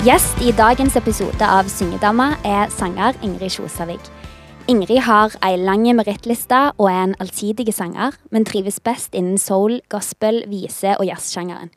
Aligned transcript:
Gjest 0.00 0.38
i 0.40 0.48
dagens 0.56 0.94
episode 0.96 1.44
av 1.44 1.66
Syngedama 1.68 2.30
er 2.48 2.70
sanger 2.72 3.18
Ingrid 3.20 3.52
Kjosavik. 3.52 4.06
Ingrid 4.64 5.02
har 5.04 5.34
ei 5.44 5.58
lang 5.60 5.84
merittliste 5.98 6.60
og 6.78 6.86
er 6.88 7.02
en 7.02 7.12
allsidig 7.20 7.66
sanger, 7.76 8.16
men 8.32 8.46
trives 8.48 8.80
best 8.80 9.12
innen 9.12 9.36
soul, 9.36 9.82
gospel, 9.92 10.40
vise 10.48 10.94
og 10.96 11.04
jazzsjangeren. 11.04 11.68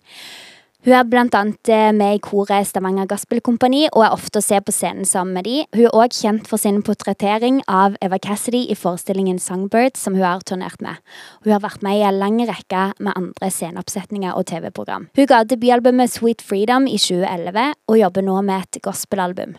Hun 0.84 0.92
er 0.92 1.30
annet 1.40 1.70
eh, 1.72 1.94
med 1.96 2.18
i 2.18 2.20
koret 2.20 2.68
Stavanger 2.68 3.08
Gospel 3.08 3.40
Kompani 3.40 3.86
og 3.94 4.02
er 4.04 4.12
ofte 4.12 4.42
å 4.42 4.44
se 4.44 4.58
på 4.60 4.74
scenen 4.76 5.08
sammen 5.08 5.38
med 5.38 5.46
de. 5.48 5.62
Hun 5.72 5.86
er 5.86 5.96
òg 5.96 6.12
kjent 6.12 6.50
for 6.52 6.60
sin 6.60 6.82
portrettering 6.84 7.62
av 7.72 7.96
Eva 8.04 8.18
Cassidy 8.20 8.66
i 8.68 8.76
forestillingen 8.76 9.40
Songbird, 9.40 9.96
som 9.96 10.18
hun 10.18 10.26
har 10.28 10.44
turnert 10.44 10.84
med. 10.84 11.00
Hun 11.48 11.54
har 11.56 11.62
vært 11.64 11.86
med 11.88 12.02
i 12.02 12.04
en 12.04 12.20
lang 12.20 12.42
rekke 12.50 12.90
med 13.00 13.16
andre 13.16 13.48
sceneoppsetninger 13.48 14.36
og 14.36 14.44
TV-program. 14.52 15.06
Hun 15.16 15.30
ga 15.32 15.46
debutalbumet 15.48 16.12
Sweet 16.18 16.44
Freedom 16.44 16.84
i 16.92 17.00
2011, 17.00 17.78
og 17.88 18.02
jobber 18.02 18.28
nå 18.28 18.42
med 18.44 18.66
et 18.68 18.82
gospelalbum. 18.84 19.56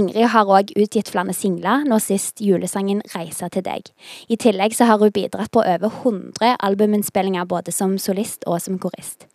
Ingrid 0.00 0.30
har 0.32 0.48
òg 0.48 0.72
utgitt 0.80 1.12
flere 1.12 1.36
singler, 1.36 1.84
nå 1.84 2.00
sist 2.00 2.40
julesangen 2.40 3.02
'Reisa 3.12 3.50
til 3.52 3.68
deg'. 3.68 3.92
I 4.32 4.40
tillegg 4.40 4.72
så 4.72 4.88
har 4.88 4.96
hun 4.98 5.12
bidratt 5.12 5.52
på 5.52 5.60
over 5.60 5.92
100 5.92 6.56
albuminnspillinger 6.56 7.44
både 7.44 7.72
som 7.72 7.98
solist 7.98 8.44
og 8.46 8.62
som 8.62 8.78
korist. 8.78 9.28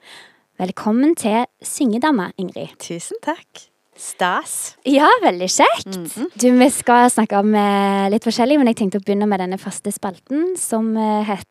Velkommen 0.59 1.13
til 1.15 1.45
Syngedama, 1.63 2.31
Ingrid. 2.37 2.73
Tusen 2.83 3.15
takk. 3.23 3.68
Stas. 3.99 4.77
Ja, 4.87 5.09
veldig 5.23 5.49
kjekt. 5.51 5.91
Du, 6.39 6.47
Vi 6.55 6.69
skal 6.71 7.09
snakke 7.11 7.41
om 7.43 7.51
eh, 7.55 8.07
litt 8.13 8.23
forskjellig, 8.23 8.55
men 8.59 8.71
jeg 8.71 8.79
tenkte 8.79 9.01
å 9.01 9.03
begynne 9.03 9.27
med 9.27 9.43
denne 9.43 9.59
faste 9.59 9.91
spalten 9.91 10.53
som 10.59 10.93
eh, 10.95 11.27
heter 11.27 11.49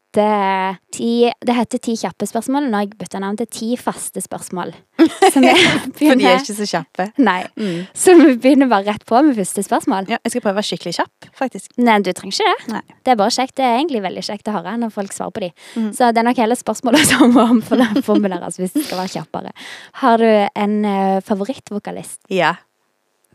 ti, 0.92 1.30
Det 1.40 1.54
heter 1.54 1.78
Ti 1.78 1.94
kjappe 2.00 2.26
spørsmål. 2.26 2.68
Nå 2.70 2.78
har 2.78 2.86
jeg 2.86 2.96
bytta 2.98 3.20
navn 3.20 3.36
til 3.36 3.48
Ti 3.52 3.76
faste 3.76 4.22
spørsmål. 4.24 4.72
Begynner, 4.98 5.58
For 5.94 6.18
de 6.18 6.26
er 6.26 6.40
ikke 6.40 6.56
så 6.56 6.66
kjappe. 6.66 7.06
Nei. 7.22 7.42
Mm. 7.60 7.84
Så 7.94 8.14
vi 8.18 8.32
begynner 8.40 8.70
bare 8.70 8.88
rett 8.88 9.04
på 9.06 9.20
med 9.22 9.36
første 9.38 9.62
spørsmål. 9.62 10.08
Ja, 10.10 10.18
jeg 10.24 10.32
skal 10.32 10.44
prøve 10.46 10.56
å 10.56 10.58
være 10.58 10.70
skikkelig 10.70 10.94
kjapp, 10.96 11.28
faktisk. 11.38 11.70
Nei, 11.78 11.98
du 12.02 12.10
trenger 12.16 12.34
ikke 12.34 12.48
det. 12.48 12.72
Nei. 12.72 12.82
Det 13.04 13.12
er 13.12 13.20
bare 13.20 13.34
kjekt. 13.36 13.54
Det 13.60 13.66
er 13.66 13.76
egentlig 13.76 14.02
veldig 14.08 14.24
kjekt 14.30 14.50
å 14.50 14.56
høre 14.56 14.74
når 14.80 14.94
folk 14.96 15.14
svarer 15.14 15.36
på 15.36 15.44
de. 15.44 15.50
Mm. 15.76 15.90
Så 15.94 16.10
det 16.10 16.22
er 16.22 16.28
nok 16.30 16.42
hele 16.42 16.58
spørsmålet 16.58 17.06
som 17.12 17.36
må 17.36 17.44
omformuleres 17.52 18.58
hvis 18.58 18.74
det 18.74 18.86
skal 18.88 19.02
være 19.04 19.14
kjappere. 19.18 19.54
Har 20.02 20.24
du 20.24 20.28
en 20.28 20.76
eh, 20.88 21.20
favorittvokalist? 21.28 22.22
Ja. 22.32 22.37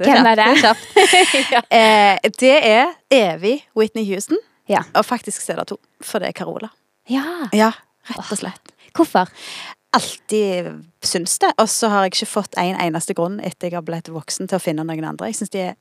Hvem 0.02 0.30
er 0.32 0.40
det? 0.40 0.48
eh, 1.78 2.32
det 2.40 2.56
er 2.66 2.96
evig 3.14 3.60
Whitney 3.78 4.06
Houston. 4.10 4.40
Ja. 4.70 4.82
Og 4.98 5.06
faktisk 5.06 5.44
så 5.44 5.54
er 5.54 5.62
det 5.62 5.70
to, 5.74 5.78
for 6.02 6.24
det 6.24 6.32
er 6.32 6.38
Carola. 6.38 6.72
Ja. 7.12 7.50
Ja, 7.54 7.72
rett 8.10 8.32
og 8.32 8.40
slett. 8.40 8.74
Hvorfor? 8.96 9.30
Alltid 9.94 10.72
syns 11.06 11.38
det. 11.44 11.52
Og 11.62 11.70
så 11.70 11.92
har 11.92 12.06
jeg 12.06 12.16
ikke 12.16 12.32
fått 12.32 12.58
en 12.58 12.80
eneste 12.82 13.14
grunn 13.18 13.40
etter 13.44 13.70
jeg 13.70 13.78
har 13.78 13.86
blitt 13.86 14.10
voksen 14.10 14.50
til 14.50 14.58
å 14.58 14.64
finne 14.64 14.86
noen 14.88 15.12
andre. 15.12 15.30
Jeg 15.30 15.44
synes 15.44 15.54
de 15.54 15.66
er 15.70 15.76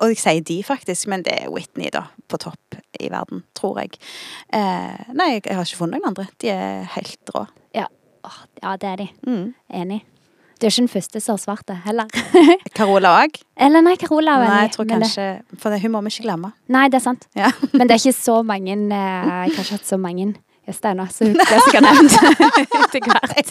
og 0.00 0.08
jeg 0.08 0.22
sier 0.22 0.44
de, 0.48 0.54
faktisk, 0.64 1.08
men 1.12 1.20
det 1.26 1.34
er 1.42 1.50
Whitney, 1.52 1.90
da. 1.92 2.06
På 2.32 2.38
topp 2.40 2.78
i 2.96 3.10
verden, 3.12 3.42
tror 3.52 3.82
jeg. 3.82 3.98
Eh, 4.48 5.10
nei, 5.12 5.34
jeg 5.34 5.52
har 5.52 5.66
ikke 5.66 5.82
funnet 5.82 5.98
noen 5.98 6.14
andre. 6.14 6.24
De 6.40 6.48
er 6.48 6.86
helt 6.94 7.32
rå. 7.34 7.44
Åh, 8.22 8.38
ja, 8.62 8.76
det 8.78 8.88
er 8.88 9.00
de. 9.02 9.08
Mm. 9.26 9.46
Enig. 9.82 10.00
Du 10.62 10.66
er 10.68 10.70
ikke 10.70 10.84
den 10.84 10.90
første 10.92 11.18
som 11.20 11.32
har 11.34 11.40
svart 11.42 11.64
det, 11.66 11.74
heller. 11.82 12.06
Carola 12.78 13.16
òg? 13.24 13.40
Eller 13.66 13.82
nei, 13.82 13.96
Carola. 13.98 14.36
var 14.38 14.46
Nei, 14.52 14.60
jeg 14.68 14.72
tror 14.76 14.86
men 14.86 15.00
det- 15.02 15.08
kanskje 15.10 15.58
For 15.58 15.74
det, 15.74 15.80
hun 15.82 15.90
må 15.96 16.02
vi 16.06 16.12
ikke 16.14 16.26
glemme. 16.28 16.52
Nei, 16.70 16.84
det 16.92 17.00
er 17.00 17.04
sant. 17.08 17.26
Ja. 17.34 17.50
Men 17.74 17.90
det 17.90 17.96
er 17.96 18.04
ikke 18.04 18.14
så 18.20 18.36
mange 18.46 18.76
eh, 18.78 18.94
Jeg 18.94 19.32
har 19.34 19.50
ikke 19.50 19.66
hatt 19.74 19.90
så 19.90 19.98
mange 19.98 20.28
gjester 20.62 20.92
ennå, 20.94 21.08
så 21.10 21.26
det 21.26 21.42
skal 21.66 21.80
jeg 21.80 21.82
nevnt 21.82 22.14
etter 22.78 23.02
hvert. 23.10 23.50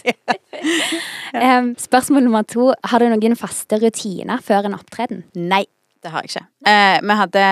Em, 1.35 1.73
spørsmål 1.75 2.23
nummer 2.23 2.47
to. 2.47 2.69
Har 2.87 3.03
du 3.03 3.09
noen 3.11 3.35
faste 3.39 3.81
rutiner 3.83 4.39
før 4.45 4.69
en 4.69 4.77
opptreden? 4.77 5.25
Nei, 5.35 5.65
det 6.01 6.13
har 6.13 6.23
jeg 6.23 6.31
ikke. 6.31 6.45
Eh, 6.71 6.97
vi 7.03 7.17
hadde 7.19 7.43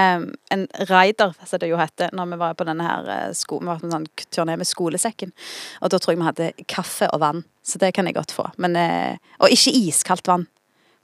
en 0.56 0.64
rider, 0.90 1.36
som 1.46 1.60
det 1.62 1.70
jo 1.74 1.78
heter, 1.82 2.16
når 2.16 2.32
vi 2.32 2.40
var 2.42 2.56
på 2.58 2.66
denne 2.72 2.88
her 2.88 3.12
eh, 3.18 3.28
sko, 3.38 3.60
vi 3.60 3.68
var 3.70 3.84
på 3.84 3.90
en 3.90 3.98
sånn 3.98 4.08
turné 4.32 4.56
med 4.58 4.70
skolesekken. 4.70 5.36
Og 5.84 5.92
da 5.94 6.00
tror 6.00 6.16
jeg 6.16 6.22
vi 6.24 6.30
hadde 6.32 6.50
kaffe 6.72 7.12
og 7.14 7.20
vann, 7.28 7.44
så 7.70 7.82
det 7.82 7.94
kan 7.96 8.10
jeg 8.10 8.18
godt 8.18 8.34
få. 8.36 8.48
Men, 8.58 8.76
eh, 8.80 9.20
og 9.40 9.54
ikke 9.54 9.76
iskaldt 9.78 10.30
vann. 10.30 10.48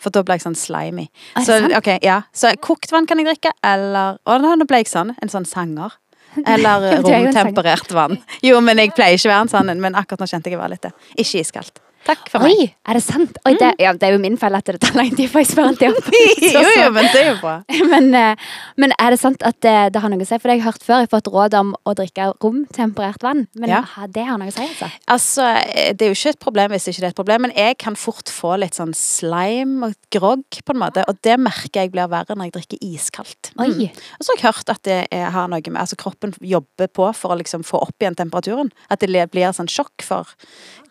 For 0.02 0.12
da 0.12 0.26
ble 0.28 0.36
jeg 0.36 0.44
sånn 0.44 0.58
slimy. 0.59 1.06
Så, 1.46 1.62
okay, 1.78 2.02
ja. 2.03 2.24
så 2.36 2.52
kokt 2.62 2.92
vann 2.92 3.08
kan 3.08 3.22
jeg 3.22 3.30
drikke, 3.30 3.53
eller 3.64 4.20
Å, 4.28 4.40
nå 4.42 4.68
ble 4.68 4.84
jeg 4.84 4.92
sånn. 4.92 5.14
En 5.24 5.31
sånn 5.31 5.48
sanger. 5.48 5.96
Eller 6.44 6.84
er 6.92 7.06
romtemperert 7.06 7.96
vann. 7.96 8.20
Jo, 8.44 8.59
men 8.64 8.81
jeg 8.81 8.94
pleier 8.98 9.16
ikke 9.16 9.31
å 9.31 9.34
være 9.34 9.48
en 9.48 9.53
sånn 9.53 9.72
en, 9.72 9.81
men 9.84 9.96
akkurat 9.96 10.26
nå 10.26 10.30
kjente 10.30 10.52
jeg 10.52 10.58
jeg 10.58 10.64
var 10.64 10.74
litt 10.74 10.84
det. 10.84 10.92
Ikke 11.16 11.42
iskaldt. 11.42 11.80
Takk 12.05 12.27
for 12.29 12.43
meg. 12.45 12.53
Oi, 12.53 12.66
er 12.85 12.97
det 12.99 13.01
sant? 13.01 13.38
Oi, 13.49 13.55
det, 13.57 13.71
ja, 13.81 13.91
det 13.97 14.05
er 14.07 14.13
jo 14.13 14.19
min 14.21 14.35
feil 14.38 14.53
at 14.57 14.67
det 14.69 14.77
tar 14.83 14.93
lang 14.97 15.09
tid, 15.17 15.25
for 15.31 15.41
jeg 15.41 15.49
spør 15.49 15.71
alltid 15.71 15.95
opp. 15.95 16.09
jo, 16.55 16.61
jo, 16.61 16.89
men 16.93 17.07
det 17.09 17.21
er 17.23 17.29
jo 17.31 17.38
bra. 17.41 17.55
Men, 17.95 18.09
eh, 18.17 18.47
men 18.81 18.91
er 18.99 19.13
det 19.13 19.19
sant 19.21 19.43
at 19.45 19.55
det, 19.63 19.73
det 19.95 20.01
har 20.03 20.11
noe 20.11 20.23
å 20.23 20.27
si? 20.27 20.38
For 20.41 20.49
det 20.49 20.55
har 20.55 20.57
jeg 20.59 20.66
hørt 20.66 20.83
før. 20.83 21.01
Jeg 21.03 21.07
har 21.07 21.11
fått 21.13 21.29
råd 21.31 21.55
om 21.59 21.69
å 21.88 21.93
drikke 21.95 22.25
romtemperert 22.43 23.23
vann. 23.23 23.45
Men 23.55 23.71
Ja. 23.71 23.81
det 24.11 24.25
har 24.27 24.39
noe 24.41 24.51
å 24.51 24.55
si, 24.55 24.66
altså? 24.66 24.89
Altså, 25.16 25.45
eh, 25.71 25.93
det 25.95 26.07
er 26.07 26.11
jo 26.11 26.17
ikke 26.17 26.33
et 26.35 26.41
problem 26.43 26.73
hvis 26.73 26.88
ikke 26.91 27.03
det 27.03 27.07
er 27.07 27.13
et 27.13 27.19
problem, 27.19 27.45
men 27.47 27.53
jeg 27.55 27.77
kan 27.81 27.95
fort 27.99 28.31
få 28.33 28.55
litt 28.61 28.75
sånn 28.77 28.93
slime 28.97 29.89
og 29.89 29.95
grogg, 30.13 30.43
på 30.66 30.75
en 30.75 30.81
måte, 30.81 31.05
og 31.07 31.19
det 31.25 31.37
merker 31.41 31.85
jeg 31.85 31.93
blir 31.95 32.09
verre 32.11 32.35
når 32.35 32.49
jeg 32.49 32.55
drikker 32.57 32.85
iskaldt. 32.89 33.51
Mm. 33.55 33.63
Oi. 33.66 33.89
Og 34.19 34.25
så 34.25 34.33
har 34.33 34.41
jeg 34.41 34.47
hørt 34.49 34.73
at 34.75 34.83
det 34.89 34.99
er, 35.11 35.29
har 35.35 35.49
noe 35.51 35.61
med 35.66 35.81
Altså, 35.85 35.97
kroppen 36.01 36.33
jobber 36.41 36.89
på 36.89 37.07
for 37.16 37.35
å 37.35 37.39
liksom 37.39 37.63
få 37.67 37.79
opp 37.85 38.01
igjen 38.01 38.17
temperaturen. 38.17 38.72
At 38.89 39.03
det 39.05 39.27
blir 39.31 39.53
sånn 39.55 39.69
sjokk 39.72 40.01
for 40.05 40.33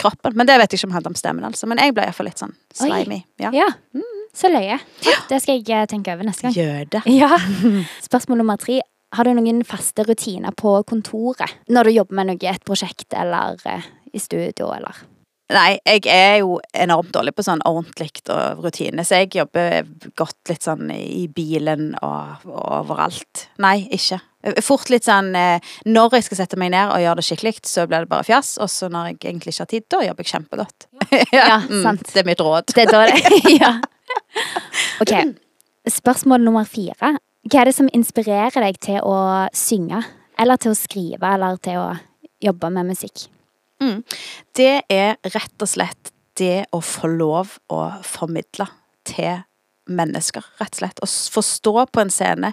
kroppen. 0.00 0.36
Men 0.38 0.46
det 0.48 0.58
vet 0.60 0.72
jeg 0.75 0.81
ikke 0.82 0.91
om 0.92 0.96
handler 1.04 1.15
om 1.15 1.20
stemmen, 1.20 1.47
altså. 1.47 1.69
Men 1.70 1.81
jeg 1.82 1.94
ble 1.94 2.06
iallfall 2.09 2.28
litt 2.31 2.41
sånn 2.41 2.54
slimy. 2.75 3.22
Ja. 3.42 3.53
Ja. 3.54 3.69
Så 4.34 4.50
løye. 4.50 4.81
Det 5.31 5.38
skal 5.42 5.60
jeg 5.60 5.70
eh, 5.70 5.87
tenke 5.91 6.15
over 6.16 6.26
neste 6.26 6.48
gang. 6.48 6.56
Gjør 6.56 6.91
det. 6.97 7.04
Ja. 7.12 7.31
Spørsmål 8.09 8.42
nummer 8.42 8.59
tre. 8.60 8.81
Har 9.14 9.28
du 9.28 9.34
noen 9.37 9.62
faste 9.62 10.03
rutiner 10.09 10.54
på 10.59 10.75
kontoret 10.91 11.53
når 11.70 11.87
du 11.87 11.94
jobber 12.00 12.19
med 12.19 12.32
noe, 12.32 12.50
et 12.50 12.64
prosjekt 12.66 13.14
eller 13.14 13.60
eh, 13.70 13.87
i 14.14 14.22
studio, 14.22 14.72
eller? 14.75 15.04
Nei, 15.53 15.77
jeg 15.84 16.06
er 16.09 16.38
jo 16.41 16.55
enormt 16.72 17.10
dårlig 17.12 17.34
på 17.37 17.44
sånn 17.44 17.60
ordentlig 17.69 18.22
og 18.32 18.62
rutine, 18.65 19.05
så 19.05 19.21
jeg 19.21 19.34
jobber 19.43 19.84
godt 20.16 20.49
litt 20.49 20.65
sånn 20.65 20.88
i 20.94 21.27
bilen 21.28 21.91
og, 22.00 22.47
og 22.49 22.62
overalt. 22.78 23.44
Nei, 23.60 23.82
ikke. 23.93 24.22
Fort 24.65 24.91
litt 24.93 25.06
sånn 25.06 25.31
eh, 25.38 25.62
Når 25.88 26.19
jeg 26.19 26.27
skal 26.27 26.38
sette 26.43 26.59
meg 26.60 26.75
ned 26.75 26.91
og 26.93 27.00
gjøre 27.00 27.21
det 27.21 27.27
skikkelig, 27.28 27.55
så 27.65 27.87
blir 27.88 28.05
det 28.05 28.10
bare 28.10 28.27
fjas. 28.27 28.55
Og 28.60 28.69
så 28.72 28.91
når 28.93 29.10
jeg 29.10 29.19
egentlig 29.22 29.55
ikke 29.55 29.65
har 29.65 29.71
tid, 29.71 29.87
da 29.93 30.00
jobber 30.05 30.27
jeg 30.27 30.32
kjempegodt. 30.34 30.88
Ja, 31.32 31.61
mm, 31.69 31.78
sant. 31.84 32.09
Det 32.12 32.25
er 32.25 32.28
mitt 32.28 32.44
råd. 32.44 32.72
Det 32.72 32.84
er 32.84 33.12
det 33.12 33.55
Ja. 33.62 33.75
OK. 35.05 35.15
Spørsmål 35.93 36.44
nummer 36.44 36.69
fire. 36.69 37.15
Hva 37.44 37.61
er 37.61 37.69
det 37.69 37.76
som 37.76 37.93
inspirerer 37.93 38.65
deg 38.65 38.81
til 38.84 39.00
å 39.05 39.16
synge? 39.56 40.00
Eller 40.41 40.61
til 40.61 40.72
å 40.72 40.78
skrive, 40.78 41.37
eller 41.37 41.61
til 41.62 41.81
å 41.81 41.88
jobbe 42.44 42.72
med 42.72 42.88
musikk? 42.94 43.28
Det 44.56 44.84
er 44.93 45.17
rett 45.34 45.65
og 45.65 45.71
slett 45.71 46.12
det 46.39 46.65
å 46.75 46.81
få 46.83 47.11
lov 47.12 47.59
å 47.72 47.81
formidle 48.06 48.67
til 49.06 49.45
mennesker, 49.91 50.45
rett 50.59 50.75
og 50.75 50.81
slett. 50.81 51.03
Å 51.05 51.09
forstå 51.37 51.75
på 51.93 52.03
en 52.03 52.12
scene 52.12 52.53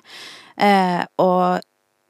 eh, 0.58 1.04
og 1.22 1.62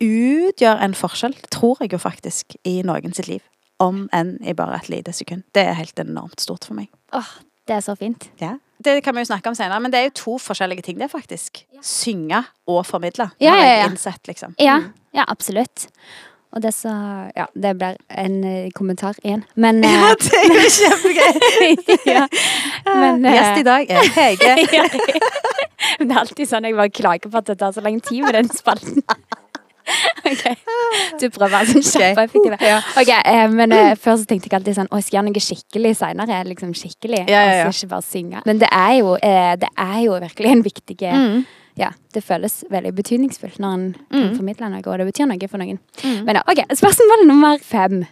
utgjøre 0.02 0.82
en 0.82 0.98
forskjell, 0.98 1.36
tror 1.54 1.84
jeg 1.84 1.94
jo 1.94 2.02
faktisk, 2.02 2.58
i 2.68 2.82
noen 2.88 3.14
sitt 3.16 3.30
liv. 3.30 3.46
Om 3.82 4.08
enn 4.14 4.36
i 4.46 4.54
bare 4.58 4.78
et 4.78 4.92
lite 4.94 5.14
sekund. 5.14 5.46
Det 5.56 5.64
er 5.66 5.78
helt 5.78 5.98
enormt 6.02 6.42
stort 6.42 6.68
for 6.68 6.78
meg. 6.78 6.92
Åh, 7.18 7.32
det 7.70 7.78
er 7.78 7.86
så 7.86 7.96
fint. 7.98 8.30
Ja. 8.42 8.56
Det 8.82 8.98
kan 9.06 9.16
vi 9.16 9.22
jo 9.22 9.30
snakke 9.30 9.50
om 9.50 9.58
senere, 9.58 9.80
men 9.82 9.94
det 9.94 10.00
er 10.00 10.10
jo 10.10 10.18
to 10.18 10.36
forskjellige 10.42 10.86
ting, 10.88 10.98
det, 11.02 11.12
faktisk. 11.12 11.64
Synge 11.86 12.44
og 12.70 12.82
formidle. 12.90 13.30
Ja, 13.42 13.54
ja, 13.58 13.74
ja. 13.84 13.88
innsett, 13.90 14.22
liksom. 14.30 14.56
Ja, 14.62 14.80
ja 15.14 15.26
absolutt. 15.30 15.86
Og 16.52 16.62
det 16.64 16.74
så 16.76 16.92
Ja, 17.36 17.46
det 17.56 17.76
blir 17.80 17.98
en 18.10 18.44
eh, 18.44 18.70
kommentar 18.76 19.16
igjen. 19.24 19.44
Men 19.56 19.84
eh, 19.88 20.16
det 20.20 20.40
er 20.40 20.56
jo 20.56 20.72
kjempegøy! 20.78 21.76
ja. 22.16 22.26
Men, 22.88 23.26
eh, 23.30 23.38
Gjest 23.38 23.62
i 23.62 23.68
dag 23.68 23.92
er 23.92 24.10
Hege. 24.18 24.56
ja. 24.78 24.88
Men 26.00 26.10
det 26.10 26.16
er 26.16 26.20
alltid 26.24 26.50
sånn 26.50 26.68
jeg 26.68 26.76
bare 26.78 26.92
klager 26.94 27.32
på 27.32 27.40
at 27.40 27.48
det 27.52 27.58
tar 27.62 27.72
så 27.76 27.84
lang 27.86 28.02
tid 28.04 28.26
med 28.26 28.36
den 28.38 28.50
spalten. 28.54 29.04
Ok, 30.22 30.44
Du 31.20 31.26
prøver 31.34 31.48
å 31.48 31.52
være 31.56 31.68
sånn 31.72 31.84
kjempeeffektiv. 31.88 32.54
Ja. 32.64 32.78
Ok, 33.02 33.10
eh, 33.18 33.48
men 33.52 33.74
eh, 33.76 33.94
Før 34.00 34.20
så 34.22 34.28
tenkte 34.30 34.48
jeg 34.52 34.60
alltid 34.60 34.78
sånn 34.78 34.92
Å, 34.92 35.00
jeg 35.00 35.08
skal 35.08 35.18
gjøre 35.18 35.28
noe 35.32 35.44
skikkelig 35.48 35.94
seinere. 36.00 36.38
Liksom 36.52 36.76
skikkelig. 36.78 37.24
Ja, 37.26 37.40
ja, 37.42 37.56
ja. 37.62 37.66
Altså 37.66 37.88
ikke 37.88 37.94
bare 37.96 38.06
synge. 38.08 38.44
Men 38.48 38.62
det 38.62 38.70
er 38.78 38.94
jo, 39.00 39.16
eh, 39.18 39.56
det 39.64 39.72
er 39.88 39.98
jo 40.06 40.20
virkelig 40.28 40.54
en 40.54 40.64
viktig 40.68 41.00
Mm. 41.02 41.42
Ja, 41.80 41.92
det 42.14 42.24
føles 42.24 42.64
veldig 42.72 42.92
betydningsfullt 42.98 43.60
når 43.64 43.74
en 43.74 43.86
Mm. 44.12 44.36
formidler 44.38 44.70
noe, 44.70 44.82
og 44.86 44.98
det 45.00 45.08
betyr 45.14 45.28
noe 45.28 45.48
for 45.48 45.58
noen. 45.62 45.80
Men 46.26 46.36
ja, 46.36 46.42
ok, 46.48 46.66
spørsmål 46.76 47.26
nummer 47.28 47.58
fem. 47.64 48.06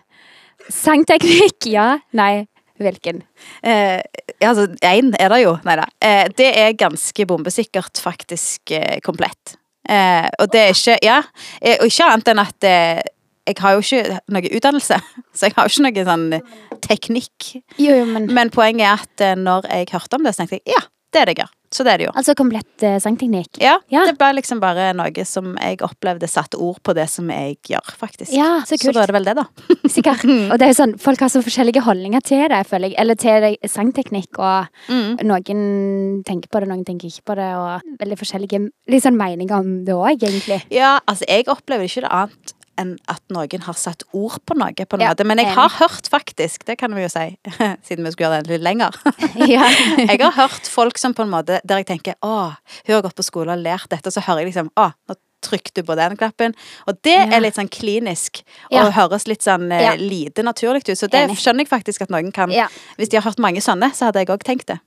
Sangteknikk, 0.69 1.65
ja, 1.71 1.97
nei, 2.13 2.45
hvilken? 2.79 3.21
Eh, 3.63 4.01
altså, 4.45 4.67
én 4.85 5.13
er 5.19 5.29
det 5.33 5.41
jo. 5.43 5.55
Nei 5.65 5.75
da. 5.79 5.85
Eh, 6.01 6.27
det 6.37 6.49
er 6.57 6.75
ganske 6.79 7.25
bombesikkert 7.27 7.99
faktisk 8.03 8.71
eh, 8.75 8.99
komplett. 9.05 9.55
Eh, 9.89 10.27
og 10.39 10.51
det 10.53 10.59
er 10.67 10.75
ikke 10.75 10.97
Ja, 11.03 11.21
eh, 11.61 11.77
og 11.81 11.87
ikke 11.89 12.09
annet 12.11 12.27
enn 12.33 12.43
at 12.43 12.63
eh, 12.67 13.01
jeg 13.49 13.57
har 13.63 13.73
jo 13.73 13.81
ikke 13.81 14.19
noe 14.29 14.51
utdannelse, 14.59 14.99
så 15.33 15.47
jeg 15.49 15.55
har 15.57 15.67
jo 15.67 15.73
ikke 15.73 15.87
noe 15.87 16.05
sånn 16.05 16.79
teknikk. 16.85 17.49
Jo, 17.81 17.95
jo, 17.97 18.05
men 18.05 18.27
Men 18.33 18.51
poenget 18.53 18.85
er 18.85 19.03
at 19.33 19.37
når 19.39 19.65
jeg 19.71 19.89
hørte 19.95 20.19
om 20.19 20.23
det, 20.27 20.35
så 20.35 20.43
tenkte 20.45 20.59
jeg 20.61 20.75
ja, 20.75 20.83
det 21.13 21.21
er 21.21 21.25
det 21.31 21.37
jeg 21.37 21.43
gjør. 21.45 21.55
Så 21.69 21.83
det 21.85 21.91
er 21.93 21.99
det 22.01 22.05
jo. 22.07 22.11
Altså 22.17 22.33
komplett 22.33 22.83
eh, 22.85 22.95
sangteknikk? 22.97 23.59
Ja, 23.61 23.75
Ja. 23.93 24.01
det 24.09 24.15
ble 24.17 24.31
liksom 24.39 24.57
bare 24.61 24.87
noe 24.97 25.25
som 25.25 25.51
jeg 25.61 25.77
opplevde 25.85 26.25
satte 26.29 26.57
ord 26.57 26.79
på 26.81 26.95
det 26.97 27.05
som 27.13 27.29
jeg 27.29 27.59
gjør, 27.69 27.91
faktisk. 27.99 28.31
Ja, 28.33 28.63
så 28.65 28.73
kult. 28.73 28.87
Så 28.89 28.93
da 28.97 29.03
er 29.03 29.11
det 29.11 29.15
vel 29.19 29.27
det, 29.29 29.35
da. 29.37 29.45
Sikkert. 29.95 30.23
Og 30.51 30.55
det 30.57 30.65
er 30.65 30.73
jo 30.73 30.79
sånn, 30.79 30.95
folk 30.97 31.21
har 31.21 31.29
så 31.29 31.43
forskjellige 31.45 31.83
holdninger 31.85 32.25
til 32.25 32.41
det, 32.49 32.63
føler 32.71 32.89
jeg. 32.89 32.97
Eller 33.03 33.19
til 33.21 33.45
det, 33.45 33.51
sangteknikk, 33.69 34.41
og 34.41 34.89
noen 35.29 36.23
tenker 36.25 36.49
på 36.49 36.61
det, 36.63 36.69
noen 36.71 36.85
tenker 36.87 37.11
ikke 37.13 37.27
på 37.29 37.37
det, 37.37 37.49
og 37.61 37.97
veldig 38.01 38.17
forskjellige 38.17 38.63
sånn 39.05 39.17
meninger 39.21 39.59
om 39.61 39.75
det 39.85 39.93
òg, 39.93 40.15
egentlig. 40.25 40.63
Ja, 40.73 40.95
altså, 41.05 41.29
jeg 41.29 41.45
opplever 41.53 41.85
ikke 41.85 42.05
det 42.07 42.13
annet 42.17 42.55
enn 42.79 42.95
at 43.11 43.21
noen 43.35 43.61
har 43.67 43.77
satt 43.77 44.03
ord 44.15 44.39
på 44.47 44.55
noe, 44.57 44.73
på 44.87 44.97
noe. 44.99 45.09
Ja. 45.11 45.27
Men 45.27 45.37
jeg 45.43 45.51
har 45.53 45.69
hørt 45.79 46.07
faktisk, 46.09 46.63
det 46.69 46.77
kan 46.79 46.95
vi 46.95 47.03
jo 47.03 47.09
si, 47.11 47.27
siden 47.87 48.05
vi 48.07 48.11
skulle 48.15 48.29
gjøre 48.31 48.43
det 48.47 48.55
litt 48.57 48.65
lenger. 48.65 48.95
Jeg 50.09 50.21
har 50.23 50.35
hørt 50.39 50.67
folk 50.71 50.97
som 50.97 51.13
på 51.13 51.23
en 51.27 51.33
måte, 51.33 51.59
der 51.67 51.81
jeg 51.83 51.87
tenker, 51.91 52.15
å, 52.25 52.53
hun 52.87 52.95
har 52.95 53.03
gått 53.05 53.17
på 53.19 53.25
skole 53.27 53.53
og 53.53 53.61
lært 53.65 53.89
dette, 53.91 54.07
og 54.09 54.15
så 54.15 54.23
hører 54.25 54.45
jeg 54.45 54.53
liksom, 54.53 54.71
å, 54.79 54.89
nå 55.09 55.15
trykte 55.45 55.79
du 55.79 55.87
på 55.87 55.95
den 55.95 56.17
knappen. 56.19 56.53
Og 56.87 56.97
det 57.07 57.13
Ja. 57.15 57.27
er 57.37 57.39
litt 57.45 57.55
sånn 57.55 57.69
klinisk, 57.71 58.41
Ja. 58.71 58.83
og 58.87 58.93
høres 58.97 59.25
litt 59.27 59.41
sånn 59.45 59.71
eh, 59.71 59.81
Ja. 59.85 59.93
lite 59.95 60.43
naturlig 60.43 60.81
ut. 60.89 60.97
Så 60.99 61.07
det 61.07 61.21
Enig. 61.29 61.37
skjønner 61.39 61.63
jeg 61.63 61.69
faktisk 61.71 62.01
at 62.03 62.09
noen 62.11 62.31
kan, 62.35 62.51
Ja. 62.51 62.67
hvis 62.97 63.09
de 63.09 63.17
har 63.17 63.23
hørt 63.29 63.39
mange 63.39 63.61
sånne, 63.63 63.91
så 63.95 64.09
hadde 64.09 64.19
jeg 64.19 64.27
også 64.27 64.43
tenkt 64.49 64.65
det. 64.67 64.79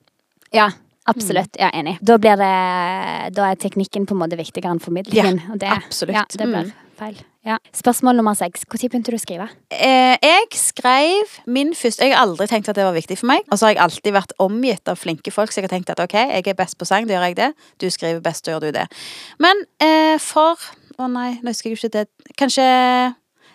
Ja, 0.53 0.69
absolutt. 1.09 1.57
Jeg 1.57 1.71
er 1.73 1.79
enig. 1.81 1.97
Da 2.05 2.19
blir 2.19 2.37
det 2.37 3.35
Da 3.35 3.49
er 3.51 3.57
teknikken 3.57 4.05
på 4.07 4.13
en 4.13 4.21
måte 4.21 4.37
viktigere 4.37 4.71
enn 4.77 4.79
formidlingen. 4.85 5.41
og 5.53 5.59
det, 5.59 5.69
absolutt. 5.73 6.15
Ja, 6.15 6.25
det 6.29 6.47
blir 6.47 6.65
Mm. 6.69 6.73
feil. 6.99 7.17
Ja. 7.43 7.57
Spørsmål 7.75 8.17
nummer 8.17 8.35
seks. 8.39 8.63
Når 8.71 8.83
begynte 8.87 9.11
du 9.11 9.17
å 9.19 9.21
skrive? 9.21 9.49
Eh, 9.75 10.15
jeg 10.23 10.45
skrev 10.55 11.33
min 11.51 11.73
første 11.75 12.07
Jeg 12.07 12.15
har 12.15 12.23
aldri 12.23 12.47
tenkt 12.47 12.69
at 12.71 12.77
det 12.79 12.85
var 12.87 12.95
viktig 12.95 13.17
for 13.19 13.27
meg. 13.33 13.43
Og 13.51 13.59
så 13.59 13.67
har 13.67 13.73
jeg 13.75 13.83
alltid 13.83 14.15
vært 14.15 14.35
omgitt 14.39 14.89
av 14.89 15.01
flinke 15.01 15.33
folk, 15.35 15.51
så 15.51 15.59
jeg 15.59 15.67
har 15.67 15.75
tenkt 15.75 15.91
at 15.91 16.03
ok, 16.05 16.15
jeg 16.15 16.47
er 16.47 16.59
best 16.59 16.79
på 16.79 16.87
sang, 16.87 17.09
da 17.09 17.17
gjør 17.17 17.27
jeg 17.27 17.37
det. 17.41 17.51
Du 17.83 17.89
skriver 17.91 18.23
best, 18.23 18.45
da 18.47 18.55
gjør 18.55 18.69
du 18.69 18.79
det. 18.79 18.87
Men 19.43 19.67
eh, 19.83 20.19
for 20.23 20.61
Å 21.01 21.07
nei, 21.09 21.41
nå 21.41 21.51
husker 21.51 21.73
jeg 21.73 21.81
ikke 21.81 21.97
det. 21.97 22.07
Kanskje 22.39 22.63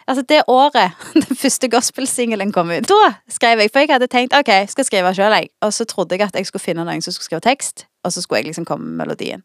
Altså 0.08 0.24
det 0.24 0.40
året 0.48 0.96
den 1.14 1.36
første 1.36 1.68
gospelsingelen 1.68 2.52
kom 2.56 2.72
ut, 2.72 2.88
da 2.88 3.12
skrev 3.32 3.60
jeg. 3.60 3.72
For 3.72 3.84
jeg 3.84 3.92
hadde 3.92 4.08
tenkt 4.12 4.36
ok, 4.36 4.52
jeg 4.64 4.72
skal 4.72 4.88
skrive 4.88 5.12
sjøl. 5.16 5.36
Og 5.64 5.74
så 5.76 5.88
trodde 5.88 6.16
jeg 6.16 6.28
at 6.28 6.36
jeg 6.36 6.48
skulle 6.48 6.64
finne 6.64 6.84
noen 6.88 7.04
som 7.04 7.16
skulle 7.16 7.28
skrive 7.28 7.44
tekst, 7.44 7.86
og 8.04 8.16
så 8.16 8.24
skulle 8.24 8.42
jeg 8.42 8.52
liksom 8.52 8.68
komme 8.68 8.88
med 8.88 9.04
melodien. 9.04 9.44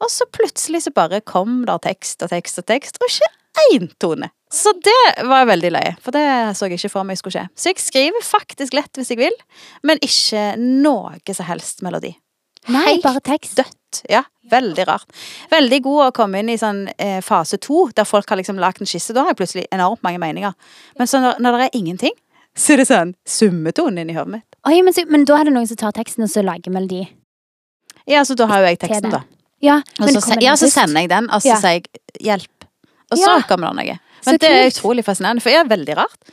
Og 0.00 0.12
så 0.12 0.28
plutselig 0.28 0.84
så 0.84 0.92
bare 0.92 1.20
kom 1.24 1.64
der 1.68 1.80
tekst 1.80 2.22
og 2.22 2.32
tekst 2.32 2.60
og 2.60 2.68
tekst, 2.68 3.00
og 3.00 3.08
ikke 3.08 3.32
én 3.72 3.88
tone. 4.00 4.30
Så 4.52 4.72
det 4.78 5.24
var 5.26 5.42
jeg 5.42 5.50
veldig 5.50 5.70
løye, 5.74 5.94
for 6.02 6.14
det 6.14 6.22
så 6.56 6.68
jeg 6.68 6.78
ikke 6.78 6.92
for 6.92 7.06
meg 7.08 7.18
skulle 7.18 7.34
skje. 7.34 7.48
Så 7.58 7.72
jeg 7.72 7.82
skriver 7.82 8.22
faktisk 8.24 8.76
lett 8.78 9.00
hvis 9.00 9.10
jeg 9.10 9.18
vil, 9.20 9.34
men 9.86 9.98
ikke 10.04 10.52
noe 10.60 11.18
som 11.34 11.48
helst 11.48 11.82
melodi. 11.82 12.14
Nei, 12.70 12.82
Helt 12.88 13.04
bare 13.04 13.22
tekst. 13.22 13.56
Dødt. 13.58 14.00
Ja, 14.10 14.24
veldig 14.50 14.86
rart. 14.88 15.06
Veldig 15.52 15.78
god 15.84 16.00
å 16.06 16.12
komme 16.14 16.40
inn 16.42 16.50
i 16.50 16.58
sånn 16.58 16.86
eh, 16.98 17.20
fase 17.22 17.58
to, 17.62 17.86
der 17.94 18.06
folk 18.08 18.30
har 18.30 18.40
liksom 18.40 18.58
lagd 18.62 18.82
en 18.82 18.90
skisse. 18.90 19.14
Da 19.14 19.22
har 19.22 19.34
jeg 19.34 19.40
plutselig 19.42 19.66
enormt 19.74 20.02
mange 20.06 20.18
meninger. 20.22 20.54
Men 20.98 21.10
så 21.10 21.22
når, 21.22 21.38
når 21.42 21.58
det 21.58 21.68
er 21.68 21.78
ingenting, 21.78 22.16
så 22.56 22.74
er 22.74 22.82
det 22.82 22.88
sånn 22.88 23.14
summetone 23.28 24.02
inni 24.02 24.16
hodet 24.16 24.38
mitt. 24.38 24.58
Oi, 24.66 24.80
men, 24.82 24.94
så, 24.96 25.04
men 25.10 25.26
da 25.28 25.38
er 25.38 25.48
det 25.48 25.54
noen 25.54 25.68
som 25.70 25.78
tar 25.78 25.94
teksten 25.94 26.26
og 26.26 26.32
så 26.32 26.42
lager 26.46 26.74
melodi. 26.74 27.04
Ja, 28.08 28.24
så 28.26 28.34
da 28.38 28.48
har 28.50 28.62
jo 28.64 28.70
jeg 28.70 28.80
teksten, 28.82 29.10
da. 29.14 29.22
Ja, 29.64 29.80
Og 29.98 30.04
men 30.08 30.18
så, 30.20 30.36
ja, 30.42 30.52
så 30.58 30.68
sender 30.70 31.04
jeg 31.06 31.10
den, 31.10 31.30
og 31.32 31.42
så 31.42 31.56
sier 31.62 31.78
jeg 31.78 31.86
hjelp. 32.22 32.50
Og 33.12 33.18
så 33.18 33.32
Ja. 33.38 33.40
kommer 33.48 33.72
det 33.72 33.86
noe. 33.86 33.98
Men 34.26 34.38
det 34.42 34.50
er 34.50 34.70
utrolig 34.70 35.04
fascinerende, 35.06 35.42
for 35.42 35.50
det 35.50 35.58
er 35.60 35.68
veldig 35.76 35.96
rart. 35.96 36.30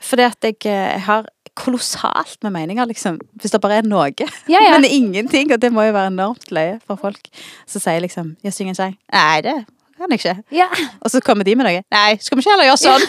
Fordi 0.00 0.22
at 0.26 0.36
jeg, 0.44 0.56
jeg 0.64 1.00
har 1.06 1.26
kolossalt 1.56 2.38
med 2.42 2.52
meninger, 2.52 2.86
liksom. 2.86 3.18
Hvis 3.40 3.50
det 3.52 3.60
bare 3.60 3.78
er 3.80 3.82
noe. 3.88 4.12
Ja, 4.48 4.60
ja. 4.60 4.72
Men 4.78 4.84
ingenting, 4.84 5.52
og 5.52 5.60
det 5.60 5.72
må 5.72 5.82
jo 5.86 5.92
være 5.96 6.12
enormt 6.12 6.50
løye 6.50 6.78
for 6.86 6.96
folk. 7.00 7.20
Så 7.66 7.80
sier 7.80 7.98
jeg 7.98 8.02
liksom 8.08 8.36
Jeg 8.44 8.52
synger 8.56 8.70
en 8.70 8.80
sang. 8.82 8.96
Nei, 9.12 9.40
det 9.40 9.56
kan 10.00 10.14
jeg 10.14 10.20
ikke. 10.20 10.56
Ja. 10.56 10.68
Og 11.04 11.12
så 11.12 11.20
kommer 11.24 11.46
de 11.46 11.54
med 11.58 11.66
noe. 11.68 11.82
Nei, 11.94 12.08
skal 12.22 12.38
vi 12.38 12.44
ikke 12.44 12.54
heller 12.54 12.68
gjøre 12.70 12.80
sånn? 12.82 13.04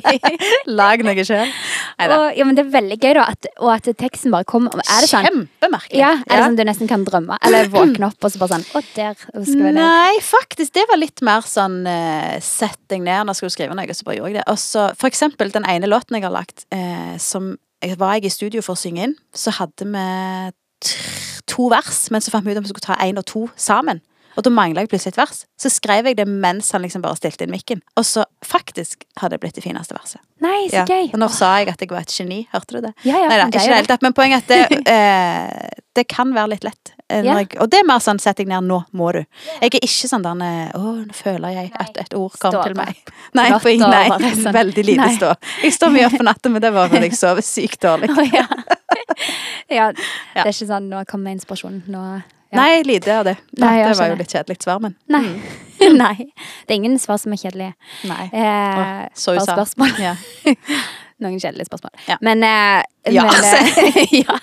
Lag 0.80 1.02
noe 1.06 1.24
sjøl. 1.26 1.52
Ja, 1.98 2.46
men 2.46 2.58
det 2.58 2.64
er 2.64 2.70
veldig 2.72 2.98
gøy, 2.98 3.12
da, 3.18 3.26
at, 3.32 3.48
og 3.60 3.72
at 3.74 3.88
teksten 3.98 4.34
bare 4.34 4.46
kommer. 4.48 4.74
Er 4.82 5.04
det 5.04 5.10
sånn? 5.10 5.26
Kjempemerkelig. 5.28 6.00
Ja, 6.00 6.14
er 6.26 6.32
det 6.32 6.46
sånn 6.46 6.58
du 6.60 6.64
nesten 6.68 6.90
kan 6.90 7.06
drømme? 7.06 7.38
Eller 7.46 7.70
våkne 7.72 8.08
opp 8.10 8.28
og 8.28 8.32
så 8.32 8.40
bare 8.42 8.58
sånn 8.58 8.66
Å, 8.78 8.84
der 8.94 9.18
skal 9.18 9.66
vi. 9.66 9.74
Nei, 9.76 10.14
faktisk. 10.24 10.74
Det 10.78 10.86
var 10.90 11.00
litt 11.00 11.22
mer 11.26 11.44
sånn 11.46 11.82
uh, 11.88 12.38
Sett 12.42 12.80
deg 12.92 13.04
ned, 13.04 13.26
når 13.26 13.34
jeg 13.34 13.42
skulle 13.42 13.56
skrive 13.56 13.76
noe, 13.78 13.96
så 13.96 14.06
bare 14.08 14.18
gjorde 14.20 14.32
jeg 14.32 14.40
det. 14.40 14.46
Og 14.52 14.60
så 14.60 14.88
for 14.98 15.10
eksempel 15.10 15.52
den 15.54 15.68
ene 15.68 15.90
låten 15.90 16.18
jeg 16.18 16.26
har 16.26 16.34
lagt, 16.34 16.66
uh, 16.74 17.14
som 17.22 17.54
var 17.98 18.16
jeg 18.16 18.30
i 18.30 18.34
studio 18.34 18.62
for 18.62 18.76
å 18.76 18.82
synge 18.82 19.08
inn, 19.08 19.14
så 19.34 19.54
hadde 19.58 19.88
vi 19.90 20.06
to 21.50 21.68
vers, 21.72 22.06
men 22.10 22.22
så 22.22 22.32
fant 22.32 22.46
vi 22.46 22.54
ut 22.54 22.60
om 22.60 22.64
vi 22.64 22.70
skulle 22.70 22.86
ta 22.86 22.98
én 23.02 23.18
og 23.20 23.26
to 23.28 23.46
sammen. 23.58 24.00
Og 24.36 24.42
da 24.46 24.50
mangla 24.50 24.80
jeg 24.84 24.88
plutselig 24.88 25.12
et 25.12 25.18
vers. 25.20 25.44
Så 25.60 25.68
skrev 25.70 26.06
jeg 26.08 26.16
det 26.16 26.26
mens 26.28 26.70
han 26.72 26.82
liksom 26.82 27.02
bare 27.04 27.16
stilte 27.18 27.44
inn 27.44 27.50
mikken. 27.52 27.82
Og 27.96 28.04
så 28.08 28.24
faktisk 28.44 29.04
hadde 29.20 29.36
det 29.36 29.40
blitt 29.44 29.54
det 29.58 29.64
fineste 29.64 29.92
verset. 29.94 30.20
Nei, 30.40 30.68
så 30.70 30.82
Ja. 30.82 30.84
gøy. 30.88 31.10
Og 31.14 31.18
nå 31.20 31.28
sa 31.30 31.56
jeg 31.58 31.68
at 31.68 31.80
jeg 31.80 31.90
var 31.90 32.00
et 32.00 32.14
geni. 32.16 32.48
Hørte 32.52 32.72
du 32.78 32.80
det? 32.80 32.94
Ja, 33.04 33.18
ja, 33.18 33.28
Nei 33.28 33.36
da, 33.38 33.46
ikke 33.46 33.66
det 33.68 33.74
hele 33.76 33.86
tatt. 33.86 34.02
Men 34.02 34.12
poenget 34.12 34.50
er 34.50 34.64
at 34.64 34.70
det, 34.70 34.82
eh, 34.96 35.68
det 35.94 36.06
kan 36.08 36.32
være 36.34 36.48
litt 36.54 36.64
lett. 36.64 36.92
eh, 37.10 37.22
Ja. 37.22 37.34
jeg, 37.38 37.56
og 37.60 37.68
det 37.70 37.80
er 37.80 37.86
mer 37.86 38.00
sånn 38.00 38.18
sett 38.18 38.36
deg 38.40 38.48
ned, 38.48 38.64
nå 38.64 38.84
må 38.94 39.12
du. 39.12 39.24
Jeg 39.60 39.74
er 39.74 39.80
ikke 39.84 40.08
sånn 40.08 40.22
der 40.24 40.40
eh, 40.42 40.72
Å, 40.78 41.06
nå 41.06 41.12
føler 41.14 41.48
jeg 41.52 41.72
at 41.76 41.96
et 41.98 42.14
ord 42.14 42.32
kom 42.40 42.50
Stå 42.56 42.62
til 42.64 42.74
meg. 42.74 42.96
Nei, 43.34 43.48
for, 43.58 43.68
nei 43.70 44.32
sånn. 44.32 44.52
veldig 44.52 44.84
lite 44.84 44.96
Nei. 45.06 45.14
stå. 45.16 45.34
Jeg 45.62 45.72
står 45.76 45.90
mye 45.92 46.06
opp 46.08 46.16
på 46.18 46.24
natta, 46.24 46.48
men 46.48 46.62
det 46.62 46.72
var 46.72 46.88
fordi 46.88 47.10
jeg 47.10 47.18
sover 47.20 47.42
sykt 47.42 47.80
dårlig. 47.84 48.08
Oh, 48.18 48.24
ja. 48.32 48.46
ja. 49.70 49.92
Det 49.92 50.42
er 50.44 50.50
ikke 50.52 50.66
sånn 50.68 50.88
'nå 50.90 51.04
kommer 51.08 51.32
inspirasjonen'. 51.32 51.84
Nå 51.88 52.22
ja. 52.52 52.56
Nei, 52.60 52.82
lite 52.84 53.14
av 53.18 53.24
det. 53.24 53.36
Nei, 53.58 53.76
det 53.82 53.94
var 53.98 54.10
jo 54.12 54.16
litt 54.20 54.32
kjedelig 54.34 54.58
svar, 54.62 54.80
men 54.84 54.94
Nei. 55.08 55.24
Nei. 56.02 56.16
Det 56.66 56.74
er 56.74 56.78
ingen 56.78 56.98
svar 57.02 57.16
som 57.18 57.32
er 57.34 57.40
kjedelige. 57.40 57.72
nei. 58.06 58.26
Eh, 58.28 59.08
Så 59.18 59.32
bare 59.34 59.40
USA. 59.42 59.54
spørsmål. 59.56 59.96
Ja. 59.98 60.12
Noen 61.22 61.38
kjedelige 61.40 61.66
spørsmål. 61.70 61.92
Ja. 62.08 62.16
Men, 62.20 62.42
eh, 62.46 62.82
Ja, 63.14 63.24
men 63.26 63.48
eh, 63.48 64.12
ja. 64.22 64.36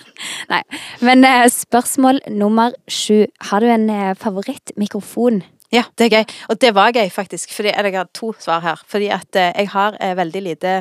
Nei. 0.50 0.62
Men 1.06 1.24
eh, 1.28 1.46
spørsmål 1.54 2.20
nummer 2.34 2.74
sju. 2.92 3.26
Har 3.52 3.64
du 3.64 3.70
en 3.72 3.90
eh, 3.90 4.14
favorittmikrofon? 4.20 5.42
Ja, 5.72 5.84
det 6.02 6.08
er 6.10 6.16
gøy. 6.18 6.32
Og 6.50 6.58
det 6.64 6.72
var 6.74 6.92
gøy, 6.96 7.10
faktisk. 7.14 7.52
Fordi, 7.54 7.70
eller 7.76 7.92
jeg 7.94 8.00
har 8.02 8.10
to 8.18 8.32
svar 8.42 8.64
her. 8.66 8.80
Fordi 8.90 9.12
at 9.14 9.36
eh, 9.38 9.52
jeg 9.62 9.70
har 9.76 9.98
veldig 10.18 10.42
lite 10.48 10.80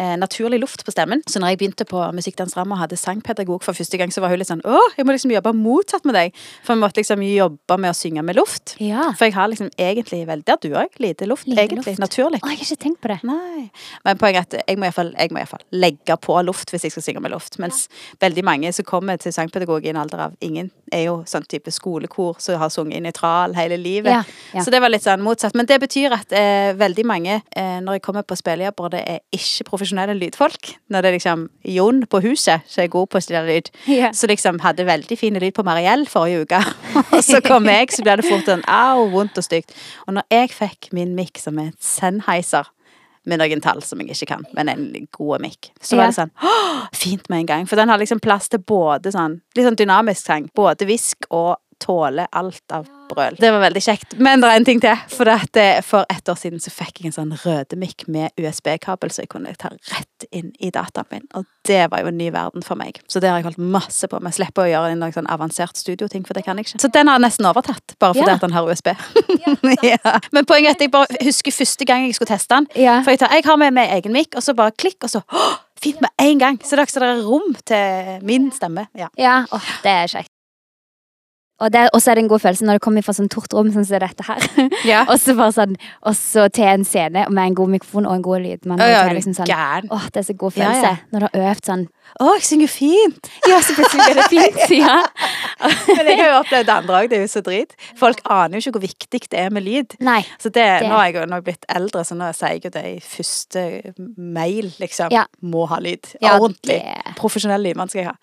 eh, 0.00 0.16
naturlig 0.20 0.60
luft 0.62 0.84
på 0.86 0.94
stemmen. 0.94 1.22
Så 1.30 1.42
når 1.42 1.54
jeg 1.54 1.60
begynte 1.62 1.86
på 1.88 2.02
Musikkdanserammet 2.16 2.76
og 2.76 2.82
hadde 2.84 2.98
sangpedagog 3.00 3.64
for 3.66 3.76
første 3.76 4.00
gang, 4.00 4.12
så 4.14 4.24
var 4.24 4.32
hun 4.32 4.40
litt 4.40 4.50
sånn 4.50 4.64
Å, 4.64 4.80
jeg 4.96 5.06
må 5.06 5.14
liksom 5.14 5.32
jobbe 5.34 5.52
motsatt 5.56 6.06
med 6.08 6.16
deg. 6.16 6.36
For 6.64 6.74
vi 6.74 6.84
måtte 6.84 7.02
liksom 7.02 7.22
jobbe 7.26 7.78
med 7.80 7.92
å 7.92 7.96
synge 7.96 8.24
med 8.26 8.38
luft. 8.38 8.76
Ja. 8.82 9.10
For 9.18 9.28
jeg 9.28 9.36
har 9.36 9.50
liksom 9.52 9.70
egentlig 9.76 10.24
veldig 10.28 10.48
Der 10.50 10.58
du 10.62 10.70
òg. 10.74 10.96
Lite 10.98 11.26
luft, 11.28 11.46
Lite 11.46 11.66
egentlig. 11.66 11.94
luft. 11.94 12.02
Naturlig. 12.02 12.40
Å, 12.40 12.48
jeg 12.48 12.58
har 12.58 12.66
ikke 12.66 12.82
tenkt 12.84 13.00
på 13.04 13.12
det. 13.12 13.18
Nei. 13.28 13.68
Men 14.06 14.20
poenget 14.20 14.56
er 14.56 14.64
at 14.64 14.70
jeg 14.70 14.80
må 14.80 14.88
iallfall 14.88 15.12
fall 15.50 15.64
legge 15.74 16.16
på 16.22 16.36
luft 16.46 16.72
hvis 16.72 16.86
jeg 16.86 16.94
skal 16.94 17.04
synge 17.04 17.22
med 17.24 17.34
luft. 17.34 17.58
Mens 17.62 17.86
veldig 18.22 18.44
mange 18.46 18.72
som 18.72 18.86
kommer 18.88 19.20
til 19.20 19.34
sangpedagog 19.34 19.84
i 19.84 19.92
en 19.92 20.00
alder 20.00 20.24
av 20.28 20.36
ingen, 20.40 20.70
er 20.92 21.04
jo 21.06 21.20
sånn 21.28 21.46
type 21.50 21.70
skolekor 21.74 22.40
som 22.42 22.58
har 22.60 22.72
sunget 22.72 23.04
nøytral 23.04 23.54
hele 23.58 23.78
livet. 23.80 24.12
Ja, 24.12 24.22
ja. 24.54 24.64
Så 24.64 24.72
det 24.72 24.80
var 24.82 24.90
litt 24.92 25.04
sånn 25.04 25.22
motsatt. 25.22 25.54
Men 25.58 25.68
det 25.70 25.80
betyr 25.82 26.16
at 26.16 26.32
eh, 26.36 26.72
veldig 26.78 27.06
mange, 27.06 27.40
eh, 27.56 27.78
når 27.84 27.98
jeg 27.98 28.06
kommer 28.08 28.26
på 28.26 28.38
spillejobber, 28.38 28.90
det 28.96 29.02
er 29.06 29.20
ikke 29.36 29.68
profesjonelle 29.70 29.89
lydfolk. 29.90 30.74
Når 30.88 31.02
det 31.02 31.08
er 31.08 31.16
liksom 31.16 31.48
Jon 31.64 32.02
på 32.06 32.20
huset 32.24 32.66
som 32.66 32.84
er 32.84 32.88
god 32.92 33.08
på 33.10 33.18
å 33.18 33.24
stille 33.24 33.44
lyd. 33.46 33.70
Yeah. 33.86 34.12
Så 34.12 34.26
liksom 34.30 34.60
hadde 34.60 34.86
veldig 34.86 35.18
fin 35.18 35.34
lyd 35.34 35.54
på 35.54 35.64
Mariell 35.66 36.06
forrige 36.08 36.44
uke. 36.44 36.60
og 37.14 37.22
så 37.24 37.40
kom 37.44 37.66
jeg, 37.66 37.90
så 37.92 38.04
ble 38.06 38.18
det 38.20 38.28
fort 38.28 38.46
sånn 38.48 38.64
au, 38.66 39.08
vondt 39.12 39.38
og 39.38 39.46
stygt. 39.46 39.74
Og 40.06 40.14
når 40.18 40.28
jeg 40.30 40.52
fikk 40.54 40.92
min 40.96 41.16
mikk 41.18 41.40
som 41.40 41.58
er 41.58 41.72
et 41.72 41.82
Sennheiser 41.82 42.68
med 43.28 43.42
noen 43.42 43.60
tall 43.60 43.82
som 43.84 44.00
jeg 44.00 44.14
ikke 44.14 44.30
kan, 44.32 44.46
men 44.56 44.70
en 44.72 44.86
god 45.12 45.42
mikk, 45.44 45.72
så 45.82 45.98
var 45.98 46.08
det 46.08 46.16
sånn 46.16 46.32
fint 46.96 47.28
med 47.28 47.44
en 47.44 47.50
gang. 47.50 47.66
For 47.68 47.80
den 47.80 47.92
har 47.92 48.00
liksom 48.00 48.22
plass 48.22 48.48
til 48.48 48.62
både 48.64 49.12
sånn 49.12 49.40
litt 49.56 49.66
sånn 49.66 49.78
dynamisk 49.78 50.24
sang, 50.24 50.48
både 50.56 50.88
hvisk 50.88 51.28
og 51.28 51.58
tåle 51.80 52.26
alt 52.36 52.76
av 52.76 52.88
brøl. 53.10 53.36
Det 53.40 53.50
var 53.52 53.62
veldig 53.64 53.82
kjekt. 53.84 54.16
Men 54.18 54.42
det 54.42 54.50
er 54.50 54.60
en 54.60 54.66
ting 54.68 54.80
til. 54.82 55.02
For, 55.12 55.28
at, 55.32 55.56
eh, 55.60 55.80
for 55.86 56.06
et 56.12 56.28
år 56.32 56.38
siden 56.38 56.62
så 56.62 56.72
fikk 56.72 57.00
jeg 57.02 57.10
en 57.10 57.16
sånn 57.18 57.34
rødemikk 57.42 58.06
med 58.08 58.30
USB-kabel, 58.40 59.12
så 59.12 59.24
jeg 59.24 59.32
kunne 59.32 59.52
ta 59.60 59.70
rett 59.72 60.26
inn 60.30 60.50
i 60.60 60.70
dataen 60.74 61.08
min. 61.10 61.26
Og 61.38 61.46
det 61.68 61.82
var 61.92 62.02
jo 62.04 62.10
en 62.12 62.18
ny 62.18 62.30
verden 62.34 62.64
for 62.66 62.78
meg. 62.80 63.00
Så 63.10 63.22
det 63.22 63.30
har 63.30 63.40
jeg 63.40 63.48
holdt 63.50 63.62
masse 63.76 64.08
på 64.10 64.20
med. 64.22 64.34
Slipper 64.36 64.66
å 64.66 64.70
gjøre 64.70 64.96
noen 64.98 65.14
sånn 65.14 65.30
avansert 65.30 65.78
studioting, 65.80 66.26
for 66.26 66.36
det 66.38 66.44
kan 66.46 66.58
jeg 66.60 66.68
ikke. 66.68 66.82
Så 66.82 66.92
den 66.92 67.10
har 67.10 67.18
jeg 67.20 67.26
nesten 67.28 67.48
overtatt, 67.50 67.96
bare 68.02 68.14
fordi 68.16 68.28
Ja. 68.28 68.34
at 68.34 68.44
den 68.46 68.52
har 68.56 68.68
USB. 68.68 68.92
ja. 69.92 70.18
Men 70.32 70.44
poenget 70.46 70.70
er 70.70 70.78
at 70.78 70.80
jeg 70.86 70.92
bare 70.94 71.22
husker 71.24 71.52
første 71.52 71.84
gang 71.88 72.06
jeg 72.06 72.14
skulle 72.18 72.34
teste 72.34 72.54
den. 72.54 72.70
Ja. 72.76 73.00
For 73.02 73.14
jeg, 73.14 73.22
tar, 73.24 73.34
jeg 73.34 73.44
har 73.44 73.56
med 73.56 73.74
meg 73.76 73.90
egen 73.98 74.12
mikk, 74.12 74.36
og 74.36 74.42
så 74.42 74.54
bare 74.54 74.72
klikk, 74.76 75.02
og 75.04 75.10
så 75.10 75.24
Fint 75.80 76.00
med 76.00 76.10
en 76.20 76.38
gang! 76.38 76.58
Det 76.60 76.68
så 76.68 76.76
det 76.76 77.08
er 77.08 77.22
rom 77.24 77.54
til 77.64 78.18
min 78.28 78.50
stemme. 78.52 78.86
Ja. 78.92 79.08
Ja, 79.16 79.46
Oh, 79.50 79.64
det 79.82 79.90
er 79.90 80.06
kjekt. 80.12 80.28
Og 81.60 82.00
så 82.00 82.10
er 82.10 82.18
det 82.18 82.24
en 82.24 82.30
god 82.32 82.42
følelse 82.42 82.64
når 82.64 82.78
det 82.78 82.84
kommer 82.84 83.04
fra 83.04 83.14
sånn 83.16 83.28
tort 83.32 83.52
rom 83.56 83.70
sånn 83.74 83.84
som 83.84 84.00
dette 84.00 84.26
her. 84.26 84.46
Ja. 84.90 85.04
og 85.08 85.18
så 85.20 85.34
bare 85.36 85.52
sånn, 85.52 85.74
og 86.08 86.14
så 86.16 86.46
til 86.48 86.64
en 86.70 86.84
scene 86.88 87.26
med 87.28 87.42
en 87.50 87.56
god 87.58 87.74
mikrofon 87.76 88.06
og 88.08 88.16
en 88.16 88.24
god 88.24 88.44
lydmann. 88.46 88.80
Ja, 88.80 88.88
ja, 88.88 89.02
det 89.04 89.12
er 89.12 89.18
liksom 89.20 89.36
sånn? 89.36 89.50
Åh, 89.92 90.06
det 90.14 90.22
er 90.22 90.28
så 90.30 90.36
god 90.40 90.56
følelse. 90.56 90.92
Når 91.12 91.20
du 91.20 91.26
har 91.28 91.50
øvd 91.50 91.68
sånn 91.68 91.84
'Å, 92.18 92.34
jeg 92.36 92.42
synger 92.42 92.70
fint'. 92.72 93.28
Ja, 93.48 93.60
så 93.62 93.74
plutselig 93.76 94.06
blir 94.06 94.18
det 94.18 94.26
fint. 94.32 94.56
sier 94.68 94.86
jeg. 94.86 95.04
Men 95.96 96.06
jeg 96.10 96.18
har 96.18 96.28
jo 96.32 96.38
opplevd 96.40 96.66
det 96.66 96.74
andre 96.74 96.96
òg. 97.02 97.08
Det 97.10 97.18
er 97.18 97.24
jo 97.26 97.30
så 97.30 97.42
drit. 97.46 97.74
Folk 98.00 98.20
aner 98.24 98.58
jo 98.58 98.64
ikke 98.64 98.72
hvor 98.78 98.84
viktig 98.86 99.20
det 99.30 99.38
er 99.38 99.50
med 99.54 99.62
lyd. 99.66 99.96
Nei. 100.00 100.20
Så 100.38 100.50
det, 100.50 100.64
Det- 100.80 100.88
Nå 100.90 100.98
er 100.98 101.12
jeg 101.12 101.28
jo 101.30 101.40
blitt 101.46 101.64
eldre, 101.68 102.04
så 102.04 102.16
nå 102.18 102.32
sier 102.34 102.56
jeg 102.56 102.64
jo 102.64 102.70
det 102.74 102.84
i 102.84 103.00
første 103.00 103.94
mail, 104.18 104.72
liksom. 104.80 105.10
Ja. 105.14 105.24
Må 105.42 105.66
ha 105.68 105.78
lyd. 105.78 106.14
Ja, 106.20 106.38
Ordentlig. 106.38 106.80
det- 106.82 107.16
Profesjonell 107.16 107.62
lydmann 107.62 107.88
skal 107.88 108.02
jeg 108.04 108.10
ha. 108.10 108.16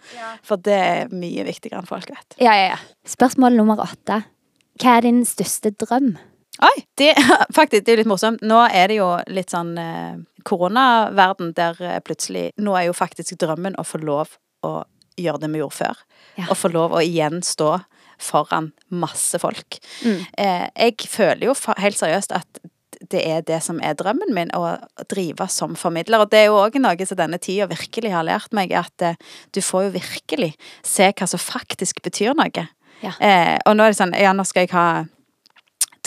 For 0.43 0.57
det 0.57 0.73
er 0.73 1.07
mye 1.13 1.45
viktigere 1.47 1.79
enn 1.79 1.87
folk 1.87 2.09
vet. 2.09 2.35
Ja, 2.39 2.53
ja, 2.53 2.67
ja. 2.75 2.77
Spørsmål 3.07 3.55
nummer 3.55 3.77
åtte. 3.77 4.23
Hva 4.79 4.97
er 4.97 5.01
din 5.01 5.23
største 5.25 5.71
drøm? 5.73 6.17
Oi! 6.65 6.85
Det, 6.97 7.13
faktisk, 7.57 7.85
det 7.85 7.91
er 7.91 7.97
jo 7.97 8.01
litt 8.03 8.11
morsomt. 8.11 8.43
Nå 8.45 8.59
er 8.67 8.91
det 8.91 8.99
jo 8.99 9.09
litt 9.33 9.53
sånn 9.53 9.75
eh, 9.81 10.17
koronaverden 10.47 11.53
der 11.57 11.81
eh, 11.83 11.99
plutselig 12.05 12.49
Nå 12.61 12.77
er 12.79 12.89
jo 12.89 12.97
faktisk 12.97 13.37
drømmen 13.41 13.77
å 13.77 13.85
få 13.85 14.01
lov 14.01 14.37
å 14.65 14.79
gjøre 15.17 15.43
det 15.43 15.51
vi 15.53 15.61
gjorde 15.61 15.79
før. 15.79 16.01
Ja. 16.37 16.47
Å 16.53 16.57
få 16.57 16.71
lov 16.73 16.95
å 16.95 17.03
igjen 17.03 17.41
stå 17.45 17.77
foran 18.21 18.71
masse 18.89 19.37
folk. 19.41 19.77
Mm. 20.05 20.25
Eh, 20.37 20.65
jeg 20.87 21.09
føler 21.09 21.49
jo 21.49 21.55
helt 21.77 21.99
seriøst 21.99 22.33
at 22.37 22.65
det 23.11 23.21
er 23.21 23.43
det 23.45 23.59
som 23.61 23.77
er 23.85 23.93
drømmen 23.97 24.33
min, 24.33 24.49
å 24.57 24.77
drive 25.11 25.45
som 25.53 25.75
formidler. 25.77 26.23
Og 26.23 26.31
det 26.31 26.41
er 26.41 26.47
jo 26.49 26.57
òg 26.57 26.79
noe 26.81 27.05
som 27.05 27.19
denne 27.19 27.37
tida 27.41 27.67
virkelig 27.69 28.13
har 28.13 28.25
lært 28.25 28.55
meg, 28.57 28.73
at 28.73 29.05
eh, 29.05 29.19
du 29.53 29.61
får 29.61 29.87
jo 29.87 29.93
virkelig 29.99 30.53
se 30.85 31.11
hva 31.11 31.29
som 31.29 31.41
faktisk 31.41 32.01
betyr 32.05 32.33
noe. 32.37 32.67
Ja. 33.03 33.13
Eh, 33.21 33.55
og 33.69 33.77
nå 33.77 33.85
er 33.85 33.93
det 33.93 33.99
sånn, 33.99 34.15
ja, 34.17 34.33
nå 34.33 34.45
skal 34.47 34.65
jeg 34.65 34.73
ha 34.73 34.87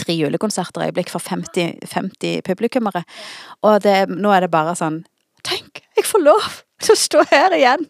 tre 0.01 0.17
julekonserter 0.19 0.85
i 0.85 0.91
øyeblikk 0.91 1.13
for 1.13 1.23
50, 1.23 1.87
50 1.93 2.43
publikummere. 2.47 3.05
Og 3.67 3.81
det, 3.85 4.03
nå 4.11 4.33
er 4.35 4.47
det 4.47 4.53
bare 4.53 4.77
sånn 4.79 5.03
Tenk, 5.47 5.81
jeg 5.97 6.05
får 6.05 6.21
lov 6.21 6.49
til 6.85 6.93
å 6.93 7.01
stå 7.01 7.23
her 7.31 7.55
igjen! 7.57 7.87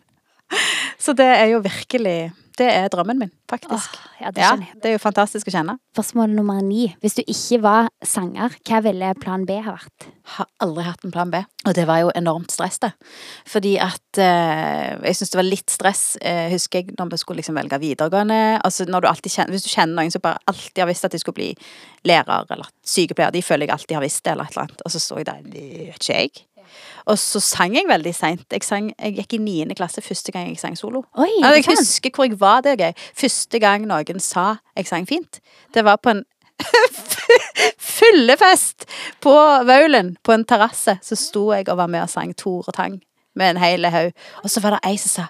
Så 1.03 1.15
det 1.19 1.27
er 1.27 1.49
jo 1.51 1.65
virkelig 1.65 2.31
Det 2.59 2.67
er 2.67 2.89
drømmen 2.93 3.19
min, 3.21 3.31
faktisk. 3.51 3.95
Åh, 3.95 4.23
ja, 4.25 4.31
det 4.35 4.43
ja, 4.43 4.51
det 4.83 4.91
er 4.91 4.97
jo 4.97 5.03
fantastisk 5.03 5.49
å 5.49 5.53
kjenne. 5.55 5.77
Spørsmål 5.95 6.33
nummer 6.35 6.59
ni. 6.65 6.89
Hvis 7.01 7.17
du 7.19 7.23
ikke 7.23 7.61
var 7.65 7.91
sanger, 8.07 8.57
hva 8.67 8.81
ville 8.85 9.13
plan 9.21 9.47
B 9.49 9.61
ha 9.63 9.75
vært? 9.77 10.09
Har 10.37 10.49
aldri 10.63 10.85
hatt 10.87 11.07
en 11.07 11.15
plan 11.15 11.31
B. 11.33 11.41
Og 11.67 11.77
det 11.77 11.87
var 11.89 12.03
jo 12.03 12.13
enormt 12.17 12.53
stress, 12.53 12.79
det. 12.83 12.93
Fordi 13.49 13.75
at 13.83 14.21
eh, 14.21 14.97
Jeg 15.05 15.19
syns 15.19 15.33
det 15.33 15.41
var 15.41 15.49
litt 15.49 15.73
stress, 15.73 16.05
eh, 16.21 16.49
husker 16.53 16.83
jeg, 16.83 16.95
når 16.99 17.15
vi 17.15 17.21
skulle 17.23 17.43
liksom 17.43 17.59
velge 17.59 17.81
videregående. 17.83 18.61
Altså 18.65 18.87
når 18.89 19.05
du 19.05 19.11
alltid 19.11 19.35
kjenner, 19.37 19.55
Hvis 19.57 19.67
du 19.67 19.73
kjenner 19.73 19.97
noen 19.97 20.15
som 20.15 20.25
bare 20.25 20.43
alltid 20.51 20.85
har 20.85 20.91
visst 20.91 21.09
at 21.09 21.17
de 21.17 21.23
skulle 21.23 21.41
bli 21.41 21.51
lærer 22.09 22.47
eller 22.51 22.71
sykepleier, 22.87 23.33
de 23.35 23.45
føler 23.45 23.67
jeg 23.69 23.77
alltid 23.77 23.99
har 23.99 24.05
visst 24.05 24.25
det, 24.25 24.35
eller 24.35 24.49
et 24.49 24.57
eller 24.57 24.69
annet. 24.69 24.85
Og 24.85 24.95
så 24.95 25.03
står 25.03 25.23
jeg 25.23 25.31
der, 25.31 25.43
det 25.53 25.67
vet 25.91 26.01
ikke 26.01 26.21
jeg. 26.21 26.47
Og 27.07 27.19
så 27.19 27.41
sang 27.41 27.75
jeg 27.77 27.89
veldig 27.89 28.13
seint. 28.15 28.45
Jeg, 28.53 28.93
jeg 28.99 29.15
gikk 29.17 29.37
i 29.39 29.43
niende 29.43 29.77
klasse 29.79 30.03
første 30.05 30.33
gang 30.33 30.49
jeg 30.49 30.59
sang 30.61 30.77
solo. 30.79 31.05
Oi, 31.17 31.31
Ja, 31.41 31.53
er 31.53 31.61
jeg 31.61 31.79
husker 31.79 32.11
hvor 32.15 32.29
jeg 32.29 32.41
var, 32.41 32.61
det 32.67 32.75
er 32.75 32.83
gøy. 32.89 33.07
Første 33.23 33.59
gang 33.63 33.87
noen 33.89 34.21
sa 34.21 34.57
jeg 34.77 34.91
sang 34.91 35.09
fint. 35.09 35.41
Det 35.75 35.85
var 35.85 36.01
på 36.03 36.15
en 36.17 36.25
fyllefest 37.79 38.85
på 39.25 39.35
Vaulen, 39.69 40.17
på 40.23 40.33
en 40.33 40.45
terrasse. 40.45 40.99
Så 41.03 41.17
sto 41.17 41.51
jeg 41.55 41.69
og 41.69 41.79
var 41.81 41.89
med 41.93 42.05
og 42.05 42.13
sang 42.13 42.35
Tore 42.37 42.73
Tang 42.77 43.01
med 43.39 43.55
en 43.55 43.63
hel 43.63 43.87
haug. 43.91 44.13
Og 44.45 44.51
så 44.51 44.61
var 44.61 44.77
det 44.77 44.85
ei 44.91 44.97
som 44.97 45.09
sa 45.09 45.27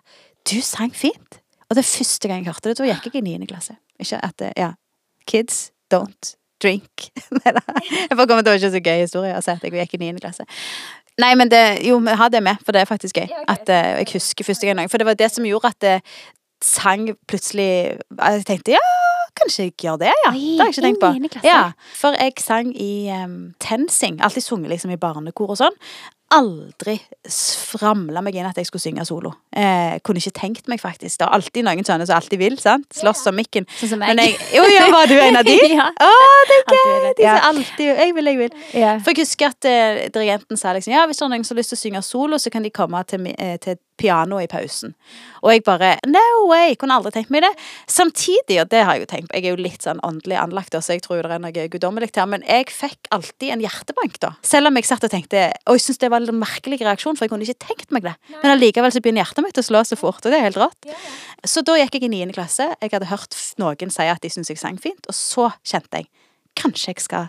'du 0.49 0.61
sang 0.63 0.91
fint'. 0.91 1.41
Og 1.71 1.77
det 1.77 1.85
er 1.85 1.97
første 1.99 2.29
gang 2.29 2.45
jeg 2.45 2.53
hørte 2.53 2.69
det. 2.69 2.79
Da 2.79 2.85
gikk 2.85 3.07
jeg 3.07 3.15
i 3.15 3.21
niende 3.21 3.47
klasse. 3.47 3.77
Ikke 4.01 4.25
at 4.25 4.39
det, 4.39 4.53
ja. 4.57 4.73
Kids 5.27 5.71
don't 5.95 6.35
drink. 6.63 7.11
Jeg 8.11 8.17
får 8.17 8.27
komme 8.27 8.43
til 8.43 8.53
å 8.53 8.57
ikke 8.59 8.71
så 8.71 8.81
gøy 8.85 9.01
historie 9.01 9.37
at 9.37 9.47
jeg 9.47 9.73
gikk 9.73 9.95
i 9.97 10.01
niende 10.03 10.21
klasse. 10.21 10.45
Nei, 11.21 11.35
men 11.39 11.51
det, 11.53 11.63
jo, 11.87 11.99
men 12.03 12.19
ha 12.19 12.29
det 12.33 12.43
med, 12.45 12.61
for 12.65 12.77
det 12.77 12.85
er 12.85 12.91
faktisk 12.91 13.21
gøy. 13.21 13.29
At 13.49 13.69
uh, 13.69 13.99
jeg 14.01 14.09
husker 14.15 14.47
første 14.47 14.67
gang. 14.67 14.83
For 14.91 15.01
det 15.01 15.09
var 15.09 15.19
det 15.19 15.31
som 15.33 15.47
gjorde 15.47 15.73
at 15.75 15.81
det 15.85 15.97
sang 16.61 17.07
plutselig 17.29 17.97
Jeg 17.97 18.43
tenkte 18.45 18.75
ja, 18.75 18.81
kanskje 19.41 19.71
jeg 19.71 19.77
gjør 19.81 19.97
det, 20.03 20.11
ja. 20.13 20.33
Oi, 20.33 20.41
det 20.41 20.61
har 20.61 20.69
jeg 20.69 20.77
ikke 20.77 20.87
tenkt 20.87 21.05
på. 21.05 21.41
Ja, 21.47 21.61
for 21.97 22.17
jeg 22.19 22.37
sang 22.43 22.73
i 22.77 22.93
um, 23.15 23.55
TenSing. 23.63 24.21
Alltid 24.21 24.45
sunget 24.45 24.75
liksom 24.75 24.93
i 24.93 25.01
barnekor 25.01 25.55
og 25.55 25.61
sånn. 25.63 25.79
Aldri 26.31 26.95
framla 27.27 28.21
meg 28.23 28.37
inn 28.39 28.47
at 28.47 28.59
jeg 28.61 28.69
skulle 28.69 28.85
synge 28.85 29.03
solo. 29.09 29.33
Eh, 29.51 29.97
kunne 30.07 30.23
ikke 30.23 30.35
tenkt 30.37 30.69
meg, 30.71 30.79
faktisk. 30.79 31.19
Det 31.19 31.27
er 31.27 31.35
alltid 31.35 31.67
noen 31.67 31.87
sånne 31.87 32.07
som 32.07 32.21
alltid 32.21 32.39
vil, 32.39 32.59
sant? 32.63 32.87
Slåss 32.95 33.25
om 33.31 33.35
mikken. 33.41 33.67
Sånn 33.81 33.95
som 33.95 34.03
meg. 34.03 34.15
Jeg 34.21 34.39
Jo, 34.55 34.63
ja, 34.71 34.87
var 34.95 35.11
du 35.11 35.17
en 35.19 35.41
av 35.41 35.47
de? 35.49 35.57
ja. 35.75 35.89
Å, 35.91 36.11
det 36.47 36.61
er 36.61 36.79
gøy! 36.79 37.11
De 37.19 37.27
som 37.27 37.49
alltid 37.51 37.87
Jeg 37.91 38.15
vil, 38.15 38.31
jeg 38.31 38.41
vil. 38.45 38.57
Ja. 38.79 38.97
For 39.03 39.11
jeg 39.11 39.25
husker 39.25 39.51
at 39.51 39.71
eh, 39.71 40.07
dirigenten 40.15 40.61
sa 40.61 40.75
liksom 40.77 40.95
Ja, 40.95 41.03
hvis 41.11 41.19
det 41.19 41.27
er 41.27 41.35
noen 41.35 41.47
som 41.47 41.57
har 41.57 41.65
lyst 41.65 41.75
til 41.75 41.81
å 41.81 41.85
synge 41.85 42.05
solo, 42.07 42.39
så 42.39 42.55
kan 42.55 42.63
de 42.67 42.71
komme 42.75 43.03
til, 43.11 43.27
eh, 43.35 43.57
til 43.63 43.81
pianoet 44.01 44.47
i 44.47 44.51
pausen. 44.51 44.95
Og 45.43 45.53
jeg 45.53 45.65
bare 45.67 45.97
No 46.09 46.47
way! 46.49 46.77
Kunne 46.81 46.97
aldri 46.97 47.13
tenkt 47.15 47.33
meg 47.35 47.45
det. 47.45 47.53
Samtidig, 47.91 48.61
og 48.63 48.71
det 48.73 48.85
har 48.87 48.97
jeg 48.97 49.05
jo 49.05 49.11
tenkt 49.13 49.31
på, 49.31 49.37
jeg 49.37 49.51
er 49.51 49.57
jo 49.57 49.61
litt 49.67 49.85
sånn 49.85 50.01
åndelig 50.07 50.39
anlagt, 50.41 50.77
så 50.79 50.97
jeg 50.97 51.05
tror 51.05 51.27
det 51.27 51.37
er 51.37 51.43
noe 51.43 51.67
guddommelig 51.73 52.13
her, 52.17 52.29
men 52.31 52.45
jeg 52.47 52.71
fikk 52.73 53.11
alltid 53.15 53.55
en 53.57 53.65
hjertebank, 53.65 54.19
da. 54.23 54.33
Selv 54.47 54.71
om 54.71 54.79
jeg 54.79 54.89
satt 54.89 55.05
og 55.07 55.13
tenkte 55.13 55.51
Og 55.69 55.77
jeg 55.77 55.85
syns 55.85 56.01
det 56.01 56.11
var 56.13 56.20
en 56.29 56.41
merkelig 56.41 56.81
reaksjon, 56.83 57.17
for 57.17 57.25
jeg 57.25 57.33
kunne 57.33 57.47
ikke 57.49 57.67
tenkt 57.67 57.95
meg 57.95 58.05
det. 58.05 58.15
Men 58.43 58.53
allikevel 58.53 58.93
så 58.93 59.01
begynner 59.01 59.25
hjertet 59.25 59.47
mitt 59.47 59.61
å 59.61 59.65
slå 59.65 59.83
så 59.89 59.97
fort, 59.97 60.21
og 60.21 60.33
det 60.33 60.39
er 60.39 60.49
helt 60.51 60.61
rått. 60.61 60.91
Så 61.49 61.65
da 61.65 61.79
gikk 61.81 61.97
jeg 61.97 62.09
i 62.09 62.13
niende 62.13 62.37
klasse. 62.37 62.69
Jeg 62.83 62.93
hadde 62.93 63.11
hørt 63.11 63.37
noen 63.63 63.93
si 63.95 64.09
at 64.11 64.21
de 64.21 64.33
syntes 64.33 64.53
jeg 64.53 64.61
sang 64.61 64.81
fint, 64.83 65.09
og 65.09 65.17
så 65.17 65.51
kjente 65.65 66.03
jeg 66.03 66.11
kanskje 66.61 66.93
jeg 66.93 67.05
skal 67.05 67.29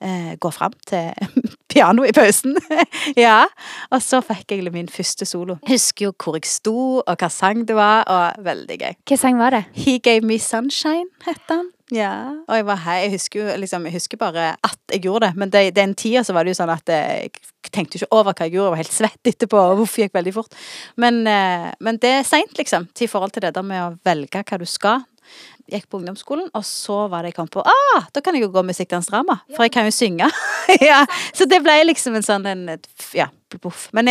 eh, 0.00 0.34
gå 0.40 0.50
fram 0.54 0.74
til 0.88 1.12
piano 1.70 2.06
i 2.06 2.12
pausen. 2.16 2.56
ja. 3.26 3.44
Og 3.92 4.02
så 4.04 4.22
fikk 4.24 4.56
jeg 4.56 4.72
min 4.74 4.90
første 4.92 5.28
solo. 5.28 5.58
Jeg 5.64 5.78
Husker 5.78 6.08
jo 6.08 6.12
hvor 6.16 6.38
jeg 6.38 6.48
sto, 6.48 6.76
og 7.02 7.14
hva 7.14 7.30
sang 7.32 7.66
det 7.68 7.76
var, 7.78 8.06
og 8.08 8.44
veldig 8.46 8.78
gøy. 8.82 9.00
Hva 9.08 9.20
sang 9.20 9.40
var 9.40 9.56
det? 9.56 9.64
He 9.76 9.98
Gave 9.98 10.26
Me 10.26 10.38
Sunshine, 10.42 11.10
het 11.26 11.44
han. 11.52 11.68
Ja. 11.94 12.12
Og 12.44 12.58
jeg 12.58 12.66
var 12.68 12.80
hei, 12.84 12.96
jeg 13.06 13.14
husker 13.16 13.40
jo 13.40 13.56
liksom, 13.62 13.86
jeg 13.88 13.96
husker 13.96 14.20
bare 14.20 14.50
at 14.66 14.92
jeg 14.92 15.06
gjorde 15.06 15.28
det, 15.28 15.40
men 15.40 15.52
det, 15.52 15.62
den 15.76 15.94
tida 15.96 16.22
så 16.26 16.34
var 16.36 16.44
det 16.44 16.52
jo 16.52 16.58
sånn 16.60 16.72
at 16.72 16.92
eh, 16.92 17.28
jeg 17.28 17.72
tenkte 17.72 18.00
ikke 18.00 18.10
over 18.12 18.34
hva 18.34 18.48
jeg 18.48 18.56
gjorde, 18.56 18.66
jeg 18.66 18.74
var 18.74 18.82
helt 18.82 18.96
svett 18.96 19.30
etterpå, 19.32 19.60
og 19.60 19.80
hvorfor 19.80 20.04
gikk 20.04 20.16
veldig 20.18 20.34
fort. 20.36 20.58
Men, 21.00 21.22
eh, 21.28 21.70
men 21.84 22.00
det 22.02 22.12
er 22.18 22.28
seint, 22.28 22.52
liksom, 22.60 22.90
til 22.98 23.10
forhold 23.10 23.32
til 23.36 23.46
det 23.46 23.54
der 23.56 23.66
med 23.66 23.84
å 23.84 23.94
velge 24.08 24.44
hva 24.44 24.60
du 24.60 24.68
skal. 24.68 25.06
Gikk 25.68 25.88
på 25.90 25.98
ungdomsskolen, 26.00 26.46
og 26.56 26.64
så 26.64 27.02
var 27.12 27.24
det 27.24 27.34
jeg 27.34 27.38
kom 27.38 27.48
på 27.52 27.60
Ah, 27.60 28.06
da 28.14 28.22
kan 28.24 28.36
jeg 28.36 28.46
jo 28.46 28.52
gå 28.54 28.62
musikkdansdrama, 28.64 29.40
for 29.52 29.66
jeg 29.66 29.74
kan 29.74 29.88
jo 29.88 29.92
synge. 29.92 30.28
ja, 30.90 31.02
så 31.36 31.44
det 31.48 31.60
ble 31.64 31.74
liksom 31.84 32.16
en 32.16 32.24
sånn 32.24 32.48
en, 32.48 32.62
ja, 33.16 33.28
boff. 33.60 33.88
Men 33.96 34.08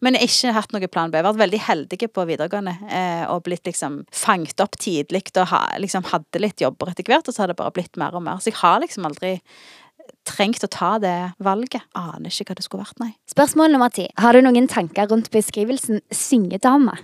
men 0.00 0.16
jeg 0.18 0.28
har 0.28 0.28
ikke 0.28 0.54
hatt 0.58 0.74
noen 0.76 0.92
plan 0.92 1.12
B. 1.12 1.16
Jeg 1.16 1.24
har 1.24 1.32
vært 1.32 1.44
veldig 1.44 1.60
heldig 1.66 2.08
på 2.12 2.26
videregående 2.28 2.74
eh, 2.88 3.24
og 3.32 3.44
blitt 3.46 3.68
liksom 3.68 4.02
fanget 4.12 4.60
opp 4.60 4.76
tidlig 4.80 5.24
og 5.36 5.48
ha, 5.52 5.62
liksom 5.80 6.04
hadde 6.12 6.42
litt 6.42 6.60
jobber 6.60 6.92
etter 6.92 7.08
hvert, 7.08 7.28
og 7.28 7.34
så 7.34 7.44
har 7.44 7.52
det 7.52 7.60
bare 7.60 7.74
blitt 7.74 7.96
mer 8.00 8.16
og 8.16 8.24
mer. 8.26 8.42
Så 8.42 8.52
jeg 8.52 8.60
har 8.60 8.82
liksom 8.84 9.08
aldri 9.08 9.38
trengt 10.28 10.64
å 10.64 10.70
ta 10.70 10.96
det 11.02 11.16
valget. 11.42 11.84
Aner 11.98 12.30
ikke 12.30 12.52
hva 12.52 12.58
det 12.58 12.66
skulle 12.66 12.84
vært, 12.84 13.00
nei. 13.02 13.12
Spørsmål 13.30 13.72
nummer 13.74 13.92
ti. 13.94 14.08
Har 14.20 14.36
du 14.36 14.44
noen 14.44 14.68
tanker 14.70 15.08
rundt 15.10 15.32
beskrivelsen 15.34 16.02
syngedame? 16.12 16.98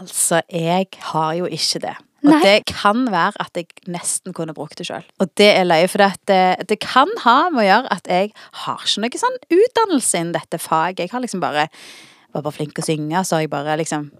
Altså, 0.00 0.40
jeg 0.52 0.86
har 1.10 1.34
jo 1.38 1.48
ikke 1.50 1.82
det. 1.82 1.96
Og 2.20 2.34
Nei. 2.34 2.40
det 2.44 2.56
kan 2.68 3.06
være 3.08 3.40
at 3.40 3.56
jeg 3.56 3.70
nesten 3.88 4.34
kunne 4.36 4.52
brukt 4.56 4.76
det 4.76 4.86
sjøl. 4.90 5.06
Og 5.22 5.30
det 5.40 5.48
er 5.54 5.64
løye, 5.64 5.88
for 5.88 6.04
det, 6.28 6.68
det 6.68 6.76
kan 6.84 7.08
ha 7.24 7.38
med 7.48 7.62
å 7.62 7.66
gjøre 7.68 7.92
at 7.96 8.10
jeg 8.12 8.32
har 8.66 8.84
ikke 8.84 9.04
noe 9.06 9.20
sånn 9.22 9.38
utdannelse 9.56 10.20
innen 10.20 10.34
dette 10.36 10.60
faget. 10.60 11.06
Jeg 11.06 11.14
har 11.14 11.24
liksom 11.24 11.40
bare 11.40 11.68
var 12.34 12.44
bare 12.44 12.54
flink 12.54 12.78
å 12.78 12.84
synge, 12.84 13.24
så 13.24 13.38
har 13.38 13.46
jeg 13.46 13.52
bare 13.52 13.76
liksom 13.80 14.10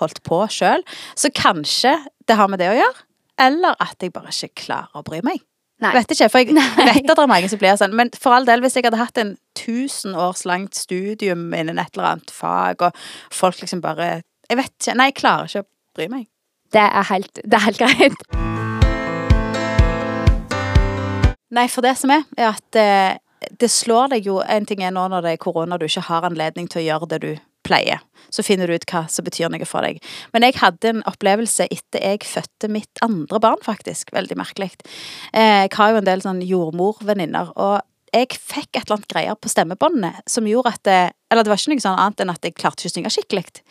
holdt 0.00 0.22
på 0.26 0.40
sjøl. 0.50 0.84
Så 1.18 1.30
kanskje 1.36 1.94
det 2.26 2.38
har 2.38 2.50
med 2.50 2.62
det 2.62 2.72
å 2.72 2.76
gjøre. 2.78 3.06
Eller 3.42 3.76
at 3.82 4.02
jeg 4.02 4.12
bare 4.14 4.32
ikke 4.32 4.66
klarer 4.66 4.98
å 4.98 5.04
bry 5.06 5.20
meg. 5.24 5.42
Nei. 5.82 5.90
Vet 5.96 6.12
ikke, 6.14 6.28
for 6.30 6.42
jeg 6.44 6.54
Nei. 6.54 6.66
vet 6.78 7.08
at 7.10 7.16
det 7.16 7.22
er 7.24 7.30
mange 7.30 7.48
som 7.50 7.58
blir 7.58 7.78
sånn. 7.78 7.94
Men 7.98 8.12
for 8.14 8.36
all 8.36 8.46
del, 8.46 8.62
hvis 8.62 8.76
jeg 8.78 8.86
hadde 8.86 9.00
hatt 9.00 9.18
en 9.18 9.34
tusen 9.58 10.14
års 10.18 10.44
langt 10.46 10.78
studium 10.78 11.48
innen 11.50 11.80
et 11.82 11.96
eller 11.96 12.12
annet 12.12 12.34
fag, 12.34 12.84
og 12.86 13.02
folk 13.34 13.62
liksom 13.62 13.82
bare 13.84 14.22
Jeg 14.50 14.58
vet 14.58 14.72
ikke. 14.74 14.94
Nei, 14.98 15.06
jeg 15.08 15.16
klarer 15.16 15.48
ikke 15.48 15.64
å 15.64 15.68
bry 15.96 16.06
meg. 16.12 16.26
Det 16.72 16.80
er 16.80 17.04
helt, 17.10 17.40
det 17.44 17.58
er 17.58 17.64
helt 17.66 17.82
greit. 17.82 18.22
Nei, 21.52 21.66
for 21.68 21.84
det 21.84 21.98
som 22.00 22.12
er, 22.14 22.24
er 22.40 22.54
at 22.54 22.78
eh, 22.80 23.18
det 23.60 23.68
slår 23.68 24.14
deg 24.14 24.28
jo 24.30 24.38
En 24.40 24.64
ting 24.68 24.84
er 24.84 24.94
nå 24.94 25.04
når 25.10 25.24
det 25.24 25.32
er 25.34 25.42
korona 25.42 25.76
du 25.76 25.84
ikke 25.84 26.06
har 26.08 26.24
anledning 26.24 26.70
til 26.70 26.80
å 26.80 26.86
gjøre 26.86 27.08
det 27.10 27.18
du 27.24 27.32
pleier. 27.62 28.00
Så 28.32 28.42
finner 28.42 28.66
du 28.66 28.74
ut 28.74 28.86
hva 28.90 29.04
som 29.12 29.26
betyr 29.26 29.52
noe 29.52 29.66
for 29.68 29.84
deg. 29.86 30.00
Men 30.34 30.46
jeg 30.46 30.58
hadde 30.58 30.88
en 30.88 31.04
opplevelse 31.06 31.68
etter 31.70 32.02
jeg 32.02 32.24
fødte 32.26 32.70
mitt 32.72 33.02
andre 33.04 33.38
barn, 33.42 33.60
faktisk. 33.62 34.10
Veldig 34.16 34.38
merkelig. 34.40 34.72
Eh, 35.30 35.68
jeg 35.68 35.74
har 35.76 35.92
jo 35.92 36.00
en 36.00 36.08
del 36.08 36.24
sånn 36.24 36.42
jordmorvenninner, 36.42 37.52
og 37.54 37.82
jeg 38.12 38.32
fikk 38.34 38.74
et 38.74 38.82
eller 38.82 38.98
annet 38.98 39.12
greier 39.12 39.38
på 39.38 39.52
stemmebåndene 39.52 40.24
som 40.28 40.48
gjorde 40.48 40.74
at 40.74 40.82
det, 40.88 41.00
Eller 41.32 41.46
det 41.46 41.52
var 41.52 41.60
ikke 41.60 41.72
noe 41.72 41.82
sånn 41.82 41.96
annet 41.96 42.20
enn 42.20 42.32
at 42.34 42.44
jeg 42.44 42.54
klarte 42.60 42.84
ikke 42.84 42.92
å 42.92 42.94
synge 42.98 43.12
skikkelig. 43.14 43.62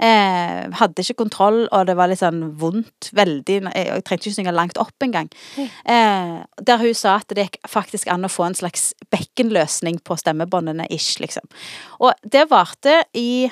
Eh, 0.00 0.62
hadde 0.80 1.04
ikke 1.04 1.18
kontroll, 1.20 1.66
og 1.68 1.84
det 1.90 1.96
var 1.98 2.08
litt 2.08 2.22
sånn 2.22 2.40
vondt. 2.60 3.10
Veldig 3.16 3.58
Jeg, 3.60 3.86
jeg 3.90 4.04
trengte 4.08 4.30
ikke 4.30 4.38
synge 4.38 4.54
langt 4.56 4.80
opp 4.80 5.04
engang. 5.04 5.28
Eh, 5.60 6.36
der 6.64 6.80
hun 6.80 6.96
sa 6.96 7.18
at 7.20 7.28
det 7.36 7.44
gikk 7.44 7.60
faktisk 7.68 8.08
an 8.08 8.24
å 8.24 8.32
få 8.32 8.48
en 8.48 8.56
slags 8.56 8.90
bekkenløsning 9.12 10.00
på 10.06 10.16
stemmebåndene, 10.16 10.88
ish, 10.90 11.18
liksom. 11.20 11.44
Og 12.00 12.16
det 12.24 12.48
varte 12.50 13.02
i 13.12 13.50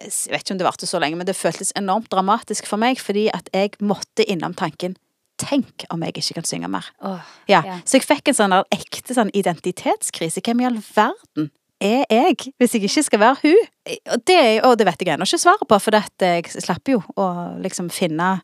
Jeg 0.00 0.30
vet 0.30 0.44
ikke 0.44 0.54
om 0.54 0.58
det 0.60 0.64
varte 0.68 0.86
så 0.86 1.00
lenge, 1.02 1.18
men 1.18 1.26
det 1.26 1.34
føltes 1.36 1.74
enormt 1.76 2.08
dramatisk 2.14 2.68
for 2.70 2.78
meg, 2.80 3.00
fordi 3.02 3.26
at 3.34 3.50
jeg 3.52 3.74
måtte 3.82 4.24
innom 4.24 4.54
tanken 4.54 4.94
Tenk 5.40 5.86
om 5.88 6.02
jeg 6.04 6.12
ikke 6.20 6.34
kan 6.36 6.44
synge 6.44 6.68
mer. 6.68 6.84
Oh, 7.00 7.20
Ja, 7.48 7.62
Ja. 7.64 7.78
Så 7.84 7.96
jeg 7.96 8.04
fikk 8.04 8.28
en 8.28 8.36
sånn 8.36 8.54
ekte 8.70 9.14
sånn 9.16 9.30
identitetskrise. 9.32 10.42
Hvem 10.44 10.60
i 10.60 10.66
all 10.68 10.82
verden 10.94 11.48
er 11.80 12.04
jeg, 12.10 12.52
hvis 12.60 12.76
jeg 12.76 12.86
ikke 12.86 13.04
skal 13.06 13.22
være 13.22 13.40
hun? 13.42 13.66
Og 14.12 14.22
det, 14.28 14.42
og 14.68 14.76
det 14.78 14.86
vet 14.86 15.02
jeg 15.02 15.14
ennå 15.14 15.26
ikke 15.26 15.40
svaret 15.40 15.66
på, 15.68 15.80
for 15.80 15.96
at 15.98 16.24
jeg 16.24 16.52
slapp 16.52 16.92
jo 16.92 17.00
å 17.16 17.26
liksom 17.62 17.88
finne 17.92 18.36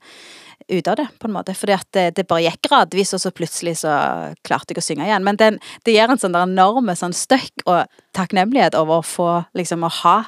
ut 0.66 0.88
av 0.88 0.96
det, 0.98 1.06
på 1.20 1.28
en 1.28 1.34
måte. 1.36 1.54
Fordi 1.54 1.74
at 1.76 1.86
det, 1.94 2.06
det 2.16 2.26
bare 2.28 2.46
gikk 2.46 2.66
gradvis, 2.66 3.14
og 3.14 3.22
så 3.22 3.32
plutselig 3.34 3.76
så 3.84 3.92
klarte 4.46 4.74
jeg 4.74 4.82
å 4.82 4.86
synge 4.86 5.06
igjen. 5.06 5.26
Men 5.26 5.38
den, 5.40 5.60
det 5.86 5.94
gir 5.94 6.10
en 6.10 6.20
sånn 6.20 6.38
enorme 6.38 6.96
sånn 6.98 7.14
støkk 7.16 7.66
og 7.66 8.00
takknemlighet 8.16 8.78
over 8.78 9.00
å 9.00 9.06
få 9.06 9.30
liksom 9.58 9.86
å 9.86 9.92
ha 10.02 10.18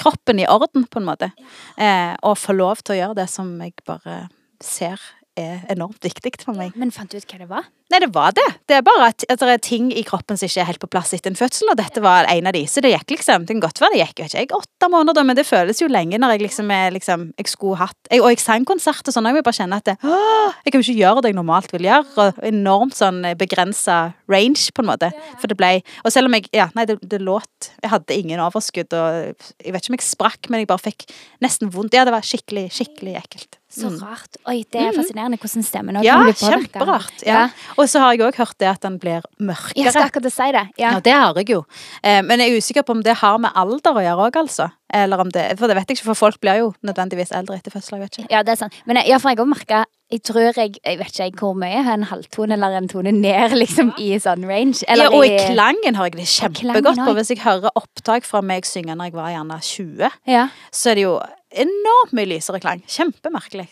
kroppen 0.00 0.40
i 0.40 0.48
orden, 0.48 0.86
på 0.88 1.00
en 1.00 1.08
måte. 1.08 1.30
Eh, 1.76 2.12
og 2.24 2.38
få 2.40 2.56
lov 2.56 2.84
til 2.84 2.96
å 2.96 3.00
gjøre 3.00 3.18
det 3.22 3.28
som 3.32 3.50
jeg 3.60 3.74
bare 3.88 4.22
ser 4.64 5.00
er 5.38 5.62
enormt 5.72 6.02
viktig 6.04 6.32
for 6.42 6.56
meg. 6.56 6.74
Men 6.78 6.90
fant 6.94 7.10
du 7.10 7.18
ut 7.18 7.30
hva 7.30 7.38
det 7.40 7.48
var? 7.50 7.68
Nei, 7.90 7.98
det 8.04 8.10
var 8.14 8.30
det. 8.30 8.46
Det 8.70 8.76
er 8.76 8.84
bare 8.86 9.08
at, 9.10 9.24
at 9.26 9.40
det 9.42 9.50
er 9.50 9.62
ting 9.66 9.88
i 9.90 10.04
kroppen 10.06 10.38
som 10.38 10.46
ikke 10.46 10.60
er 10.62 10.68
helt 10.68 10.82
på 10.82 10.88
plass 10.92 11.10
etter 11.16 11.32
en 11.32 11.38
fødsel, 11.38 11.72
og 11.72 11.78
dette 11.80 12.02
var 12.02 12.28
en 12.30 12.46
av 12.46 12.54
de. 12.54 12.62
Så 12.70 12.82
det 12.84 12.92
gikk 12.92 13.16
liksom 13.16 13.46
Det 13.48 13.56
kan 13.56 13.62
godt 13.64 13.80
være 13.82 13.96
det 13.96 14.04
gikk 14.04 14.20
jo 14.20 14.28
ikke 14.28 14.44
jeg 14.44 14.52
åtte 14.54 14.90
måneder, 14.92 15.26
men 15.26 15.38
det 15.38 15.46
føles 15.48 15.82
jo 15.82 15.88
lenge 15.90 16.20
når 16.22 16.36
jeg 16.36 16.44
liksom 16.44 16.70
er 16.74 16.94
liksom 16.94 17.26
Jeg 17.34 17.50
skulle 17.50 17.80
hatt 17.80 18.10
jeg, 18.12 18.22
Og 18.22 18.30
jeg 18.30 18.42
sang 18.42 18.66
konsert 18.68 19.02
og 19.10 19.16
sånn, 19.16 19.26
og 19.26 19.34
jeg 19.34 19.40
må 19.40 19.46
bare 19.48 19.58
kjenne 19.58 19.80
at 19.82 19.90
det, 19.90 19.96
Jeg 20.06 20.70
kan 20.70 20.78
jo 20.78 20.86
ikke 20.86 21.00
gjøre 21.00 21.24
det 21.24 21.32
jeg 21.32 21.38
normalt 21.40 21.74
vil 21.74 21.88
gjøre, 21.88 22.06
og 22.22 22.42
enormt 22.52 22.98
sånn 22.98 23.22
begrensa 23.40 23.98
range, 24.30 24.70
på 24.74 24.84
en 24.84 24.90
måte. 24.92 25.10
For 25.42 25.50
det 25.50 25.58
ble 25.58 25.72
Og 26.04 26.14
selv 26.14 26.30
om 26.30 26.38
jeg 26.38 26.46
Ja, 26.54 26.70
nei, 26.78 26.86
det, 26.86 27.00
det 27.02 27.22
låt 27.22 27.72
Jeg 27.82 27.90
hadde 27.90 28.18
ingen 28.18 28.42
overskudd, 28.44 28.94
og 28.94 29.34
jeg 29.58 29.74
vet 29.74 29.82
ikke 29.82 29.94
om 29.94 29.98
jeg 29.98 30.06
sprakk, 30.06 30.50
men 30.50 30.62
jeg 30.62 30.70
bare 30.70 30.86
fikk 30.86 31.08
nesten 31.42 31.74
vondt. 31.74 31.96
Ja, 31.98 32.06
det 32.06 32.14
var 32.14 32.26
skikkelig, 32.26 32.68
skikkelig 32.74 33.18
ekkelt. 33.18 33.59
Så 33.70 33.86
Mm. 33.88 34.00
rart. 34.02 34.36
Oi, 34.48 34.64
det 34.72 34.80
er 34.82 34.90
fascinerende 34.92 35.38
hvordan 35.38 35.62
stemmen 35.62 35.96
òg 35.96 36.02
Ja, 36.02 36.14
kan 36.16 36.24
bli 36.24 36.32
påvirka. 36.32 36.80
kjemperart. 36.80 37.22
Ja. 37.24 37.48
Og 37.78 37.86
så 37.88 38.00
har 38.00 38.12
jeg 38.16 38.20
òg 38.26 38.34
hørt 38.34 38.58
det 38.58 38.66
at 38.66 38.80
den 38.80 38.98
blir 38.98 39.22
mørkere. 39.40 39.76
Jeg 39.76 39.92
skal 39.92 40.08
akkurat 40.10 40.32
si 40.32 40.50
det. 40.52 40.64
Ja. 40.76 40.90
Ja, 40.94 40.98
det 41.00 41.12
har 41.12 41.34
jeg 41.34 41.48
jo. 41.50 41.64
Eh, 42.02 42.20
men 42.22 42.40
jeg 42.40 42.50
er 42.50 42.56
usikker 42.58 42.82
på 42.82 42.90
om 42.90 43.02
det 43.02 43.16
har 43.18 43.38
med 43.38 43.52
alder 43.54 43.92
å 43.94 44.02
gjøre 44.02 44.26
òg, 44.30 44.32
altså. 44.42 44.72
Eller 44.92 45.20
om 45.20 45.28
det 45.30 45.56
For 45.56 45.68
det 45.68 45.76
vet 45.76 45.86
jeg 45.88 45.96
ikke, 45.98 46.04
for 46.04 46.14
folk 46.14 46.40
blir 46.40 46.58
jo 46.58 46.74
nødvendigvis 46.82 47.30
eldre 47.30 47.54
etter 47.60 47.70
fødsel. 47.70 47.98
Jeg 47.98 48.00
vet 48.00 48.18
ikke. 48.18 48.26
Ja, 48.32 48.42
det 48.42 48.48
er 48.52 48.56
sant. 48.56 48.72
Men 48.86 48.96
jeg, 48.96 49.06
ja, 49.06 49.18
for 49.18 49.28
jeg 49.30 49.38
òg 49.38 49.46
merka 49.48 49.84
Jeg 50.12 50.22
tror 50.24 50.40
jeg 50.56 50.74
Jeg 50.84 50.98
vet 50.98 51.06
ikke 51.06 51.22
jeg 51.22 51.32
hvor 51.38 51.54
mye. 51.54 51.86
En 51.94 52.02
halvtone 52.02 52.52
eller 52.54 52.76
en 52.76 52.88
tone 52.88 53.12
ned, 53.12 53.52
liksom, 53.62 53.94
i 54.00 54.18
sånn 54.18 54.44
range. 54.48 54.82
Eller 54.88 55.04
ja, 55.04 55.10
og 55.16 55.24
i 55.24 55.38
klangen 55.54 55.94
har 55.94 56.06
jeg 56.10 56.16
det 56.16 56.26
kjempegodt 56.26 56.96
på. 57.06 57.14
Hvis 57.14 57.28
jeg 57.28 57.38
hører 57.38 57.70
opptak 57.76 58.24
fra 58.24 58.40
meg 58.42 58.64
synge 58.64 58.96
når 58.96 59.04
jeg 59.04 59.12
var 59.12 59.28
gjerne 59.30 59.60
20, 59.62 60.10
Ja. 60.26 60.48
så 60.72 60.90
er 60.90 60.94
det 60.96 61.02
jo 61.04 61.20
enormt 61.50 62.14
mye 62.16 62.28
lysere 62.30 62.60
klang. 62.62 62.82
Kjempemerkelig. 62.90 63.68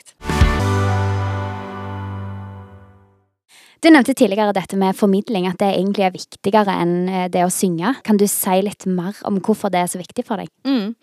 Du 3.78 3.92
nevnte 3.94 4.14
tidligere 4.18 4.54
dette 4.56 4.74
med 4.78 4.96
formidling, 4.98 5.46
at 5.46 5.60
det 5.60 5.70
egentlig 5.76 6.08
er 6.08 6.16
viktigere 6.16 6.72
enn 6.82 6.96
eh, 7.06 7.28
det 7.30 7.44
å 7.46 7.52
synge. 7.52 7.94
Kan 8.06 8.18
du 8.18 8.26
si 8.26 8.56
litt 8.66 8.88
mer 8.90 9.20
om 9.28 9.38
hvorfor 9.38 9.70
det 9.70 9.84
er 9.84 9.92
så 9.92 10.00
viktig 10.00 10.24
for 10.26 10.42
deg? 10.42 10.50
Mm. 10.66 10.96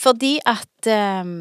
Fordi 0.00 0.38
at 0.48 0.88
eh, 0.88 1.32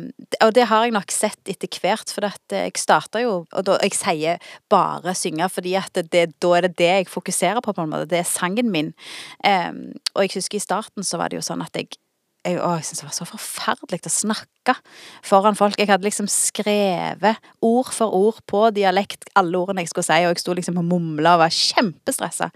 Og 0.44 0.52
det 0.52 0.66
har 0.68 0.84
jeg 0.84 0.92
nok 0.92 1.14
sett 1.16 1.48
etter 1.48 1.80
hvert, 1.80 2.12
for 2.12 2.28
at 2.28 2.52
jeg 2.52 2.76
starter 2.76 3.24
jo 3.24 3.32
Og 3.56 3.64
da, 3.64 3.78
jeg 3.80 3.96
sier 3.96 4.52
bare 4.68 5.16
synge, 5.16 5.48
fordi 5.48 5.78
at 5.80 5.96
det, 6.12 6.26
da 6.44 6.52
er 6.58 6.68
det 6.68 6.76
det 6.82 6.92
jeg 6.92 7.08
fokuserer 7.08 7.64
på, 7.64 7.72
på 7.72 7.86
en 7.86 7.94
måte. 7.94 8.10
Det 8.12 8.20
er 8.20 8.28
sangen 8.28 8.68
min. 8.74 8.92
Eh, 9.48 9.72
og 10.12 10.26
jeg 10.26 10.36
husker 10.36 10.60
i 10.60 10.66
starten 10.68 11.08
så 11.08 11.22
var 11.22 11.32
det 11.32 11.40
jo 11.40 11.48
sånn 11.48 11.64
at 11.64 11.72
jeg 11.80 11.96
jeg, 12.48 12.56
å, 12.64 12.72
jeg 12.78 12.86
syntes 12.88 13.02
det 13.02 13.08
var 13.10 13.16
så 13.18 13.28
forferdelig 13.28 14.00
å 14.08 14.14
snakke 14.14 14.76
foran 15.26 15.58
folk. 15.58 15.76
Jeg 15.80 15.90
hadde 15.90 16.06
liksom 16.06 16.28
skrevet 16.32 17.40
ord 17.66 17.90
for 17.96 18.14
ord 18.16 18.40
på 18.50 18.62
dialekt 18.76 19.28
alle 19.40 19.60
ordene 19.60 19.84
jeg 19.84 19.92
skulle 19.92 20.08
si, 20.08 20.20
og 20.24 20.34
jeg 20.34 20.44
sto 20.44 20.56
liksom 20.56 20.80
og 20.80 20.88
mumla 20.88 21.36
og 21.36 21.44
var 21.44 21.56
kjempestressa. 21.56 22.50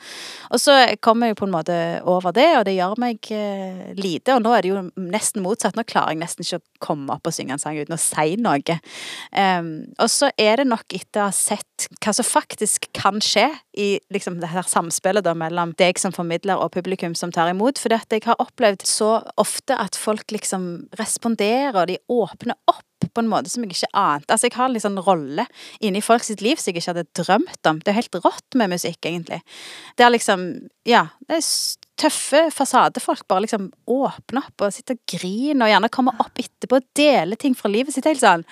Og 0.53 0.61
så 0.61 0.77
kom 1.03 1.25
jeg 1.25 1.33
jo 1.33 1.39
på 1.41 1.49
en 1.49 1.55
måte 1.55 1.77
over 2.09 2.35
det, 2.35 2.49
og 2.59 2.67
det 2.67 2.77
gjør 2.77 2.95
meg 3.03 3.31
eh, 3.35 3.91
lite. 3.97 4.37
Og 4.37 4.43
nå 4.45 4.53
er 4.55 4.63
det 4.63 4.71
jo 4.71 4.83
nesten 4.99 5.43
motsatt. 5.43 5.77
Nå 5.79 5.85
klarer 5.89 6.15
jeg 6.15 6.21
nesten 6.23 6.45
ikke 6.45 6.61
å 6.61 6.65
komme 6.87 7.17
opp 7.17 7.27
og 7.27 7.35
synge 7.35 7.57
en 7.57 7.63
sang 7.63 7.79
uten 7.79 7.97
å 7.97 8.01
si 8.01 8.37
noe. 8.39 8.79
Um, 9.35 9.73
og 10.01 10.09
så 10.11 10.29
er 10.39 10.61
det 10.61 10.69
nok 10.69 10.95
etter 10.95 11.25
å 11.25 11.27
ha 11.27 11.35
sett 11.35 11.87
hva 12.03 12.13
som 12.15 12.27
faktisk 12.27 12.87
kan 12.95 13.19
skje 13.23 13.49
i 13.79 13.97
liksom 14.13 14.37
det 14.39 14.51
her 14.53 14.65
samspillet 14.67 15.25
da 15.25 15.33
mellom 15.37 15.73
deg 15.79 15.99
som 15.99 16.13
formidler 16.15 16.61
og 16.61 16.71
publikum 16.75 17.15
som 17.17 17.33
tar 17.33 17.51
imot. 17.51 17.81
For 17.81 17.91
jeg 17.91 18.23
har 18.27 18.39
opplevd 18.41 18.85
så 18.87 19.17
ofte 19.41 19.72
at 19.79 19.97
folk 19.99 20.33
liksom 20.33 20.87
responderer, 20.99 21.87
de 21.89 21.99
åpner 22.11 22.57
opp 22.69 22.85
på 23.13 23.21
en 23.21 23.29
måte 23.29 23.51
som 23.51 23.63
jeg 23.63 23.75
ikke 23.75 23.91
ante. 23.99 24.31
Altså, 24.31 24.47
jeg 24.47 24.57
har 24.57 24.69
en 24.69 24.75
litt 24.75 24.85
sånn 24.85 25.01
rolle 25.05 25.45
inni 25.83 26.01
folk 26.03 26.25
sitt 26.25 26.41
liv 26.43 26.59
som 26.59 26.71
jeg 26.71 26.81
ikke 26.81 26.93
hadde 26.93 27.05
drømt 27.19 27.69
om. 27.69 27.81
Det 27.83 27.91
er 27.91 27.99
helt 27.99 28.19
rått 28.23 28.57
med 28.59 28.73
musikk, 28.73 28.99
egentlig. 29.05 29.41
Det 29.97 30.05
er 30.05 30.13
liksom 30.15 30.47
Ja, 30.87 31.05
det 31.29 31.39
er 31.39 31.45
tøffe 31.99 32.47
fasadefolk 32.51 33.27
bare 33.29 33.45
liksom 33.45 33.69
åpner 33.87 34.47
opp 34.49 34.65
og 34.65 34.73
sitter 34.75 34.97
og 34.97 35.03
griner, 35.13 35.67
og 35.67 35.71
gjerne 35.71 35.91
kommer 35.93 36.23
opp 36.23 36.41
etterpå 36.41 36.79
og 36.81 36.89
deler 36.97 37.39
ting 37.39 37.55
fra 37.55 37.71
livet 37.71 37.95
sitt. 37.95 38.09
Helt 38.09 38.23
sånn 38.23 38.43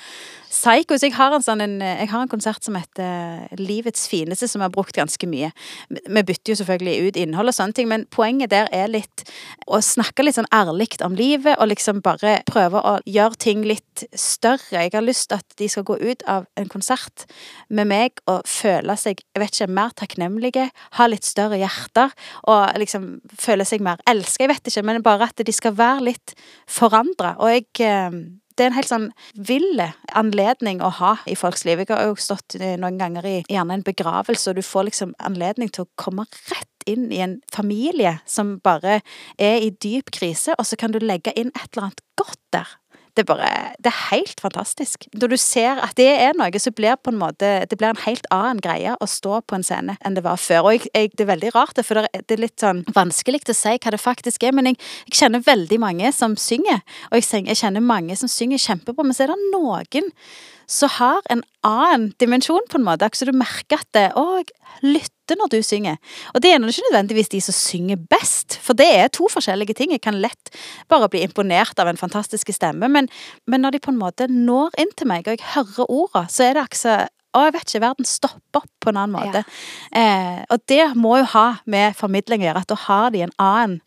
psycho. 0.52 0.98
Så 0.98 1.08
jeg 1.08 1.16
har 1.16 1.34
en 1.36 1.46
sånn 1.46 1.64
Jeg 1.82 2.10
har 2.12 2.22
en 2.22 2.32
konsert 2.32 2.64
som 2.66 2.76
heter 2.76 3.48
Livets 3.60 4.08
fineste, 4.12 4.50
som 4.50 4.62
jeg 4.62 4.70
har 4.70 4.76
brukt 4.76 4.98
ganske 4.98 5.28
mye. 5.30 5.52
Vi 5.90 6.24
bytter 6.28 6.54
jo 6.54 6.60
selvfølgelig 6.62 7.08
ut 7.08 7.20
innhold 7.22 7.52
og 7.52 7.58
sånne 7.58 7.78
ting, 7.78 7.90
men 7.92 8.06
poenget 8.12 8.52
der 8.52 8.70
er 8.76 8.92
litt 8.92 9.26
å 9.68 9.80
snakke 9.82 10.26
litt 10.26 10.38
sånn 10.38 10.50
ærlig 10.54 10.90
om 11.06 11.16
livet, 11.16 11.56
og 11.60 11.70
liksom 11.72 12.02
bare 12.04 12.42
prøve 12.50 12.82
å 12.82 12.98
gjøre 13.06 13.40
ting 13.40 13.64
litt 13.68 14.06
større. 14.18 14.82
Jeg 14.84 14.94
har 14.94 15.06
lyst 15.06 15.30
til 15.32 15.40
at 15.40 15.58
de 15.60 15.70
skal 15.72 15.86
gå 15.88 15.98
ut 16.02 16.26
av 16.28 16.48
en 16.60 16.70
konsert 16.72 17.26
med 17.70 17.88
meg 17.92 18.22
og 18.28 18.44
føle 18.50 18.98
seg 19.00 19.22
jeg 19.22 19.42
vet 19.42 19.56
ikke, 19.56 19.72
mer 19.72 19.94
takknemlige, 19.96 20.68
ha 20.98 21.08
litt 21.08 21.28
større 21.28 21.60
hjerter, 21.62 22.12
og 22.52 22.78
liksom 22.82 23.08
føle 23.40 23.66
seg 23.68 23.84
mer 23.86 24.02
elska. 24.10 24.46
Jeg 24.46 24.54
vet 24.54 24.72
ikke, 24.72 24.86
men 24.88 25.06
bare 25.06 25.30
at 25.30 25.46
de 25.46 25.56
skal 25.56 25.76
være 25.78 26.08
litt 26.12 26.36
forandra. 26.70 27.36
Og 27.40 27.54
jeg 27.54 27.68
eh, 27.88 28.20
det 28.62 28.68
er 28.68 28.70
en 28.70 28.78
helt 28.78 28.92
sånn 28.92 29.08
vill 29.34 29.82
anledning 30.14 30.84
å 30.86 30.92
ha 31.00 31.16
i 31.26 31.34
folks 31.40 31.64
liv. 31.66 31.82
Jeg 31.82 31.90
har 31.90 32.12
jo 32.12 32.18
stått 32.22 32.60
noen 32.62 33.00
ganger 33.00 33.26
i 33.26 33.38
gjerne 33.50 33.80
en 33.80 33.86
begravelse, 33.88 34.52
og 34.52 34.60
du 34.60 34.66
får 34.66 34.92
liksom 34.92 35.16
anledning 35.18 35.72
til 35.74 35.88
å 35.88 35.92
komme 35.98 36.28
rett 36.52 36.86
inn 36.90 37.10
i 37.14 37.24
en 37.26 37.40
familie 37.54 38.20
som 38.30 38.60
bare 38.62 39.00
er 39.42 39.66
i 39.66 39.72
dyp 39.74 40.14
krise, 40.14 40.54
og 40.58 40.70
så 40.70 40.78
kan 40.78 40.94
du 40.94 41.02
legge 41.02 41.34
inn 41.34 41.50
et 41.56 41.72
eller 41.72 41.90
annet 41.90 42.06
godt 42.22 42.42
der. 42.54 42.78
Det 43.22 43.28
bare 43.30 43.76
Det 43.78 43.92
er 43.92 44.00
helt 44.10 44.40
fantastisk. 44.42 45.06
Når 45.14 45.34
du 45.34 45.38
ser 45.38 45.82
at 45.84 45.94
det 45.98 46.08
er 46.10 46.34
noe, 46.38 46.60
så 46.60 46.74
blir 46.74 46.98
på 46.98 47.14
en 47.14 47.20
måte 47.22 47.68
Det 47.70 47.78
blir 47.78 47.92
en 47.92 48.06
helt 48.06 48.26
annen 48.34 48.62
greie 48.64 48.96
å 48.98 49.08
stå 49.10 49.42
på 49.46 49.58
en 49.58 49.66
scene 49.66 49.98
enn 50.02 50.18
det 50.18 50.24
var 50.26 50.42
før. 50.42 50.66
Og 50.66 50.74
jeg, 50.74 50.90
jeg, 50.96 51.12
det 51.14 51.26
er 51.26 51.34
veldig 51.36 51.54
rart, 51.56 51.82
for 51.86 52.02
det 52.02 52.10
er, 52.18 52.42
litt 52.42 52.58
sånn 52.62 52.84
vanskelig 52.96 53.44
å 53.50 53.58
si 53.58 53.76
hva 53.78 53.94
det 53.94 54.02
faktisk 54.02 54.44
er. 54.48 54.56
Men 54.58 54.72
jeg, 54.72 54.80
jeg 55.12 55.20
kjenner 55.22 55.46
veldig 55.46 55.80
mange 55.82 56.12
som 56.16 56.36
synger, 56.40 56.82
og 57.12 57.22
jeg, 57.22 57.58
kjenner 57.62 57.86
mange 57.86 58.18
som 58.18 58.32
synger 58.32 58.62
kjempebra, 58.62 59.06
men 59.06 59.18
så 59.18 59.28
er 59.28 59.36
det 59.36 59.52
noen 59.54 60.12
som 60.72 60.90
har 60.98 61.22
en 61.30 61.44
annen 61.68 62.12
dimensjon, 62.22 62.64
på 62.72 62.80
en 62.80 62.88
måte. 62.88 63.10
Så 63.14 63.28
du 63.28 63.36
merker 63.36 63.82
at 63.82 63.90
det, 63.98 64.08
å, 64.18 64.40
jeg 64.40 65.04
lytter 65.32 65.40
når 65.40 65.52
du 65.52 65.62
synger. 65.64 65.98
Og 66.34 66.42
det 66.42 66.52
er 66.52 66.60
ikke 66.60 66.90
nødvendigvis 66.92 67.30
de 67.30 67.42
som 67.42 67.54
synger 67.54 67.98
best, 68.10 68.60
for 68.62 68.74
det 68.74 68.88
er 68.88 69.08
to 69.08 69.28
forskjellige 69.32 69.74
ting. 69.74 69.92
Jeg 69.92 70.02
kan 70.02 70.20
lett 70.20 70.52
bare 70.90 71.10
bli 71.10 71.24
imponert 71.24 71.80
av 71.80 71.88
en 71.88 71.98
fantastisk 71.98 72.52
stemme, 72.54 72.88
men, 72.88 73.10
men 73.48 73.62
når 73.62 73.72
de 73.72 73.80
på 73.80 73.92
en 73.92 74.00
måte 74.00 74.28
når 74.28 74.72
inn 74.80 74.92
til 74.96 75.08
meg, 75.08 75.28
og 75.28 75.38
jeg 75.38 75.54
hører 75.56 75.90
orda, 75.90 76.28
så 76.30 76.50
er 76.50 76.56
det 76.56 76.68
akkurat 76.68 77.10
å, 77.32 77.46
jeg 77.46 77.54
vet 77.56 77.70
ikke, 77.70 77.80
verden 77.86 78.08
stopper 78.08 78.60
opp 78.60 78.72
på 78.84 78.92
en 78.92 78.98
annen 79.00 79.16
måte. 79.16 79.44
Eh, 79.96 80.42
og 80.52 80.64
det 80.68 80.84
må 81.00 81.16
jo 81.22 81.30
ha 81.32 81.46
med 81.64 81.96
formidling 81.96 82.44
å 82.44 82.50
gjøre, 82.50 82.64
at 82.66 82.72
da 82.74 82.80
har 82.90 83.14
de 83.14 83.24
en 83.24 83.38
annen 83.40 83.78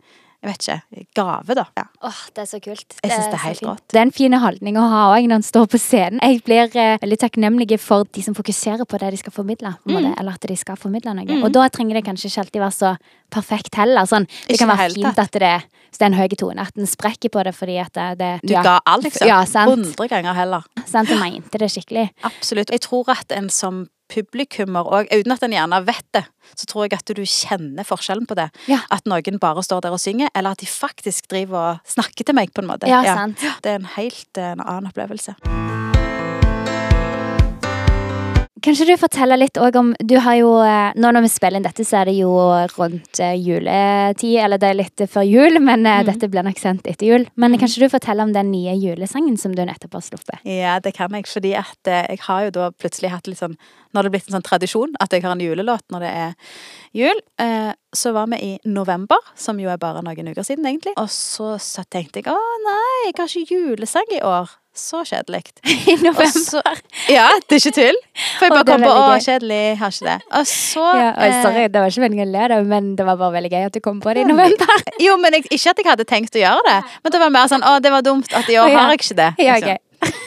jeg 0.44 0.50
vet 0.52 0.66
ikke, 0.68 1.06
gave, 1.16 1.54
da. 1.56 1.64
Ja. 1.80 1.84
Åh, 2.04 2.18
det 2.36 2.42
er 2.44 2.48
så 2.50 2.58
kult. 2.60 2.96
Jeg 3.02 3.10
synes 3.14 3.30
det 3.32 3.38
er 3.38 3.42
helt 3.46 3.62
rått. 3.64 3.82
Det 3.90 3.98
er 4.00 4.04
en 4.04 4.12
fin 4.12 4.36
holdning 4.44 4.76
å 4.76 4.84
ha 4.92 5.02
òg 5.16 5.26
når 5.30 5.40
en 5.40 5.46
står 5.46 5.66
på 5.72 5.80
scenen. 5.80 6.20
Jeg 6.20 6.42
blir 6.44 6.76
eh, 6.76 6.98
veldig 7.02 7.18
takknemlig 7.24 7.78
for 7.80 8.04
de 8.12 8.22
som 8.26 8.36
fokuserer 8.36 8.84
på 8.84 9.00
det 9.00 9.10
de 9.14 9.20
skal 9.22 9.32
formidle. 9.32 9.72
På 9.82 9.88
en 9.90 9.96
måte, 9.96 10.10
Mm. 10.12 10.18
eller 10.20 10.36
at 10.36 10.44
de 10.50 10.56
skal 10.60 10.76
formidle 10.76 11.14
noe. 11.16 11.38
Og 11.42 11.52
da 11.56 11.64
trenger 11.72 11.94
det 11.98 12.04
kanskje 12.04 12.28
ikke 12.28 12.44
alltid 12.44 12.60
være 12.60 12.76
så 12.76 12.96
perfekt 13.34 13.74
heller. 13.80 14.04
Sånn, 14.06 14.26
det 14.46 14.54
Ikke 14.54 14.66
kan 14.66 14.76
være 14.76 14.92
fint 14.94 15.18
at 15.18 15.32
det, 15.32 15.40
det 15.96 16.02
er 16.02 16.06
en 16.10 16.18
høy 16.18 16.28
tone, 16.36 16.60
at 16.60 16.76
en 16.76 16.86
sprekker 16.86 17.30
på 17.32 17.42
det 17.44 17.54
fordi 17.56 17.78
at 17.80 17.92
det, 17.96 18.18
det 18.20 18.32
Du 18.44 18.52
ja, 18.52 18.62
ga 18.62 18.76
alt, 18.86 19.04
liksom. 19.08 19.26
Ja, 19.26 19.40
sant. 19.48 19.70
Hundre 19.70 20.08
ganger 20.12 20.34
heller. 20.34 20.62
Sant, 20.86 21.08
jeg 21.08 21.18
mente 21.18 21.58
det 21.58 21.70
skikkelig. 21.72 22.10
Absolutt. 22.22 22.70
Jeg 22.70 22.80
tror 22.84 23.08
at 23.16 23.32
en 23.32 23.48
som 23.50 23.86
publikummer 24.12 24.86
òg, 24.86 25.10
uten 25.12 25.34
at 25.34 25.44
en 25.46 25.54
gjerne 25.56 25.80
vet 25.86 26.06
det, 26.16 26.24
så 26.54 26.68
tror 26.70 26.86
jeg 26.86 26.98
at 26.98 27.14
du 27.16 27.22
kjenner 27.24 27.88
forskjellen 27.88 28.28
på 28.28 28.36
det. 28.38 28.50
Ja. 28.70 28.82
At 28.94 29.08
noen 29.10 29.40
bare 29.42 29.64
står 29.64 29.84
der 29.86 29.96
og 29.96 30.02
synger, 30.02 30.32
eller 30.34 30.56
at 30.56 30.62
de 30.64 30.70
faktisk 30.70 31.30
driver 31.32 31.74
og 31.74 31.94
snakker 31.96 32.28
til 32.28 32.36
meg, 32.36 32.52
på 32.54 32.64
en 32.64 32.72
måte. 32.74 32.90
Ja, 32.90 33.04
sant. 33.08 33.44
Det 33.64 33.74
er 33.74 33.80
en 33.80 33.92
helt 33.96 34.40
eh, 34.40 34.54
en 34.54 34.64
annen 34.64 34.92
opplevelse. 34.92 35.38
Kanskje 38.64 38.86
du 38.88 38.94
forteller 38.96 39.36
litt 39.36 39.58
òg 39.60 39.76
om 39.76 39.90
Du 40.00 40.14
har 40.24 40.38
jo 40.38 40.54
eh, 40.64 40.94
Nå 40.96 41.10
når 41.12 41.26
vi 41.26 41.30
spiller 41.34 41.60
inn 41.60 41.66
dette, 41.66 41.84
så 41.84 41.98
er 42.00 42.08
det 42.08 42.14
jo 42.16 42.30
rundt 42.78 43.20
eh, 43.20 43.34
juletid, 43.36 44.38
eller 44.40 44.60
det 44.62 44.70
er 44.70 44.78
litt 44.78 45.04
før 45.10 45.26
jul, 45.28 45.58
men 45.60 45.84
eh, 45.86 46.00
Mm. 46.04 46.08
dette 46.08 46.28
blir 46.32 46.42
nok 46.46 46.58
sendt 46.58 46.86
etter 46.90 47.06
jul. 47.06 47.26
Men 47.36 47.54
kanskje 47.60 47.84
du 47.84 47.88
forteller 47.92 48.24
om 48.26 48.32
den 48.34 48.50
nye 48.50 48.72
julesangen 48.80 49.36
som 49.38 49.52
du 49.54 49.60
nettopp 49.64 49.94
har 49.98 50.02
sluppet? 50.02 50.40
Ja, 50.48 50.78
det 50.80 50.94
kan 50.96 51.12
jeg, 51.14 51.28
fordi 51.30 51.52
at 51.60 51.90
jeg 51.92 52.18
har 52.26 52.46
jo 52.48 52.50
da 52.56 52.70
plutselig 52.72 53.12
hatt 53.12 53.28
litt 53.30 53.38
sånn 53.38 53.54
Nå 53.94 54.00
har 54.00 54.08
det 54.08 54.10
blitt 54.16 54.26
en 54.26 54.34
sånn 54.40 54.48
tradisjon 54.48 54.96
at 54.98 55.12
jeg 55.14 55.22
har 55.22 55.36
en 55.36 55.44
julelåt 55.44 55.84
når 55.94 56.00
det 56.02 56.08
er 56.18 56.32
jul. 56.98 57.20
Så 57.94 58.10
var 58.14 58.26
vi 58.32 58.36
i 58.42 58.52
november, 58.66 59.20
som 59.38 59.58
jo 59.62 59.70
er 59.70 59.78
bare 59.80 60.02
noen 60.02 60.28
uker 60.32 60.42
siden, 60.46 60.66
egentlig. 60.66 60.92
Og 61.00 61.08
så, 61.10 61.54
så 61.62 61.84
tenkte 61.90 62.20
jeg 62.22 62.28
å 62.32 62.36
nei, 62.66 63.08
jeg 63.08 63.16
har 63.20 63.30
ikke 63.30 63.54
julesang 63.54 64.10
i 64.16 64.20
år. 64.26 64.50
Så 64.74 65.04
kjedelig. 65.06 65.44
I 65.92 65.94
november. 66.02 66.26
så- 66.34 66.62
Ja, 67.06 67.28
det 67.46 67.60
er 67.60 67.60
ikke 67.62 67.74
tull. 67.76 67.98
For 68.40 68.48
jeg 68.48 68.54
bare 68.56 68.64
kom 68.66 68.82
på 68.82 68.90
å, 68.90 69.04
kjedelig, 69.22 69.60
har 69.78 69.94
ikke 69.94 70.08
det. 70.08 70.16
Og 70.40 70.48
så 70.50 70.86
Ja, 70.98 71.12
oi, 71.14 71.28
eh, 71.28 71.36
sorry, 71.44 71.62
det 71.70 71.78
var 71.84 71.92
ikke 71.94 72.02
meningen 72.08 72.32
å 72.34 72.48
le, 72.48 72.58
men 72.66 72.88
det 72.98 73.06
var 73.06 73.20
bare 73.20 73.36
veldig 73.36 73.52
gøy 73.54 73.68
at 73.68 73.76
du 73.78 73.80
kom 73.84 74.00
på 74.02 74.14
det 74.18 74.24
i 74.24 74.28
november. 74.32 74.82
Jo, 75.06 75.14
men 75.22 75.38
jeg, 75.38 75.46
ikke 75.54 75.70
at 75.76 75.78
jeg 75.84 75.86
hadde 75.92 76.08
tenkt 76.10 76.34
å 76.34 76.42
gjøre 76.42 76.66
det. 76.66 76.78
Men 77.04 77.14
det 77.14 77.22
var 77.22 77.30
mer 77.38 77.46
sånn 77.54 77.62
å, 77.70 77.76
det 77.86 77.94
var 77.94 78.02
dumt 78.02 78.34
at 78.34 78.50
i 78.50 78.58
år 78.58 78.74
har 78.74 78.90
jeg 78.96 79.04
ikke 79.04 79.18
det. 79.22 79.30
Ja, 79.46 79.58
okay. 79.62 79.78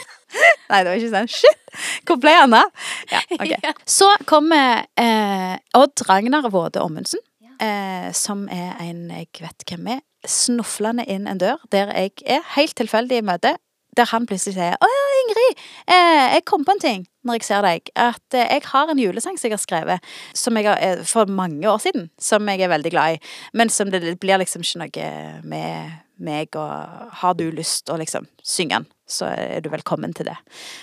Nei, 0.68 0.80
det 0.84 0.90
var 0.90 0.96
ikke 1.00 1.12
sånn. 1.12 1.28
Shit! 1.32 1.76
Hvor 2.08 2.18
ble 2.20 2.32
han 2.36 2.56
av? 2.56 2.72
Ja, 3.12 3.20
okay. 3.36 3.72
Så 3.88 4.08
kommer 4.28 4.82
eh, 5.00 5.54
Odd 5.76 6.02
Ragnar 6.08 6.48
Våde 6.52 6.80
Ommundsen, 6.84 7.20
eh, 7.60 8.10
som 8.16 8.46
er 8.52 8.76
en 8.84 9.08
jeg 9.10 9.30
vet 9.40 9.64
hvem 9.68 9.94
er, 9.96 10.04
snuflende 10.26 11.06
inn 11.06 11.28
en 11.30 11.38
dør 11.38 11.62
der 11.72 11.92
jeg 11.94 12.16
er 12.26 12.46
helt 12.56 12.76
tilfeldig 12.78 13.20
i 13.20 13.26
møte. 13.26 13.56
Der 13.96 14.06
han 14.12 14.26
plutselig 14.26 14.54
sier 14.54 14.76
'Å 14.76 14.88
ja, 14.88 15.04
Ingrid, 15.20 15.62
eh, 15.90 16.34
jeg 16.34 16.44
kom 16.44 16.64
på 16.64 16.72
en 16.72 16.80
ting 16.80 17.06
når 17.24 17.38
jeg 17.38 17.44
ser 17.44 17.62
deg. 17.62 17.90
At 17.96 18.34
eh, 18.34 18.46
jeg 18.54 18.62
har 18.70 18.90
en 18.90 18.98
julesang 18.98 19.38
som 19.38 19.48
jeg 19.48 19.56
har 19.56 19.62
skrevet 19.64 20.00
som 20.34 20.56
jeg 20.56 20.68
har, 20.68 20.78
eh, 20.78 21.04
for 21.04 21.26
mange 21.26 21.66
år 21.66 21.78
siden. 21.78 22.10
Som 22.18 22.48
jeg 22.48 22.60
er 22.60 22.68
veldig 22.68 22.90
glad 22.90 23.16
i. 23.16 23.18
Men 23.54 23.68
som 23.68 23.90
det 23.90 24.20
blir 24.20 24.38
liksom 24.38 24.62
ikke 24.62 24.78
noe 24.78 25.42
med 25.42 25.90
meg, 26.18 26.54
og 26.56 27.10
har 27.22 27.34
du 27.34 27.50
lyst 27.50 27.90
å 27.90 27.98
liksom 27.98 28.26
synge 28.42 28.78
den, 28.78 28.86
så 29.08 29.28
er 29.32 29.62
du 29.64 29.70
velkommen 29.72 30.12
til 30.16 30.28
det. 30.28 30.36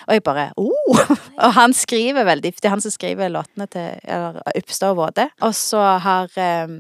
Og 0.08 0.18
jeg 0.18 0.24
bare 0.26 0.50
oh! 0.58 1.02
Og 1.46 1.52
han 1.54 1.74
skriver 1.76 2.26
veldig 2.26 2.54
Det 2.56 2.66
er 2.66 2.74
han 2.74 2.82
som 2.84 2.94
skriver 2.94 3.30
låtene 3.30 3.68
til 3.72 4.00
eller, 4.02 4.40
Uppstad 4.56 4.96
og 4.96 5.00
Våde. 5.00 5.28
Og 5.46 5.54
så 5.58 5.82
har 6.02 6.32
eh, 6.42 6.72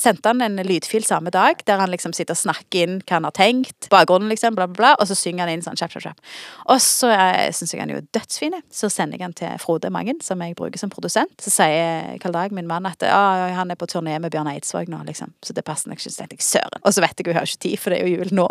sendte 0.00 0.30
han 0.30 0.44
en 0.44 0.60
lydfil 0.66 1.04
samme 1.06 1.32
dag, 1.34 1.62
der 1.66 1.80
han 1.82 1.90
liksom 1.92 2.14
sitter 2.16 2.36
og 2.36 2.42
snakker 2.42 2.84
inn 2.84 3.00
hva 3.02 3.18
han 3.18 3.28
har 3.28 3.34
tenkt. 3.36 3.88
Bakgrunnen, 3.92 4.30
liksom, 4.32 4.56
bla, 4.58 4.68
bla, 4.70 4.78
bla. 4.78 4.92
Og 5.00 5.10
så 5.10 5.16
synger 5.18 5.46
han 5.46 5.56
inn 5.56 5.64
sånn 5.64 5.78
kjapp, 5.78 5.94
kjapp, 5.96 6.06
kjapp. 6.06 6.32
Og 6.72 6.82
så 6.84 7.10
uh, 7.12 7.48
syns 7.54 7.74
jeg 7.74 7.82
han 7.82 7.92
er 7.92 8.00
jo 8.00 8.06
dødsfin. 8.14 8.58
Så 8.72 8.90
sender 8.92 9.18
jeg 9.18 9.26
han 9.26 9.36
til 9.38 9.58
Frode 9.62 9.90
Mangen, 9.94 10.20
som 10.24 10.42
jeg 10.44 10.56
bruker 10.58 10.80
som 10.80 10.92
produsent. 10.92 11.34
Så 11.42 11.52
sier 11.52 12.14
Karl 12.22 12.38
min 12.54 12.68
mann, 12.68 12.86
at 12.88 13.02
han 13.02 13.70
er 13.72 13.78
på 13.78 13.88
turné 13.90 14.18
med 14.22 14.32
Bjørn 14.32 14.50
Eidsvåg 14.52 14.90
nå, 14.92 15.02
liksom. 15.08 15.32
Så 15.44 15.56
det 15.56 15.64
passer 15.66 15.90
nok 15.90 16.00
ikke. 16.00 16.12
Så 16.12 16.22
tenkte 16.22 16.38
jeg 16.38 16.46
søren. 16.46 16.82
Og 16.82 16.94
så 16.94 17.04
vet 17.04 17.18
jeg 17.18 17.26
jo, 17.26 17.32
jeg 17.32 17.40
har 17.40 17.50
ikke 17.50 17.64
tid, 17.66 17.78
for 17.80 17.92
det 17.92 18.00
er 18.00 18.08
jo 18.08 18.22
jul 18.22 18.34
nå. 18.36 18.48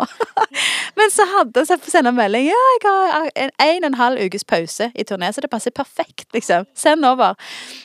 Men 0.98 1.12
så 1.14 1.26
hadde 1.36 1.64
han 1.64 1.82
sendt 1.82 2.08
en 2.08 2.16
melding. 2.16 2.41
Ja, 2.42 2.62
jeg 2.74 2.82
har 2.84 3.30
en, 3.36 3.50
en 3.62 3.84
og 3.84 3.88
en 3.92 3.98
halv 4.00 4.22
ukes 4.24 4.44
pause 4.48 4.88
i 4.94 5.04
turné, 5.06 5.30
så 5.32 5.42
det 5.44 5.50
passer 5.52 5.70
perfekt, 5.74 6.26
liksom. 6.34 6.66
Send 6.74 7.06
over. 7.06 7.36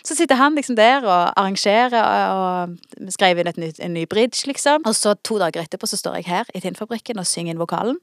Så 0.05 0.15
sitter 0.17 0.39
han 0.39 0.55
liksom 0.57 0.77
der 0.77 1.05
og 1.05 1.33
arrangerer 1.37 1.93
og, 2.01 2.73
og 2.97 3.11
skrev 3.13 3.41
inn 3.41 3.51
nytt, 3.61 3.81
en 3.83 3.93
ny 3.93 4.05
bridge, 4.09 4.47
liksom. 4.49 4.85
Og 4.87 4.95
så 4.97 5.13
to 5.23 5.37
dager 5.41 5.61
etterpå 5.61 5.89
så 5.89 5.99
står 5.99 6.19
jeg 6.19 6.29
her 6.31 6.49
i 6.55 6.61
Tinnfabrikken 6.63 7.19
og 7.21 7.27
synger 7.29 7.53
inn 7.53 7.61
vokalen. 7.61 7.99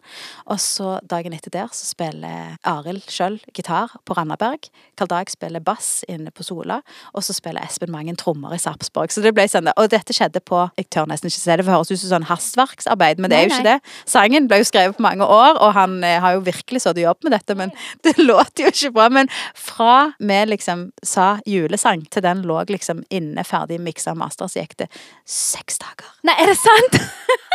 Og 0.46 0.60
så 0.62 0.98
dagen 1.10 1.34
etter 1.34 1.52
der 1.54 1.72
så 1.74 1.88
spiller 1.88 2.54
Arild 2.68 3.08
sjøl 3.10 3.40
gitar 3.56 3.96
på 4.06 4.16
Randaberg. 4.18 4.70
Karl 4.98 5.10
Dag 5.10 5.30
spiller 5.32 5.60
bass 5.64 6.04
inne 6.08 6.30
på 6.30 6.46
Sola. 6.46 6.80
Og 7.14 7.24
så 7.26 7.34
spiller 7.36 7.64
Espen 7.64 7.92
Mangen 7.92 8.16
trommer 8.20 8.54
i 8.54 8.60
Sarpsborg. 8.62 9.12
Så 9.12 9.24
det 9.24 9.34
ble 9.34 9.46
sånn 9.50 9.70
Og 9.74 9.90
dette 9.90 10.14
skjedde 10.14 10.42
på 10.44 10.68
Jeg 10.78 10.88
tør 10.92 11.08
nesten 11.10 11.30
ikke 11.30 11.40
si 11.40 11.50
det, 11.50 11.64
for 11.64 11.72
det 11.72 11.76
høres 11.78 11.92
ut 11.92 12.02
som 12.02 12.12
sånn 12.14 12.28
hastverksarbeid, 12.28 13.20
men 13.20 13.32
det 13.32 13.38
er 13.38 13.46
jo 13.46 13.52
ikke 13.52 13.66
det. 13.66 13.94
Sangen 14.08 14.48
ble 14.50 14.60
jo 14.60 14.68
skrevet 14.68 14.96
på 14.96 15.04
mange 15.04 15.26
år, 15.26 15.58
og 15.58 15.74
han 15.76 15.98
eh, 16.04 16.20
har 16.22 16.36
jo 16.36 16.43
virkelig 16.46 16.82
så 16.84 16.94
i 16.96 17.04
jobb 17.06 17.24
med 17.26 17.36
dette, 17.36 17.56
men 17.58 17.72
det 18.06 18.16
låter 18.18 18.66
jo 18.66 18.72
ikke 18.72 18.92
bra. 18.96 19.08
Men 19.12 19.30
fra 19.54 20.12
vi 20.18 20.40
liksom 20.52 20.88
sa 21.02 21.34
julesang 21.46 22.06
til 22.10 22.24
den 22.24 22.44
lå 22.48 22.60
liksom 22.70 23.02
inne 23.10 23.44
ferdig 23.44 23.80
miksa 23.80 24.14
master, 24.18 24.48
så 24.50 24.62
gikk 24.62 24.76
det 24.84 24.90
seks 25.26 25.78
dager. 25.82 26.10
Nei, 26.24 26.36
er 26.40 26.52
det 26.52 26.58
sant? 26.60 27.00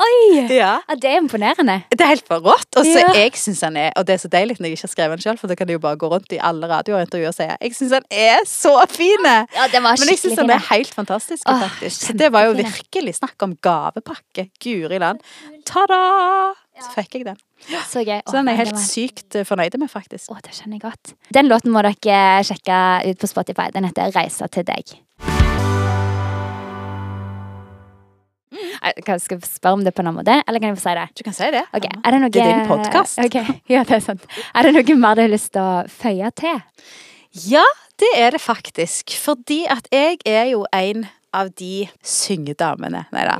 Oi! 0.00 0.46
Ja. 0.48 0.78
Det 0.96 1.10
er 1.10 1.18
imponerende. 1.20 1.74
Det 1.92 2.00
er 2.00 2.12
helt 2.14 2.28
for 2.28 2.40
rått. 2.40 2.70
Og 2.80 2.86
så 2.86 3.02
Ja. 3.02 3.12
jeg 3.12 3.34
synes 3.36 3.60
han 3.60 3.76
er 3.76 3.92
Og 3.96 4.06
det 4.06 4.14
er 4.14 4.20
så 4.22 4.28
deilig 4.32 4.56
når 4.58 4.66
jeg 4.68 4.72
ikke 4.78 4.86
har 4.88 4.92
skrevet 4.94 5.18
den 5.18 5.22
sjøl, 5.22 5.38
for 5.38 5.46
da 5.46 5.54
kan 5.54 5.68
jeg 5.68 5.74
jo 5.76 5.82
bare 5.84 5.96
gå 6.00 6.08
rundt 6.08 6.32
i 6.32 6.38
alle 6.40 6.68
radiointervjuer 6.70 7.28
og 7.28 7.34
si 7.36 7.42
jeg 7.44 7.74
syns 7.76 7.92
han 7.92 8.06
er 8.10 8.38
så 8.48 8.72
fin! 8.88 9.28
Ja, 9.28 9.68
Men 9.82 10.08
jeg 10.08 10.18
syns 10.18 10.38
han 10.38 10.50
er 10.50 10.64
helt 10.70 10.94
fantastisk, 10.94 11.42
Åh, 11.46 11.68
faktisk. 11.68 12.16
Det 12.16 12.32
var 12.32 12.48
jo 12.48 12.52
virkelig 12.56 13.14
snakk 13.20 13.42
om 13.42 13.56
gavepakke. 13.56 14.48
Guri 14.62 14.98
land. 14.98 15.20
Ta-da! 15.66 16.54
Så 16.80 16.94
fikk 16.96 17.14
jeg 17.14 17.26
den. 17.26 17.36
Så 17.88 18.02
gøy. 18.02 18.20
Så 18.26 18.36
den 18.38 18.50
er 18.50 18.56
jeg 18.56 18.66
helt 18.66 18.82
sykt 18.82 19.38
eh, 19.38 19.46
fornøyd 19.46 19.78
med, 19.78 19.90
faktisk. 19.92 20.32
Å, 20.32 20.40
det 20.42 20.54
skjønner 20.56 20.78
jeg 20.78 20.84
godt. 20.88 21.14
Den 21.34 21.48
låten 21.50 21.72
må 21.74 21.84
dere 21.86 22.42
sjekke 22.46 22.82
ut 23.08 23.22
på 23.22 23.30
Spotify. 23.30 23.70
Den 23.74 23.86
heter 23.88 24.12
'Reisa 24.12 24.50
til 24.50 24.66
deg'. 24.68 24.98
Jeg 28.82 29.22
skal 29.22 29.38
jeg 29.38 29.46
spørre 29.46 29.78
om 29.78 29.84
det 29.84 29.94
på 29.94 30.02
en 30.02 30.10
annen 30.10 30.20
måte, 30.20 30.34
eller 30.46 30.60
kan 30.60 30.72
jeg 30.72 30.78
få 30.80 30.84
si 30.84 30.94
det? 30.98 31.06
Du 31.16 31.22
kan 31.24 31.36
si 31.36 31.48
det. 31.54 31.62
Okay. 31.72 32.00
er 32.04 32.10
det 32.10 32.20
noe 32.20 32.32
Det 32.34 32.42
er 32.42 32.50
din 32.50 32.68
podcast. 32.68 33.18
Okay. 33.22 33.44
Ja, 33.72 33.84
det 33.88 33.96
er 33.96 34.04
sant. 34.04 34.26
Er 34.54 34.66
det 34.66 34.74
noe 34.74 34.98
mer 34.98 35.16
du 35.16 35.22
har 35.22 35.32
lyst 35.32 35.52
til 35.54 35.62
å 35.62 35.86
føye 35.88 36.30
til? 36.36 36.60
Ja, 37.48 37.64
det 38.02 38.10
er 38.18 38.34
det 38.34 38.42
faktisk. 38.42 39.14
Fordi 39.16 39.64
at 39.70 39.88
jeg 39.92 40.18
er 40.26 40.50
jo 40.52 40.66
en 40.74 41.06
av 41.36 41.52
de 41.58 41.88
syngedamene, 42.06 43.06
nei 43.14 43.26
da, 43.28 43.38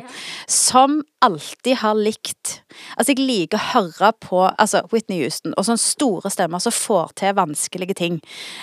som 0.50 1.00
alltid 1.22 1.78
har 1.82 1.98
likt 1.98 2.58
Altså, 2.96 3.12
jeg 3.12 3.24
liker 3.26 3.58
å 3.58 3.66
høre 3.74 4.10
på 4.24 4.38
altså 4.46 4.80
Whitney 4.92 5.20
Houston 5.22 5.52
og 5.56 5.66
sånne 5.66 5.80
store 5.80 6.30
stemmer 6.32 6.62
som 6.62 6.74
får 6.74 7.12
til 7.20 7.34
vanskelige 7.36 7.96
ting. 7.98 8.18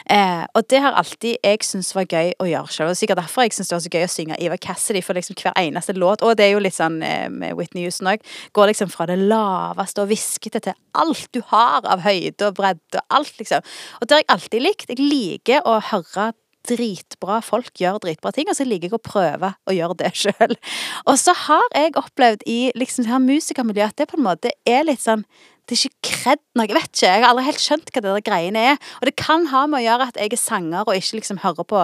Eh, 0.10 0.44
og 0.58 0.66
det 0.72 0.82
har 0.84 0.98
alltid 0.98 1.38
jeg 1.46 1.66
syntes 1.66 1.94
var 1.96 2.08
gøy 2.10 2.34
å 2.42 2.48
gjøre 2.50 2.74
selv. 2.74 2.94
Og 2.94 3.00
sikkert 3.00 3.22
derfor 3.22 3.46
jeg 3.46 3.56
syns 3.56 3.72
det 3.72 3.78
var 3.78 3.84
så 3.86 3.94
gøy 3.94 4.06
å 4.08 4.12
synge 4.12 4.40
Eva 4.42 4.58
Cassidy 4.62 5.04
for 5.06 5.18
liksom 5.18 5.38
hver 5.40 5.56
eneste 5.62 5.96
låt. 5.98 6.26
Og 6.26 6.36
det 6.40 6.48
er 6.48 6.56
jo 6.56 6.64
litt 6.64 6.78
sånn 6.78 7.00
eh, 7.06 7.30
med 7.32 7.58
Whitney 7.60 7.86
Houston 7.86 8.12
òg. 8.12 8.26
Går 8.58 8.74
liksom 8.74 8.92
fra 8.94 9.08
det 9.10 9.20
laveste 9.22 10.04
og 10.04 10.12
hviskete 10.12 10.64
til 10.68 10.78
alt 11.00 11.30
du 11.36 11.42
har 11.54 11.86
av 11.86 12.04
høyde 12.06 12.50
og 12.50 12.60
bredde 12.60 13.02
og 13.02 13.20
alt, 13.20 13.34
liksom. 13.40 13.66
Og 14.00 14.10
det 14.10 14.18
har 14.18 14.26
jeg 14.26 14.32
alltid 14.36 14.66
likt. 14.66 14.90
Jeg 14.90 15.06
liker 15.06 15.66
å 15.70 15.80
høre 15.92 16.32
dritbra 16.68 17.40
folk 17.46 17.72
gjør 17.80 18.02
dritbra 18.04 18.34
ting, 18.36 18.50
og 18.52 18.58
så 18.58 18.68
liker 18.68 18.90
jeg 18.90 18.98
å 18.98 19.04
prøve 19.04 19.54
å 19.70 19.76
gjøre 19.76 20.00
det 20.02 20.12
sjøl. 20.24 20.58
Og 21.06 21.16
så 21.22 21.36
har 21.46 21.70
jeg 21.76 21.96
opplevd 22.00 22.44
i 22.50 22.60
liksom 22.78 23.06
det 23.06 23.14
her 23.14 23.24
musikermiljøet 23.24 23.94
at 23.94 24.04
det 24.04 24.12
på 24.12 24.20
en 24.20 24.28
måte 24.28 24.54
er 24.68 24.86
litt 24.90 25.04
sånn 25.06 25.26
det 25.70 25.76
er 25.78 25.86
ikke 25.86 26.10
kred. 26.10 26.40
Jeg 26.58 26.74
vet 26.74 26.86
ikke. 26.88 27.06
Jeg 27.06 27.22
har 27.22 27.28
aldri 27.30 27.46
helt 27.46 27.62
skjønt 27.62 27.92
hva 27.94 28.02
det 28.02 28.14
der 28.16 28.24
greiene 28.26 28.62
er. 28.72 28.80
Og 29.00 29.04
det 29.06 29.12
kan 29.22 29.44
ha 29.52 29.68
med 29.70 29.78
å 29.78 29.84
gjøre 29.84 30.08
at 30.10 30.18
jeg 30.18 30.34
er 30.34 30.42
sanger 30.42 30.82
og 30.88 30.98
ikke 30.98 31.20
liksom 31.20 31.42
hører 31.44 31.68
på 31.70 31.84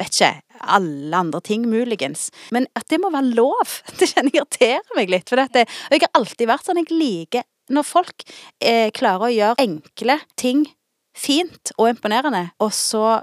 vet 0.00 0.08
ikke, 0.08 0.30
alle 0.76 1.20
andre 1.20 1.42
ting, 1.44 1.66
muligens. 1.68 2.30
Men 2.56 2.64
at 2.80 2.88
det 2.88 2.96
må 3.02 3.10
være 3.12 3.36
lov. 3.36 3.74
Det 4.00 4.08
kjenner 4.08 4.32
jeg 4.32 4.40
irriterer 4.40 4.96
meg 4.96 5.12
litt. 5.12 5.28
For 5.28 5.42
dette, 5.42 5.66
og 5.68 5.98
jeg 5.98 6.06
har 6.06 6.16
alltid 6.16 6.48
vært 6.48 6.70
sånn. 6.70 6.80
Jeg 6.80 6.96
liker 6.96 7.44
når 7.76 7.84
folk 7.84 8.24
eh, 8.64 8.88
klarer 8.96 9.28
å 9.28 9.34
gjøre 9.34 9.66
enkle 9.66 10.20
ting 10.40 10.64
fint 11.16 11.72
og 11.76 11.90
imponerende, 11.90 12.50
og 12.60 12.72
så 12.76 13.18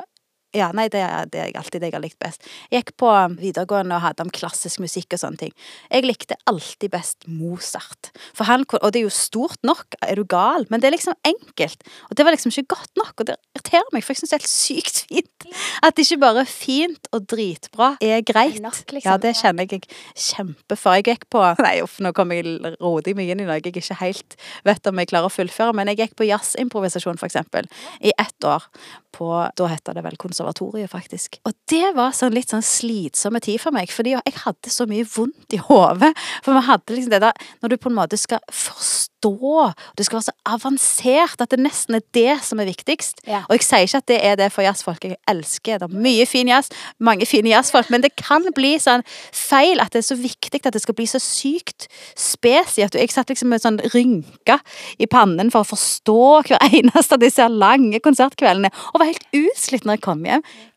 ja, 0.54 0.70
nei, 0.76 0.88
det 0.94 1.02
er, 1.02 1.30
det 1.32 1.42
er 1.42 1.58
alltid 1.60 1.82
det 1.82 1.90
jeg 1.90 1.98
har 1.98 2.04
likt 2.04 2.20
best. 2.22 2.46
Jeg 2.72 2.84
gikk 2.84 2.94
på 3.02 3.12
videregående 3.40 3.98
og 3.98 4.06
hadde 4.06 4.26
om 4.26 4.32
klassisk 4.34 4.82
musikk 4.84 5.16
og 5.16 5.24
sånne 5.24 5.42
ting. 5.46 5.54
Jeg 5.90 6.06
likte 6.06 6.38
alltid 6.50 6.94
best 6.94 7.28
Mozart. 7.28 8.12
For 8.38 8.48
han, 8.50 8.66
og 8.80 8.92
det 8.94 9.02
er 9.02 9.08
jo 9.08 9.14
stort 9.14 9.62
nok, 9.66 9.98
er 10.06 10.20
du 10.20 10.26
gal? 10.30 10.68
Men 10.70 10.84
det 10.84 10.90
er 10.90 10.96
liksom 10.98 11.18
enkelt. 11.28 11.84
Og 12.10 12.18
det 12.18 12.28
var 12.28 12.36
liksom 12.36 12.54
ikke 12.54 12.76
godt 12.76 12.92
nok, 13.00 13.14
og 13.18 13.30
det 13.30 13.38
irriterer 13.58 13.90
meg, 13.96 14.06
for 14.06 14.14
jeg 14.14 14.22
syns 14.22 14.34
det 14.34 14.38
er 14.38 14.44
helt 14.44 14.54
sykt 14.54 15.02
fint. 15.08 15.48
At 15.84 16.00
ikke 16.00 16.20
bare 16.22 16.46
fint 16.50 17.10
og 17.16 17.28
dritbra 17.34 17.94
er 18.04 18.22
greit. 18.26 18.62
nok, 18.62 18.84
liksom. 18.94 19.10
Ja, 19.10 19.18
det 19.18 19.34
kjenner 19.40 19.68
jeg 19.68 19.88
kjempe 20.16 20.78
for. 20.80 21.00
Jeg 21.00 21.08
gikk 21.10 21.28
på 21.34 21.44
Nei, 21.66 21.76
uff, 21.84 22.00
nå 22.04 22.14
kommer 22.16 22.40
jeg 22.40 22.76
rodig 22.80 23.16
mye 23.18 23.34
inn 23.34 23.44
i 23.44 23.48
noe 23.48 23.60
jeg 23.60 23.74
ikke 23.74 24.00
helt 24.02 24.38
vet 24.68 24.90
om 24.90 25.02
jeg 25.02 25.10
klarer 25.10 25.32
å 25.32 25.34
fullføre, 25.34 25.74
men 25.78 25.90
jeg 25.92 26.04
gikk 26.04 26.18
på 26.20 26.30
jazzimprovisasjon, 26.30 27.20
for 27.22 27.30
eksempel, 27.30 27.70
i 28.04 28.14
ett 28.14 28.48
år. 28.48 28.70
På, 29.14 29.30
da 29.58 29.68
heter 29.70 29.94
det 29.94 30.02
vel 30.06 30.18
konservatorium 30.18 30.43
konservatoriet, 30.44 30.90
faktisk. 30.90 31.40
Og 31.46 31.54
det 31.70 31.94
var 31.96 32.12
sånn 32.12 32.34
litt 32.34 32.52
sånn 32.52 32.64
slitsomme 32.66 33.42
tid 33.44 33.62
for 33.62 33.72
meg, 33.72 33.92
fordi 33.92 34.16
jeg 34.16 34.36
hadde 34.44 34.70
så 34.70 34.86
mye 34.90 35.06
vondt 35.08 35.54
i 35.54 35.62
hodet. 35.62 36.14
For 36.44 36.54
vi 36.54 36.68
hadde 36.68 36.96
liksom 36.96 37.12
det 37.12 37.22
der 37.22 37.34
Når 37.62 37.70
du 37.70 37.78
på 37.78 37.90
en 37.90 37.96
måte 37.96 38.18
skal 38.18 38.40
forstå 38.52 39.14
det 39.24 40.06
skal 40.06 40.18
være 40.18 40.26
så 40.26 40.34
avansert 40.46 41.42
at 41.42 41.52
det 41.52 41.60
nesten 41.62 41.96
er 41.96 42.04
det 42.16 42.44
som 42.44 42.60
er 42.60 42.68
viktigst. 42.68 43.22
Ja. 43.28 43.44
Og 43.48 43.56
jeg 43.56 43.64
sier 43.64 43.88
ikke 43.88 44.02
at 44.02 44.08
det 44.08 44.20
er 44.26 44.36
det 44.36 44.50
for 44.52 44.66
jazzfolk. 44.66 45.04
Jeg 45.04 45.18
elsker 45.30 45.80
det. 45.80 45.88
er 45.88 46.02
Mye 46.04 46.26
fin 46.26 46.48
jazz, 46.48 46.70
mange 47.00 47.26
fine 47.26 47.50
jazzfolk, 47.54 47.90
men 47.90 48.04
det 48.04 48.16
kan 48.20 48.44
bli 48.56 48.76
sånn 48.80 49.04
feil 49.32 49.80
at 49.80 49.94
det 49.94 50.02
er 50.04 50.08
så 50.10 50.18
viktig 50.20 50.60
at 50.66 50.74
det 50.74 50.82
skal 50.84 50.96
bli 50.98 51.08
så 51.08 51.22
sykt 51.24 51.88
spesi 52.20 52.84
at 52.84 52.96
Jeg 52.96 53.12
satt 53.12 53.30
liksom 53.30 53.50
med 53.50 53.62
sånn 53.62 53.80
rynka 53.94 54.60
i 55.00 55.08
pannen 55.08 55.52
for 55.52 55.64
å 55.64 55.72
forstå 55.72 56.44
hver 56.50 56.60
eneste 56.82 57.16
av 57.16 57.20
disse 57.24 57.48
lange 57.48 58.00
konsertkveldene, 58.04 58.72
og 58.94 59.00
var 59.00 59.12
helt 59.12 59.28
utslitt 59.32 59.86
når 59.86 59.98
jeg 59.98 60.02
kom 60.04 60.26
hjem. 60.26 60.33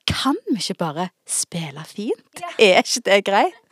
Kan 0.09 0.37
vi 0.51 0.59
ikke 0.61 0.79
bare 0.83 1.09
spille 1.29 1.85
fint? 1.88 2.42
Er 2.59 2.83
ikke 2.83 3.05
det 3.09 3.23
greit? 3.27 3.62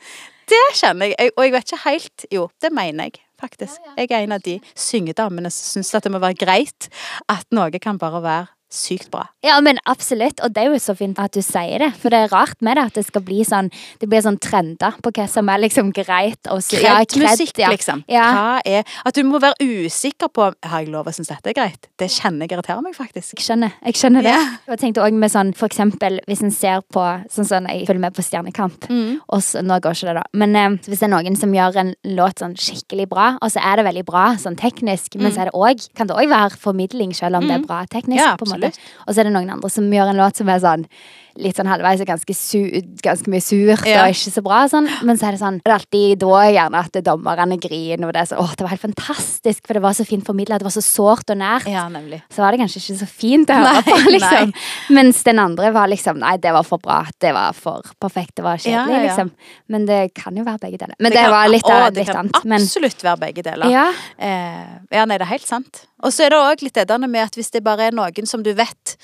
Det 0.50 0.64
kjenner 0.76 1.12
jeg, 1.12 1.32
og 1.36 1.44
jeg 1.46 1.52
vet 1.54 1.70
ikke 1.70 1.84
helt 1.86 2.26
Jo, 2.32 2.48
det 2.60 2.72
mener 2.76 3.08
jeg 3.08 3.22
faktisk. 3.40 3.80
Jeg 3.96 4.10
er 4.10 4.24
en 4.24 4.36
av 4.36 4.42
de 4.44 4.58
syngedamene 4.76 5.50
som 5.52 5.80
syns 5.80 5.94
at 5.96 6.04
det 6.06 6.12
må 6.12 6.20
være 6.22 6.38
greit 6.40 6.88
at 7.32 7.46
noe 7.54 7.80
kan 7.82 7.98
bare 8.00 8.22
være 8.24 8.46
sykt 8.74 9.10
bra. 9.12 9.26
Ja, 9.44 9.58
men 9.64 9.78
absolutt, 9.90 10.40
og 10.44 10.54
det 10.56 10.64
er 10.64 10.72
jo 10.72 10.80
så 10.82 10.94
fint 10.98 11.18
at 11.22 11.34
du 11.36 11.40
sier 11.44 11.78
det. 11.84 11.90
For 12.00 12.12
det 12.12 12.24
er 12.24 12.32
rart 12.34 12.60
med 12.64 12.76
det 12.78 12.84
at 12.90 12.98
det 12.98 13.06
skal 13.06 13.22
bli 13.26 13.42
sånn 13.46 13.70
Det 14.00 14.08
blir 14.10 14.22
sånn 14.24 14.38
trender 14.42 14.96
på 15.04 15.12
hva 15.14 15.26
som 15.30 15.48
er 15.52 15.60
liksom 15.62 15.92
greit. 15.94 16.40
Og 16.52 16.62
så, 16.64 16.80
ja, 16.82 16.96
musikk, 17.20 17.56
ja. 17.62 17.70
liksom. 17.72 18.02
Ja. 18.10 18.26
Hva 18.34 18.60
er 18.66 18.84
At 19.06 19.14
du 19.16 19.22
må 19.24 19.38
være 19.42 19.56
usikker 19.62 20.28
på 20.34 20.50
Har 20.64 20.82
jeg 20.82 20.90
lov 20.92 21.06
å 21.08 21.14
synes 21.14 21.30
dette 21.30 21.52
er 21.52 21.56
greit? 21.56 21.88
Det 22.00 22.08
kjenner 22.10 22.44
jeg 22.48 22.56
irriterer 22.56 22.82
meg, 22.84 22.94
faktisk. 22.96 23.36
Jeg 23.38 23.46
skjønner, 23.46 23.74
jeg 23.84 23.98
skjønner 24.00 24.26
det. 24.26 24.34
Yeah. 24.34 24.56
Og 24.66 24.74
jeg 24.74 24.82
tenkte 24.84 25.04
også 25.04 25.20
med 25.24 25.32
sånn, 25.32 25.52
for 25.56 25.70
eksempel 25.70 26.20
hvis 26.28 26.42
en 26.44 26.50
ser 26.54 26.82
på 26.92 27.04
Sånn 27.30 27.46
sånn, 27.48 27.66
jeg 27.70 27.86
følger 27.88 28.02
med 28.02 28.14
på 28.16 28.22
Stjernekamp, 28.24 28.86
Mm. 28.90 29.20
og 29.28 29.40
så, 29.42 29.60
nå 29.64 29.76
går 29.82 29.94
ikke 29.96 30.08
det, 30.08 30.14
da. 30.18 30.22
Men 30.34 30.56
eh, 30.56 30.68
hvis 30.88 31.00
det 31.00 31.06
er 31.06 31.12
noen 31.12 31.36
som 31.38 31.52
gjør 31.54 31.76
en 31.80 31.92
låt 32.16 32.40
sånn 32.42 32.54
skikkelig 32.58 33.06
bra, 33.10 33.26
og 33.40 33.50
så 33.52 33.62
er 33.64 33.76
det 33.80 33.84
veldig 33.86 34.04
bra 34.08 34.24
sånn 34.40 34.56
teknisk, 34.60 35.16
men 35.20 35.32
så 35.32 35.44
er 35.44 35.50
det 35.50 35.54
også, 35.54 35.90
kan 35.96 36.08
det 36.10 36.16
òg 36.16 36.28
være 36.32 36.58
formidling, 36.60 37.14
selv 37.16 37.38
om 37.40 37.46
det 37.48 37.56
er 37.58 37.64
bra 37.66 37.82
teknisk. 37.90 38.20
Mm. 38.20 38.24
Ja, 38.24 38.36
på 38.40 38.46
en 38.48 38.52
måte. 38.54 38.63
Og 38.70 39.10
så 39.12 39.20
er 39.20 39.28
det 39.28 39.34
noen 39.34 39.52
andre 39.56 39.70
som 39.72 39.90
gjør 39.92 40.12
en 40.12 40.22
låt 40.22 40.40
som 40.40 40.50
er 40.52 40.62
sånn 40.64 40.88
litt 41.36 41.56
sånn 41.58 41.66
halvveis 41.66 42.00
og 42.00 42.06
ganske, 42.06 42.34
su 42.36 42.58
ganske 43.02 43.30
mye 43.32 43.42
surt 43.42 43.86
Ja. 43.86 44.04
og 44.04 44.12
ikke 44.14 44.30
så 44.34 44.42
bra. 44.44 44.64
Sånn. 44.70 44.88
Men 45.02 45.16
så 45.18 45.26
er 45.28 45.32
det 45.32 45.40
sånn 45.40 45.60
Det 45.64 45.70
er 45.72 45.78
alltid 45.78 46.18
da 46.18 46.42
gjerne 46.54 46.78
at 46.84 46.92
dommerne 47.04 47.58
griner, 47.60 48.06
og 48.06 48.12
det 48.14 48.22
er 48.22 48.28
så 48.30 48.38
Åh, 48.38 48.52
det 48.54 48.60
var 48.66 48.68
helt 48.74 48.84
fantastisk, 48.84 49.66
for 49.66 49.74
det 49.74 49.82
var 49.82 49.92
så 49.98 50.04
fint 50.06 50.24
formidla, 50.24 50.58
det 50.58 50.64
var 50.68 50.74
så 50.74 50.82
sårt 50.84 51.30
og 51.30 51.38
nært 51.38 51.66
Ja, 51.70 51.88
så 52.30 52.38
var 52.44 52.52
det 52.52 52.60
kanskje 52.60 52.80
ikke 52.82 52.98
så 53.02 53.08
fint 53.08 53.50
å 53.50 53.54
høre 53.60 53.82
på, 53.82 53.96
liksom. 54.14 54.52
nei. 54.52 54.96
Mens 54.96 55.22
den 55.24 55.38
andre 55.38 55.72
var 55.72 55.88
liksom 55.88 56.18
Nei, 56.18 56.36
det 56.38 56.52
var 56.52 56.62
for 56.62 56.78
bra. 56.78 57.02
Det 57.20 57.32
var 57.34 57.52
for 57.52 57.82
perfekt. 58.00 58.36
Det 58.36 58.44
var 58.44 58.56
kjedelig, 58.56 58.94
Ja, 58.94 59.02
liksom. 59.08 59.30
Men 59.68 59.86
det 59.86 60.14
kan 60.14 60.36
jo 60.36 60.44
være 60.44 60.58
begge 60.62 60.78
deler. 60.78 60.94
Men 61.00 61.10
det, 61.12 61.18
kan- 61.20 61.30
var 61.34 61.48
litt, 61.48 61.64
Å, 61.64 61.72
av- 61.88 61.92
det 61.92 62.04
litt 62.04 62.12
kan 62.14 62.16
annet. 62.28 62.44
Men 62.44 62.60
absolutt 62.62 63.02
være 63.02 63.18
begge 63.26 63.42
deler. 63.42 63.70
ja, 63.70 63.90
Eh, 64.18 64.66
ja, 64.92 65.04
nei, 65.04 65.18
det 65.18 65.26
er 65.26 65.32
helt 65.34 65.46
sant. 65.46 65.86
Og 66.04 66.12
så 66.12 66.24
er 66.26 66.30
det 66.30 66.38
òg 66.38 66.62
litt 66.62 66.74
det 66.74 66.86
der 66.88 66.98
med 66.98 67.22
at 67.26 67.34
hvis 67.34 67.50
det 67.50 67.62
bare 67.64 67.88
er 67.88 67.92
noen 67.96 68.26
som 68.26 68.42
du 68.42 68.52
vet 68.54 68.96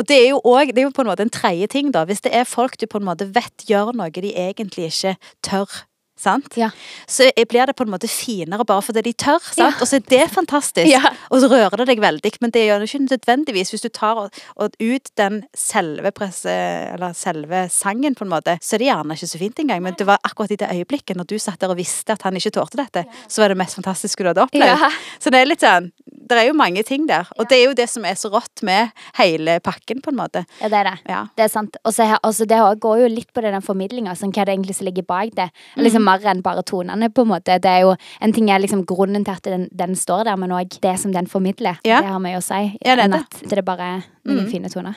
Og 0.00 0.08
det 0.08 0.16
er 0.16 0.30
jo 0.30 0.40
òg 0.48 0.72
på 0.72 1.04
en 1.04 1.10
måte 1.10 1.26
en 1.26 1.32
tredje 1.32 1.68
ting, 1.68 1.90
da. 1.92 2.06
Hvis 2.08 2.24
det 2.24 2.32
er 2.32 2.48
folk 2.48 2.78
du 2.80 2.86
på 2.88 2.98
en 3.00 3.04
måte 3.04 3.28
vet 3.34 3.66
gjør 3.68 3.92
noe 3.92 4.08
de 4.08 4.32
egentlig 4.32 4.88
ikke 4.88 5.16
tør. 5.44 5.82
Sant? 6.20 6.52
Ja. 6.60 6.68
Så 7.08 7.30
blir 7.48 7.66
det 7.66 7.74
på 7.78 7.86
en 7.86 7.92
måte 7.94 8.08
finere 8.10 8.66
bare 8.68 8.84
fordi 8.84 9.02
de 9.06 9.14
tør. 9.16 9.40
Sant? 9.40 9.62
Ja. 9.62 9.70
Og 9.80 9.88
så 9.88 9.96
er 9.96 10.04
det 10.10 10.26
fantastisk. 10.34 10.88
Ja. 10.90 11.14
Og 11.32 11.40
så 11.42 11.48
rører 11.50 11.80
det 11.80 11.88
deg 11.90 12.02
veldig. 12.02 12.32
Men 12.44 12.52
det 12.54 12.66
gjør 12.66 12.82
det 12.82 12.90
ikke 12.90 13.02
nødvendigvis 13.06 13.72
hvis 13.72 13.84
du 13.86 13.88
tar 13.94 14.26
ut 14.28 15.10
den 15.20 15.40
selve 15.56 16.12
presse, 16.16 16.52
eller 16.94 17.14
selve 17.16 17.64
sangen, 17.72 18.16
på 18.18 18.26
en 18.26 18.32
måte, 18.32 18.58
så 18.60 18.76
er 18.76 18.82
det 18.82 18.90
gjerne 18.90 19.16
ikke 19.16 19.30
så 19.32 19.40
fint 19.40 19.62
engang. 19.64 19.82
Men 19.86 19.96
det 19.98 20.06
var 20.08 20.20
akkurat 20.26 20.52
i 20.52 20.60
det 20.60 20.70
øyeblikket, 20.74 21.16
når 21.16 21.30
du 21.30 21.36
satt 21.40 21.60
der 21.62 21.72
og 21.72 21.80
visste 21.80 22.14
at 22.16 22.26
han 22.26 22.36
ikke 22.36 22.52
tålte 22.58 22.80
dette, 22.80 23.06
så 23.28 23.42
var 23.42 23.52
det 23.52 23.60
mest 23.60 23.78
fantastiske 23.80 24.24
du 24.24 24.30
hadde 24.32 24.44
opplevd. 24.44 24.98
Så 25.20 25.32
det 25.32 25.40
er 25.40 25.48
litt 25.48 25.64
sånn 25.64 25.90
Det 26.30 26.36
er 26.38 26.46
jo 26.46 26.54
mange 26.54 26.82
ting 26.86 27.08
der. 27.08 27.26
Og 27.40 27.48
det 27.50 27.56
er 27.58 27.64
jo 27.64 27.74
det 27.74 27.88
som 27.90 28.04
er 28.06 28.14
så 28.18 28.28
rått 28.30 28.62
med 28.66 28.92
hele 29.18 29.56
pakken, 29.64 29.98
på 30.04 30.12
en 30.12 30.18
måte. 30.20 30.44
ja, 30.60 30.68
det 30.70 30.78
er 30.78 30.86
det. 30.86 30.96
Ja. 31.10 31.22
Det 31.34 31.44
er 31.46 31.50
sant. 31.50 31.78
Og 31.82 31.94
så 31.96 32.06
altså, 32.20 32.46
det 32.46 32.60
går 32.84 33.00
jo 33.02 33.08
litt 33.10 33.32
på 33.34 33.42
den 33.42 33.64
formidlinga, 33.64 34.14
sånn, 34.14 34.30
hva 34.30 34.44
det 34.46 34.54
egentlig 34.54 34.76
som 34.78 34.86
ligger 34.86 35.06
bak 35.08 35.34
det. 35.34 35.48
Liksom 35.80 36.06
Mer 36.10 36.26
enn 36.32 36.42
bare 36.42 36.62
tonene, 36.66 37.10
på 37.14 37.22
en 37.22 37.30
måte. 37.30 37.58
Det 37.62 37.70
er 37.70 37.84
jo, 37.84 37.94
En 38.20 38.32
ting 38.34 38.50
er 38.50 38.58
liksom 38.62 38.84
grunnen 38.88 39.24
til 39.24 39.32
at 39.36 39.46
den, 39.46 39.68
den 39.76 39.94
står 39.96 40.24
der, 40.26 40.36
men 40.40 40.50
òg 40.56 40.78
det 40.82 40.96
som 41.00 41.12
den 41.14 41.26
formidler. 41.30 41.78
Ja. 41.86 42.00
Det 42.02 42.10
har 42.10 42.22
mye 42.22 42.40
å 42.40 42.42
si. 42.44 42.62
Ja, 42.84 42.96
det 42.98 43.04
enn 43.06 43.14
at 43.20 43.42
det 43.48 43.64
bare 43.64 43.80
er 43.96 44.02
noen 44.26 44.44
Mm. 44.46 44.50
fine 44.50 44.68
toner. 44.72 44.96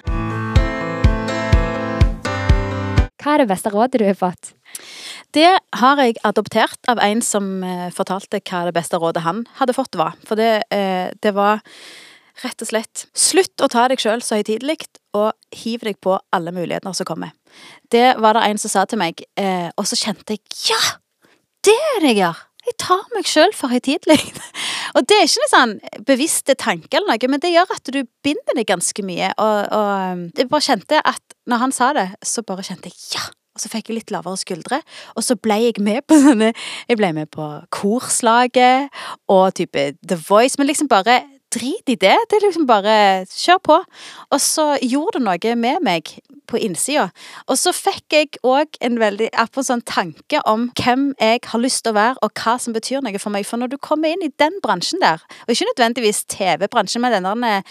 Hva 3.24 3.36
er 3.38 3.44
det 3.44 3.52
beste 3.54 3.72
rådet 3.72 4.00
du 4.02 4.06
har 4.06 4.18
fått? 4.20 4.52
Det 5.34 5.48
har 5.80 6.02
jeg 6.02 6.18
adoptert 6.28 6.90
av 6.92 7.00
en 7.02 7.22
som 7.22 7.64
eh, 7.64 7.90
fortalte 7.96 8.42
hva 8.44 8.66
det 8.68 8.74
beste 8.76 9.00
rådet 9.00 9.24
han 9.24 9.46
hadde 9.60 9.76
fått 9.78 9.96
var. 9.96 10.18
For 10.28 10.36
det, 10.40 10.64
eh, 10.76 11.12
det 11.24 11.32
var 11.34 11.62
rett 12.44 12.62
og 12.66 12.68
slett 12.68 13.06
Slutt 13.16 13.62
å 13.64 13.70
ta 13.72 13.88
deg 13.88 14.02
sjøl 14.02 14.22
så 14.26 14.40
høytidelig, 14.40 14.88
og 15.16 15.32
hiv 15.64 15.86
deg 15.86 16.00
på 16.02 16.18
alle 16.34 16.52
muligheter 16.52 16.94
som 16.98 17.06
kommer. 17.06 17.32
Det 17.94 18.16
var 18.20 18.34
det 18.34 18.44
en 18.50 18.58
som 18.58 18.74
sa 18.74 18.86
til 18.90 19.00
meg, 19.00 19.22
eh, 19.38 19.70
og 19.78 19.86
så 19.86 19.96
kjente 19.96 20.36
jeg 20.36 20.42
Ja! 20.74 20.82
Det 21.64 21.76
er 21.76 22.02
det 22.04 22.12
jeg 22.12 22.20
gjør! 22.24 22.42
Jeg 22.64 22.76
tar 22.80 23.02
meg 23.12 23.28
sjøl 23.28 23.52
for 23.56 23.72
høytidelig. 23.76 24.20
og 24.96 25.06
det 25.08 25.18
er 25.20 25.28
ikke 25.28 25.44
noe 25.44 25.52
sånn 25.52 25.74
bevisste 26.08 26.56
tanke 26.60 26.96
eller 26.96 27.12
noe, 27.12 27.32
men 27.32 27.44
det 27.44 27.52
gjør 27.52 27.74
at 27.76 27.92
du 27.92 28.02
binder 28.24 28.56
deg 28.56 28.70
ganske 28.70 29.04
mye. 29.04 29.34
Og, 29.36 29.58
og 29.76 30.26
jeg 30.40 30.50
bare 30.52 30.68
kjente 30.70 31.02
at 31.04 31.38
når 31.50 31.64
han 31.66 31.76
sa 31.76 31.92
det, 31.98 32.08
så 32.24 32.44
bare 32.48 32.66
kjente 32.68 32.92
jeg 32.92 33.18
ja! 33.18 33.30
Og 33.54 33.62
så 33.62 33.70
fikk 33.70 33.92
jeg 33.92 34.00
litt 34.00 34.10
lavere 34.10 34.40
skuldre, 34.42 34.80
og 35.14 35.22
så 35.22 35.36
ble 35.38 35.60
jeg 35.62 35.82
med 35.86 36.02
på 36.10 36.18
sånne 36.24 36.50
Jeg 36.90 36.98
ble 36.98 37.12
med 37.14 37.30
på 37.34 37.46
korslaget 37.76 38.90
og 39.30 39.54
type 39.60 39.92
The 40.02 40.18
Voice, 40.18 40.58
men 40.58 40.72
liksom 40.72 40.90
bare 40.90 41.20
drit 41.54 41.90
i 41.90 41.98
det. 42.00 42.16
Det 42.30 42.38
er 42.40 42.46
liksom 42.48 42.68
bare 42.70 42.96
kjør 43.30 43.64
på. 43.70 43.80
Og 44.34 44.42
så 44.42 44.74
gjorde 44.82 45.20
det 45.20 45.26
noe 45.28 45.56
med 45.60 45.84
meg 45.86 46.16
på 46.50 46.60
innsida. 46.62 47.08
Og 47.48 47.58
så 47.60 47.74
fikk 47.76 48.14
jeg 48.14 48.40
òg 48.46 48.78
en 48.84 49.00
veldig 49.02 49.30
en 49.34 49.66
sånn 49.66 49.84
tanke 49.88 50.42
om 50.50 50.68
hvem 50.80 51.12
jeg 51.22 51.44
har 51.50 51.62
lyst 51.62 51.84
til 51.86 51.94
å 51.94 51.98
være, 51.98 52.18
og 52.26 52.42
hva 52.44 52.56
som 52.62 52.76
betyr 52.76 53.04
noe 53.04 53.22
for 53.22 53.34
meg. 53.34 53.48
For 53.48 53.62
når 53.62 53.74
du 53.74 53.78
kommer 53.82 54.14
inn 54.14 54.26
i 54.26 54.32
den 54.42 54.60
bransjen 54.64 55.02
der, 55.04 55.24
og 55.46 55.54
ikke 55.54 55.70
nødvendigvis 55.72 56.24
TV-bransjen, 56.32 57.04
men 57.04 57.16
denne 57.16 57.62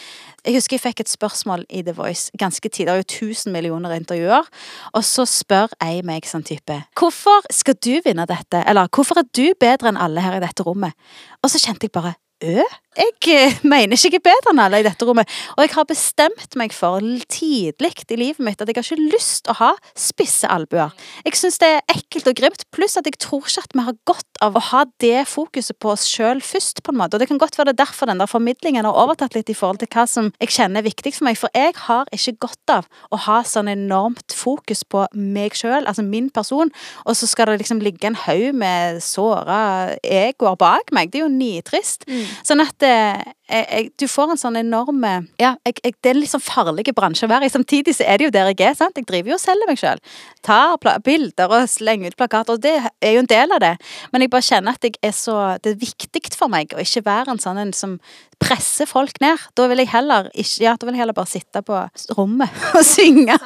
Jeg 0.43 0.57
husker 0.57 0.75
jeg 0.75 0.83
fikk 0.83 1.01
et 1.01 1.09
spørsmål 1.09 1.63
i 1.71 1.85
The 1.87 1.93
Voice 1.95 2.33
ganske 2.39 2.69
tidlig, 2.69 2.87
det 2.87 2.93
er 2.93 3.03
jo 3.21 3.29
1000 3.31 3.53
millioner 3.53 3.93
intervjuer, 3.95 4.49
og 4.93 5.05
så 5.07 5.23
spør 5.23 5.71
jeg 5.79 6.03
meg 6.05 6.27
sånn 6.27 6.43
type 6.43 6.81
Hvorfor 6.99 7.47
skal 7.51 7.79
du 7.79 8.01
vinne 8.03 8.27
dette? 8.27 8.65
Eller 8.67 8.91
hvorfor 8.91 9.23
er 9.23 9.29
du 9.31 9.55
bedre 9.55 9.93
enn 9.93 10.01
alle 10.01 10.25
her 10.25 10.41
i 10.41 10.43
dette 10.43 10.67
rommet? 10.67 10.99
Og 11.43 11.51
så 11.53 11.63
kjente 11.63 11.87
jeg 11.87 11.95
bare 11.95 12.17
Ø? 12.43 12.63
Jeg 12.93 13.25
eh, 13.33 13.55
mener 13.65 13.97
ikke 13.97 14.11
jeg 14.11 14.21
er 14.21 14.25
bedre 14.27 14.53
enn 14.53 14.61
alle 14.61 14.83
i 14.83 14.85
dette 14.85 15.07
rommet. 15.09 15.31
Og 15.55 15.63
jeg 15.65 15.73
har 15.73 15.87
bestemt 15.89 16.57
meg 16.61 16.75
for 16.77 17.01
tidlig 17.33 17.93
i 18.13 18.19
livet 18.21 18.43
mitt 18.45 18.61
at 18.61 18.69
jeg 18.69 18.77
har 18.77 18.85
ikke 18.85 19.13
lyst 19.15 19.49
å 19.49 19.55
ha 19.63 19.71
spisse 19.97 20.49
albuer. 20.53 20.93
Jeg 21.25 21.39
syns 21.41 21.57
det 21.63 21.71
er 21.73 21.95
ekkelt 21.95 22.29
og 22.29 22.37
grimt, 22.37 22.67
pluss 22.75 22.99
at 23.01 23.09
jeg 23.09 23.17
tror 23.23 23.47
ikke 23.49 23.65
at 23.65 23.77
vi 23.79 23.85
har 23.87 23.97
godt 24.09 24.43
av 24.45 24.59
å 24.59 24.65
ha 24.67 24.83
det 25.01 25.23
fokuset 25.31 25.79
på 25.81 25.95
oss 25.95 26.05
sjøl 26.11 26.43
først, 26.45 26.83
på 26.85 26.93
en 26.93 26.99
måte. 27.01 27.17
Og 27.17 27.23
det 27.23 27.31
kan 27.31 27.41
godt 27.41 27.57
være 27.57 27.71
det 27.71 27.79
er 27.79 27.87
derfor 27.87 28.11
den 28.11 28.21
der 28.21 28.29
formidlingen 28.29 28.85
har 28.85 29.01
overtatt 29.07 29.39
litt 29.39 29.49
i 29.49 29.57
forhold 29.57 29.81
til 29.81 29.89
hva 29.95 30.05
som 30.11 30.29
jeg 30.43 30.53
kjenner 30.53 30.83
er 30.83 30.89
viktig 30.91 31.15
for 31.17 31.31
meg. 31.31 31.41
For 31.41 31.57
jeg 31.57 31.73
har 31.87 32.13
ikke 32.13 32.37
godt 32.45 32.75
av 32.77 32.91
å 33.09 33.23
ha 33.25 33.39
sånn 33.49 33.73
enormt 33.73 34.37
fokus 34.37 34.85
på 34.85 35.07
meg 35.17 35.57
sjøl, 35.57 35.87
altså 35.87 36.05
min 36.05 36.29
person, 36.29 36.69
og 37.07 37.17
så 37.17 37.31
skal 37.31 37.55
det 37.55 37.63
liksom 37.63 37.81
ligge 37.81 38.11
en 38.11 38.21
haug 38.27 38.53
med 38.53 39.01
såra 39.01 39.97
egoer 40.05 40.61
bak 40.61 40.93
meg. 40.93 41.09
Det 41.09 41.23
er 41.23 41.25
jo 41.25 41.33
nitrist. 41.33 42.05
Sånn 42.41 42.65
at 42.65 42.87
jeg, 43.53 43.67
jeg, 43.69 43.91
du 44.01 44.07
får 44.11 44.33
en 44.33 44.41
sånn 44.41 44.59
enorme 44.61 45.13
Ja, 45.41 45.55
jeg, 45.67 45.95
det 46.01 46.11
er 46.11 46.17
en 46.17 46.23
litt 46.23 46.33
sånn 46.33 46.43
farlig 46.43 46.89
bransje 46.97 47.29
å 47.29 47.33
være 47.33 47.49
i. 47.49 47.53
Samtidig 47.53 47.95
så 47.99 48.07
er 48.09 48.19
det 48.19 48.29
jo 48.29 48.35
der 48.35 48.51
jeg 48.53 48.61
er. 48.67 48.77
sant? 48.79 48.97
Jeg 48.99 49.09
driver 49.09 49.35
jo 49.35 49.39
og 49.39 49.43
selger 49.43 49.71
meg 49.71 49.81
sjøl. 49.81 50.03
Tar 50.43 50.77
bilder 51.05 51.53
og 51.59 51.69
slenger 51.71 52.13
ut 52.13 52.19
plakater, 52.19 52.57
og 52.57 52.65
det 52.65 52.75
er 52.81 53.17
jo 53.17 53.23
en 53.23 53.31
del 53.31 53.55
av 53.55 53.63
det. 53.63 53.75
Men 54.13 54.25
jeg 54.25 54.33
bare 54.33 54.49
kjenner 54.49 54.77
at 54.77 54.89
er 55.03 55.15
så 55.17 55.39
Det 55.63 55.75
er 55.75 55.81
viktig 55.81 56.23
for 56.37 56.51
meg 56.53 56.73
å 56.75 56.83
ikke 56.83 57.05
være 57.07 57.35
en 57.35 57.43
sånn 57.43 57.61
en 57.61 57.73
som 57.77 57.99
presser 58.43 58.89
folk 58.91 59.21
ned. 59.23 59.41
Da 59.59 59.67
vil 59.71 59.83
jeg 59.83 59.93
heller 59.93 60.29
ikke 60.33 60.65
Ja, 60.65 60.75
da 60.77 60.87
vil 60.87 60.97
jeg 60.97 61.03
heller 61.03 61.17
bare 61.17 61.31
sitte 61.31 61.63
på 61.67 61.79
rommet 62.17 62.63
og 62.79 62.85
synge 62.87 63.39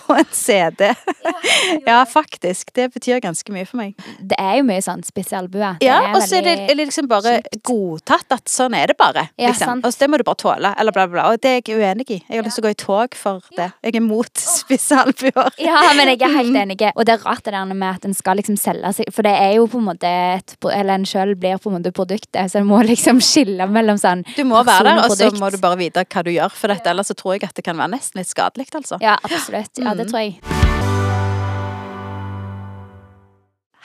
på 0.00 0.18
en 0.18 0.32
CD. 0.32 0.90
Ja, 1.86 2.00
faktisk. 2.08 2.72
Det 2.74 2.88
betyr 2.94 3.20
ganske 3.22 3.52
mye 3.54 3.66
for 3.68 3.78
meg. 3.80 3.94
Det 4.20 4.36
er 4.40 4.58
jo 4.58 4.66
mye 4.66 4.82
sånn 4.82 5.02
spesialbue. 5.06 5.76
Ja, 5.84 5.98
og 6.14 6.22
så 6.24 6.40
det 6.44 6.54
er 6.54 6.66
det 6.70 6.76
liksom 6.78 7.08
bare 7.10 7.38
godtatt 7.66 8.32
at 8.34 8.50
sånn 8.50 8.74
er 8.78 8.90
det 8.90 8.96
bare. 8.98 9.25
Ja, 9.36 9.50
liksom. 9.50 9.80
Og 9.84 9.92
så 9.92 9.98
det 10.04 10.08
må 10.10 10.18
du 10.20 10.24
bare 10.28 10.38
tåle, 10.40 10.70
eller 10.78 10.92
bla, 10.94 11.06
bla, 11.06 11.20
bla. 11.20 11.24
Og 11.32 11.40
det 11.42 11.50
er 11.50 11.60
jeg 11.62 11.76
uenig 11.80 12.06
i. 12.10 12.18
Jeg 12.28 12.38
har 12.38 12.44
lyst 12.46 12.56
til 12.60 12.64
å 12.64 12.66
gå 12.68 12.72
i 12.74 12.78
tog 12.80 13.14
for 13.18 13.42
det. 13.56 13.68
Jeg 13.84 13.96
er 13.98 14.04
mot 14.06 14.42
spisse 14.58 14.96
albuer. 14.98 15.50
Ja, 15.62 15.82
men 15.98 16.08
jeg 16.12 16.22
er 16.22 16.34
helt 16.38 16.56
enig. 16.62 16.78
Og 16.94 17.04
det 17.08 17.16
er 17.16 17.24
rart 17.26 17.44
det 17.44 17.52
der 17.56 17.64
med 17.72 17.88
at 17.88 18.04
en 18.08 18.14
skal 18.14 18.36
liksom 18.40 18.56
selge 18.60 18.92
seg 19.00 19.10
For 19.14 19.22
det 19.26 19.32
er 19.36 19.54
jo 19.58 19.66
på 19.72 19.78
en 19.80 19.86
måte 19.88 20.06
et 20.08 20.56
Eller 20.72 20.94
en 20.98 21.04
sjøl 21.08 21.34
blir 21.38 21.58
på 21.62 21.70
en 21.70 21.78
måte 21.78 21.92
produktet, 21.96 22.50
så 22.52 22.60
en 22.60 22.66
må 22.68 22.80
liksom 22.86 23.20
skille 23.24 23.66
mellom 23.70 23.98
sånn 24.00 24.24
Du 24.36 24.44
må 24.48 24.62
være 24.66 24.84
der, 24.90 25.02
og 25.04 25.10
og 25.10 25.16
så 25.18 25.30
må 25.40 25.50
du 25.54 25.58
bare 25.62 25.78
vite 25.80 26.04
hva 26.04 26.22
du 26.26 26.30
gjør 26.34 26.52
for 26.54 26.72
dette. 26.72 26.90
Ellers 26.90 27.10
så 27.12 27.14
tror 27.18 27.36
jeg 27.36 27.44
at 27.48 27.54
det 27.56 27.64
kan 27.66 27.76
være 27.78 27.94
nesten 27.96 28.20
litt 28.20 28.28
skadelig, 28.30 28.68
altså. 28.76 28.98
Ja, 29.02 29.16
absolutt. 29.24 29.72
Ja, 29.82 29.94
det 29.94 30.06
Mm. 30.06 30.10
tror 30.12 30.20
jeg. 30.22 30.40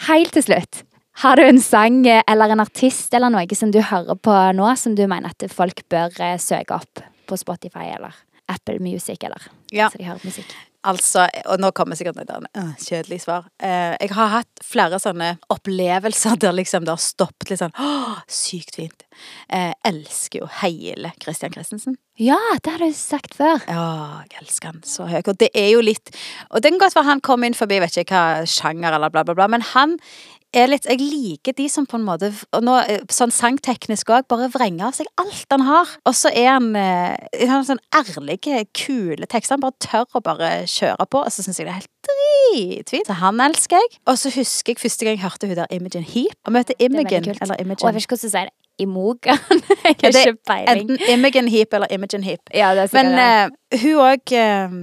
Helt 0.07 0.33
til 0.33 0.43
slutt. 0.43 0.81
Har 1.21 1.35
du 1.35 1.43
en 1.43 1.59
sang 1.61 2.05
eh, 2.07 2.23
eller 2.27 2.49
en 2.53 2.63
artist 2.63 3.13
eller 3.13 3.29
noe 3.33 3.55
som 3.57 3.71
du 3.71 3.81
hører 3.83 4.15
på 4.15 4.35
nå, 4.57 4.71
som 4.79 4.95
du 4.95 5.03
mener 5.07 5.33
at 5.33 5.51
folk 5.51 5.83
bør 5.91 6.15
eh, 6.23 6.37
søke 6.39 6.77
opp 6.77 7.03
på 7.27 7.37
Spotify 7.39 7.91
eller 7.95 8.15
Apple 8.51 8.79
Music, 8.79 9.23
eller 9.23 9.41
Ja. 9.71 9.89
så 9.89 9.97
de 9.97 10.05
hører 10.07 10.25
musikk? 10.25 10.51
Altså, 10.81 11.27
og 11.45 11.59
nå 11.61 11.69
kommer 11.77 11.93
sikkert 11.95 12.17
et 12.23 12.31
uh, 12.57 12.71
kjedelig 12.81 13.19
svar. 13.21 13.45
Eh, 13.61 13.93
jeg 14.01 14.09
har 14.17 14.31
hatt 14.33 14.63
flere 14.65 14.97
sånne 14.97 15.35
opplevelser 15.53 16.39
der 16.41 16.55
liksom 16.57 16.87
det 16.87 16.95
har 16.95 17.03
stoppet 17.03 17.51
litt 17.51 17.61
sånn 17.61 17.75
Åh, 17.77 18.23
sykt 18.25 18.79
fint. 18.79 19.05
Eh, 19.53 19.75
elsker 19.85 20.41
jo 20.41 20.49
hele 20.63 21.13
Christian 21.21 21.53
Christensen. 21.53 21.99
Ja, 22.17 22.39
det 22.65 22.73
har 22.73 22.81
du 22.81 22.89
sagt 22.97 23.37
før. 23.37 23.61
Ja, 23.69 24.23
jeg 24.25 24.41
elsker 24.41 24.73
han 24.73 24.81
så 24.81 25.05
høyt. 25.05 25.29
Og 25.29 25.37
det 25.37 25.51
er 25.53 25.69
jo 25.75 25.85
litt 25.85 26.09
Og 26.49 26.63
det 26.63 26.73
kan 26.73 26.81
godt 26.81 26.97
være 26.97 27.11
han 27.11 27.21
kom 27.29 27.45
inn 27.45 27.57
forbi, 27.57 27.77
vet 27.83 28.01
ikke 28.01 28.17
hva 28.17 28.49
sjanger 28.49 28.97
eller 28.97 29.13
bla, 29.13 29.21
bla, 29.27 29.37
bla, 29.37 29.47
men 29.53 29.61
han 29.75 29.99
litt 30.71 30.87
Jeg 30.89 30.99
liker 30.99 31.55
de 31.55 31.67
som 31.71 31.87
på 31.87 31.97
en 31.99 32.05
måte 32.05 32.31
Og 32.51 32.63
nå 32.65 32.77
eh, 32.83 33.03
sånn 33.11 33.31
sangteknisk 33.33 34.11
òg, 34.11 34.27
bare 34.31 34.49
vrenger 34.51 34.89
av 34.89 34.97
seg 34.97 35.09
alt 35.21 35.47
han 35.51 35.65
har. 35.67 35.89
Og 36.07 36.15
så 36.17 36.31
er 36.35 36.49
han 36.53 36.71
eh, 36.77 37.47
han 37.49 37.65
sånn 37.67 37.81
ærlige, 37.95 38.65
kule 38.77 39.27
tekster. 39.27 39.57
Han 39.57 39.63
bare 39.63 39.77
tør 39.83 40.19
å 40.19 40.23
bare 40.23 40.51
kjøre 40.69 41.07
på, 41.11 41.23
og 41.23 41.33
så 41.33 41.45
syns 41.45 41.59
jeg 41.59 41.67
det 41.67 41.73
er 41.73 41.81
helt 41.81 41.91
dritfint. 42.07 43.09
Så 43.09 43.19
han 43.21 43.43
elsker 43.43 43.81
jeg. 43.81 44.01
Og 44.07 44.19
så 44.19 44.31
husker 44.33 44.75
jeg 44.75 44.83
første 44.83 45.07
gang 45.07 45.17
jeg 45.17 45.25
hørte 45.25 45.49
hun 45.49 45.59
der 45.59 45.75
Imogen 45.75 46.07
Heap. 46.07 46.37
Og 46.47 46.55
møtte 46.55 46.77
Imogen, 46.79 47.31
eller 47.37 47.61
Imogen 47.61 47.83
Og 47.83 47.91
jeg 47.91 47.99
vet 47.99 48.05
ikke 48.05 48.17
hvordan 48.17 48.31
du 48.31 48.35
sier 48.35 48.51
det. 48.51 48.60
Imogen. 48.81 49.39
jeg 49.85 49.95
har 50.01 50.19
ikke 50.19 50.35
peiling. 50.47 50.91
Enten 50.91 51.09
Imogen 51.13 51.47
Heap 51.53 51.73
eller 51.77 51.91
Imogen 51.93 52.23
Heap. 52.27 52.51
Ja, 52.55 52.73
det 52.77 52.87
er 52.87 52.93
Men 52.97 53.11
det. 53.15 53.27
eh, 53.71 53.83
hun 53.85 54.03
òg 54.03 54.35
uh, 54.35 54.77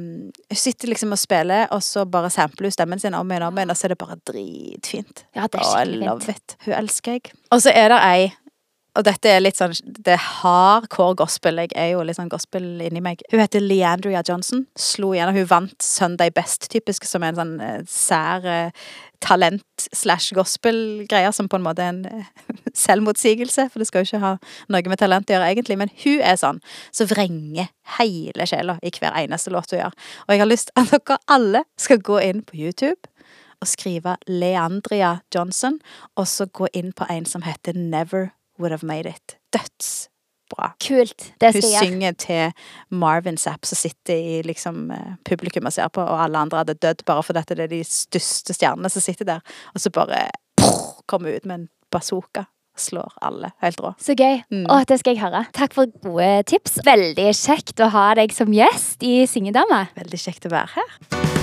sitter 0.56 0.92
liksom 0.92 1.12
og 1.16 1.20
spiller, 1.20 1.66
og 1.74 1.82
så 1.84 2.06
bare 2.08 2.30
sampler 2.32 2.70
hun 2.70 2.76
stemmen 2.76 3.02
sin 3.02 3.16
om 3.18 3.30
igjen 3.30 3.46
og 3.46 3.52
om 3.52 3.58
igjen, 3.62 3.74
og 3.74 3.78
så 3.80 3.88
er 3.88 3.94
det 3.94 4.00
bare 4.00 4.18
dritfint. 4.30 5.24
Ja, 5.36 5.46
det 5.50 5.60
er 5.60 5.70
skikkelig 5.72 6.18
fint. 6.28 6.56
Hun 6.66 6.76
elsker 6.82 7.18
jeg. 7.18 7.32
Og 7.52 7.62
så 7.64 7.74
er 7.74 7.92
det 7.94 8.02
ei 8.08 8.28
og 8.98 9.04
dette 9.06 9.30
er 9.30 9.42
litt 9.42 9.58
sånn 9.58 9.74
Det 9.86 10.16
er 10.16 10.22
hardcore 10.42 11.14
gospel. 11.20 11.60
Jeg 11.62 11.70
er 11.78 11.92
jo 11.92 12.02
litt 12.06 12.18
sånn 12.18 12.30
gospel 12.32 12.64
inni 12.82 13.02
meg. 13.04 13.22
Hun 13.30 13.42
heter 13.42 13.62
Leandria 13.62 14.24
Johnson. 14.26 14.64
Slo 14.78 15.12
igjennom. 15.14 15.36
Hun 15.38 15.50
vant 15.50 15.84
Sunday 15.84 16.32
Best, 16.34 16.66
typisk, 16.72 17.06
som 17.06 17.22
er 17.22 17.30
en 17.30 17.38
sånn 17.38 17.52
eh, 17.62 17.84
sær 17.88 18.46
uh, 18.48 18.88
talent 19.22 19.86
slash 19.94 20.34
gospel-greier, 20.34 21.30
som 21.34 21.46
på 21.50 21.60
en 21.60 21.66
måte 21.66 21.84
er 21.84 21.92
en 21.92 22.00
eh, 22.10 22.32
selvmotsigelse. 22.86 23.68
For 23.70 23.78
det 23.78 23.86
skal 23.90 24.02
jo 24.02 24.10
ikke 24.10 24.24
ha 24.24 24.32
noe 24.74 24.90
med 24.90 25.02
talent 25.02 25.30
å 25.30 25.36
gjøre, 25.36 25.52
egentlig. 25.52 25.78
Men 25.78 25.92
hun 26.02 26.24
er 26.24 26.40
sånn 26.40 26.58
som 26.90 27.10
vrenger 27.12 27.70
hele 27.98 28.48
sjela 28.50 28.80
i 28.82 28.92
hver 28.94 29.14
eneste 29.22 29.54
låt 29.54 29.76
hun 29.76 29.84
gjør. 29.84 29.94
Og 30.26 30.34
jeg 30.34 30.42
har 30.42 30.50
lyst 30.50 30.74
at 30.74 30.90
dere 30.96 31.20
alle 31.30 31.62
skal 31.78 32.02
gå 32.02 32.18
inn 32.26 32.42
på 32.42 32.58
YouTube 32.64 33.12
og 33.58 33.66
skrive 33.66 34.16
Leandria 34.30 35.20
Johnson, 35.34 35.78
og 36.18 36.28
så 36.30 36.46
gå 36.46 36.70
inn 36.78 36.92
på 36.94 37.06
en 37.10 37.26
som 37.26 37.42
heter 37.46 37.78
Never 37.78 38.30
Would 38.58 38.74
Have 38.74 38.86
Made 38.86 39.08
It. 39.10 39.36
Dødsbra. 39.54 40.72
Kult. 40.82 41.32
Det 41.40 41.52
skal 41.54 41.62
jeg 41.62 41.70
gjøre. 41.70 41.78
Hun 41.78 41.86
synger 41.86 42.12
til 42.12 42.52
Marvin 42.90 43.38
Zapp, 43.40 43.66
som 43.68 43.78
sitter 43.78 44.14
i 44.18 44.42
liksom 44.46 44.90
eh, 44.94 45.16
publikum 45.28 45.68
og 45.68 45.74
ser 45.74 45.88
på, 45.92 46.02
og 46.02 46.22
alle 46.24 46.44
andre 46.44 46.64
hadde 46.64 46.78
dødd 46.82 47.04
bare 47.08 47.22
fordi 47.22 47.46
det 47.54 47.66
er 47.66 47.72
de 47.72 47.82
største 47.86 48.56
stjernene 48.56 48.90
som 48.92 49.04
sitter 49.04 49.28
der, 49.28 49.58
og 49.74 49.82
så 49.82 49.92
bare 49.94 50.28
prr, 50.58 51.02
kommer 51.06 51.36
ut 51.36 51.46
med 51.46 51.62
en 51.62 51.68
bazooka. 51.92 52.48
Slår 52.78 53.16
alle. 53.26 53.50
Helt 53.58 53.80
rå. 53.82 53.90
Så 53.98 54.14
gøy. 54.14 54.38
Mm. 54.54 54.68
Å, 54.70 54.84
det 54.86 55.00
skal 55.00 55.16
jeg 55.16 55.24
høre. 55.24 55.40
Takk 55.56 55.74
for 55.74 55.90
gode 56.04 56.28
tips. 56.46 56.78
Veldig 56.86 57.32
kjekt 57.34 57.82
å 57.82 57.90
ha 57.90 58.12
deg 58.14 58.30
som 58.36 58.54
gjest 58.54 59.02
i 59.02 59.24
Syngedame. 59.26 59.88
Veldig 59.98 60.22
kjekt 60.28 60.46
å 60.46 60.54
være 60.54 60.78
her. 60.78 61.37